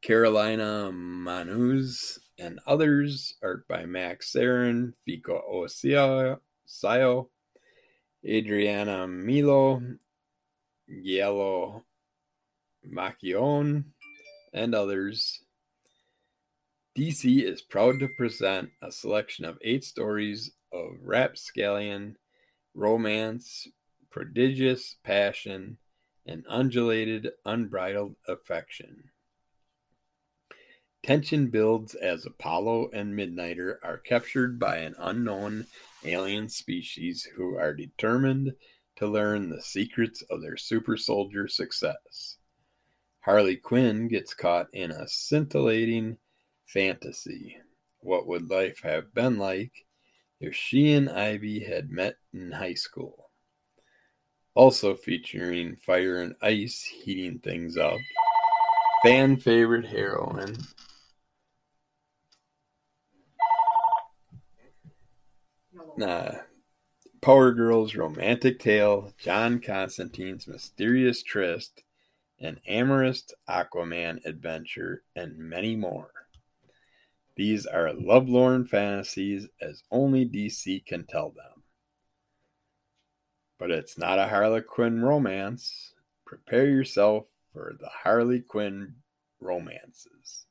Carolina 0.00 0.90
Manuz 0.92 2.18
and 2.38 2.60
others. 2.66 3.34
Art 3.42 3.66
by 3.68 3.84
Max 3.86 4.32
Sarin, 4.32 4.92
Fico 5.04 5.42
Ossio, 5.50 6.38
Adriana 8.26 9.06
Melo, 9.06 9.82
Giello 10.88 11.84
Macchione, 12.86 13.84
and 14.52 14.74
others. 14.74 15.40
DC 16.96 17.42
is 17.42 17.60
proud 17.60 17.98
to 17.98 18.08
present 18.08 18.70
a 18.80 18.92
selection 18.92 19.44
of 19.44 19.58
eight 19.62 19.82
stories 19.82 20.52
of 20.72 20.92
rapscallion, 21.02 22.16
romance, 22.72 23.66
prodigious 24.10 24.96
passion, 25.02 25.76
and 26.24 26.44
undulated, 26.48 27.30
unbridled 27.44 28.14
affection. 28.28 29.10
Tension 31.02 31.48
builds 31.48 31.96
as 31.96 32.26
Apollo 32.26 32.90
and 32.94 33.12
Midnighter 33.12 33.76
are 33.82 33.98
captured 33.98 34.60
by 34.60 34.76
an 34.76 34.94
unknown 34.98 35.66
alien 36.04 36.48
species 36.48 37.24
who 37.36 37.56
are 37.56 37.74
determined 37.74 38.54
to 38.96 39.08
learn 39.08 39.50
the 39.50 39.60
secrets 39.60 40.22
of 40.30 40.40
their 40.40 40.56
super 40.56 40.96
soldier 40.96 41.48
success. 41.48 42.36
Harley 43.20 43.56
Quinn 43.56 44.06
gets 44.06 44.32
caught 44.32 44.68
in 44.72 44.92
a 44.92 45.08
scintillating 45.08 46.18
fantasy. 46.66 47.56
What 48.00 48.26
would 48.26 48.50
life 48.50 48.80
have 48.82 49.14
been 49.14 49.38
like 49.38 49.86
if 50.40 50.54
she 50.54 50.92
and 50.92 51.08
Ivy 51.08 51.60
had 51.60 51.90
met 51.90 52.16
in 52.32 52.52
high 52.52 52.74
school? 52.74 53.30
Also 54.54 54.94
featuring 54.94 55.76
fire 55.76 56.20
and 56.20 56.34
ice 56.40 56.82
heating 56.82 57.38
things 57.38 57.76
up. 57.76 57.98
Fan 59.02 59.36
favorite 59.36 59.86
heroine. 59.86 60.56
Nah, 65.96 66.32
Power 67.20 67.52
Girls 67.52 67.94
romantic 67.94 68.58
tale, 68.58 69.12
John 69.16 69.60
Constantine's 69.60 70.46
mysterious 70.46 71.22
tryst, 71.22 71.82
an 72.38 72.60
amorous 72.66 73.24
Aquaman 73.48 74.24
adventure, 74.26 75.04
and 75.16 75.38
many 75.38 75.74
more. 75.74 76.23
These 77.36 77.66
are 77.66 77.92
lovelorn 77.92 78.66
fantasies 78.66 79.48
as 79.60 79.82
only 79.90 80.24
DC 80.24 80.86
can 80.86 81.04
tell 81.04 81.30
them. 81.30 81.64
But 83.58 83.70
it's 83.70 83.98
not 83.98 84.18
a 84.18 84.28
Harley 84.28 84.62
Quinn 84.62 85.02
romance. 85.02 85.94
Prepare 86.24 86.66
yourself 86.66 87.26
for 87.52 87.74
the 87.78 87.88
Harley 87.88 88.40
Quinn 88.40 88.96
romances. 89.40 90.46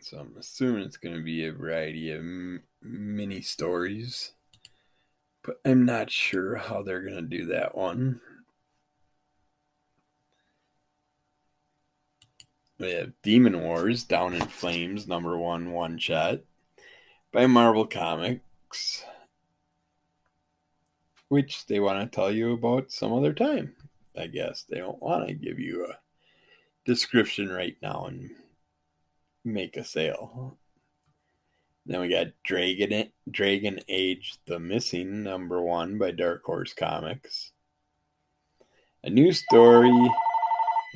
So 0.00 0.18
I'm 0.18 0.36
assuming 0.38 0.84
it's 0.84 0.96
going 0.96 1.16
to 1.16 1.22
be 1.22 1.44
a 1.44 1.52
variety 1.52 2.10
of 2.12 2.20
m- 2.20 2.62
mini 2.80 3.42
stories, 3.42 4.32
but 5.42 5.56
I'm 5.66 5.84
not 5.84 6.10
sure 6.10 6.56
how 6.56 6.82
they're 6.82 7.02
going 7.02 7.16
to 7.16 7.36
do 7.36 7.44
that 7.46 7.76
one. 7.76 8.20
We 12.78 12.92
have 12.92 13.12
Demon 13.22 13.60
Wars 13.60 14.04
Down 14.04 14.34
in 14.34 14.42
Flames, 14.42 15.08
number 15.08 15.36
one 15.36 15.72
one 15.72 15.98
shot 15.98 16.40
by 17.32 17.46
Marvel 17.48 17.84
Comics, 17.84 19.02
which 21.28 21.66
they 21.66 21.80
want 21.80 22.00
to 22.00 22.14
tell 22.14 22.30
you 22.30 22.52
about 22.52 22.92
some 22.92 23.12
other 23.12 23.32
time. 23.32 23.74
I 24.16 24.28
guess 24.28 24.62
they 24.62 24.78
don't 24.78 25.02
want 25.02 25.26
to 25.26 25.34
give 25.34 25.58
you 25.58 25.86
a 25.86 25.98
description 26.84 27.48
right 27.48 27.76
now 27.82 28.06
and 28.06 28.30
make 29.44 29.76
a 29.76 29.82
sale. 29.82 30.56
Then 31.84 32.00
we 32.00 32.08
got 32.08 32.28
Dragon 32.44 33.10
Dragon 33.28 33.80
Age 33.88 34.38
The 34.46 34.60
Missing 34.60 35.24
number 35.24 35.60
1 35.60 35.98
by 35.98 36.12
Dark 36.12 36.44
Horse 36.44 36.74
Comics. 36.74 37.50
A 39.02 39.10
new 39.10 39.32
story 39.32 40.10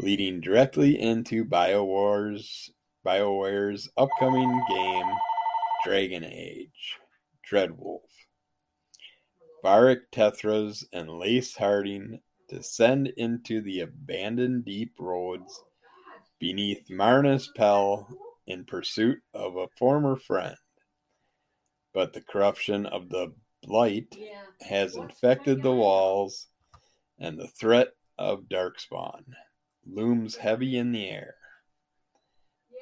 leading 0.02 0.40
directly 0.40 1.00
into 1.00 1.44
BioWare's 1.44 2.70
BioWare's 3.06 3.88
upcoming 3.96 4.60
game 4.68 5.06
Dragon 5.84 6.24
Age 6.24 6.98
Dreadwolf. 7.48 8.00
Varric 9.64 10.00
Tethras 10.10 10.84
and 10.92 11.08
Lace 11.08 11.54
Harding 11.54 12.20
descend 12.48 13.12
into 13.16 13.60
the 13.60 13.80
abandoned 13.80 14.64
deep 14.64 14.94
roads 14.98 15.62
beneath 16.40 16.90
Marnus 16.90 17.46
Pell 17.54 18.08
in 18.48 18.64
pursuit 18.64 19.20
of 19.32 19.56
a 19.56 19.68
former 19.78 20.16
friend. 20.16 20.56
But 21.94 22.12
the 22.12 22.22
corruption 22.22 22.86
of 22.86 23.08
the 23.08 23.32
Blight 23.62 24.12
has 24.68 24.96
infected 24.96 25.62
the 25.62 25.70
walls, 25.70 26.48
and 27.20 27.38
the 27.38 27.46
threat 27.46 27.90
of 28.18 28.48
Darkspawn 28.48 29.22
looms 29.86 30.36
heavy 30.36 30.76
in 30.76 30.92
the 30.92 31.08
air. 31.08 31.34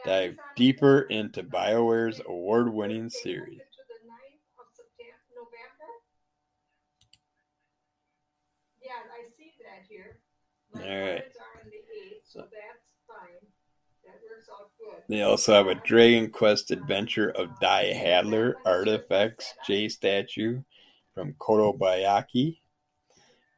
Dive 0.05 0.36
deeper 0.57 1.03
into 1.03 1.42
BioWare's 1.42 2.20
award 2.26 2.72
winning 2.72 3.11
series. 3.11 3.61
All 10.74 10.80
right. 10.80 11.24
So 12.24 12.46
they 15.09 15.22
also 15.22 15.53
have 15.53 15.66
a 15.66 15.74
Dragon 15.74 16.30
Quest 16.30 16.70
adventure 16.70 17.30
of 17.30 17.59
Dai 17.61 17.92
Hadlar 17.92 18.55
ArtFX 18.64 19.42
J 19.66 19.88
statue 19.88 20.62
from 21.14 21.34
Kotobukiya 21.34 22.59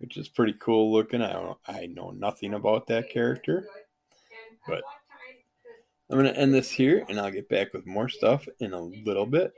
which 0.03 0.17
is 0.17 0.29
pretty 0.29 0.55
cool 0.55 0.93
looking. 0.93 1.23
I 1.23 1.33
don't, 1.33 1.59
I 1.69 1.87
know 1.87 2.11
nothing 2.11 2.55
about 2.55 2.89
that 2.89 3.09
character, 3.09 3.69
but 4.67 4.83
I'm 6.11 6.19
going 6.19 6.31
to 6.33 6.39
end 6.39 6.53
this 6.53 6.71
here 6.71 7.07
and 7.09 7.19
I'll 7.19 7.31
get 7.31 7.49
back 7.49 7.73
with 7.73 7.87
more 7.87 8.09
stuff 8.09 8.47
in 8.59 8.75
a 8.75 8.81
little 8.81 9.25
bit. 9.25 9.55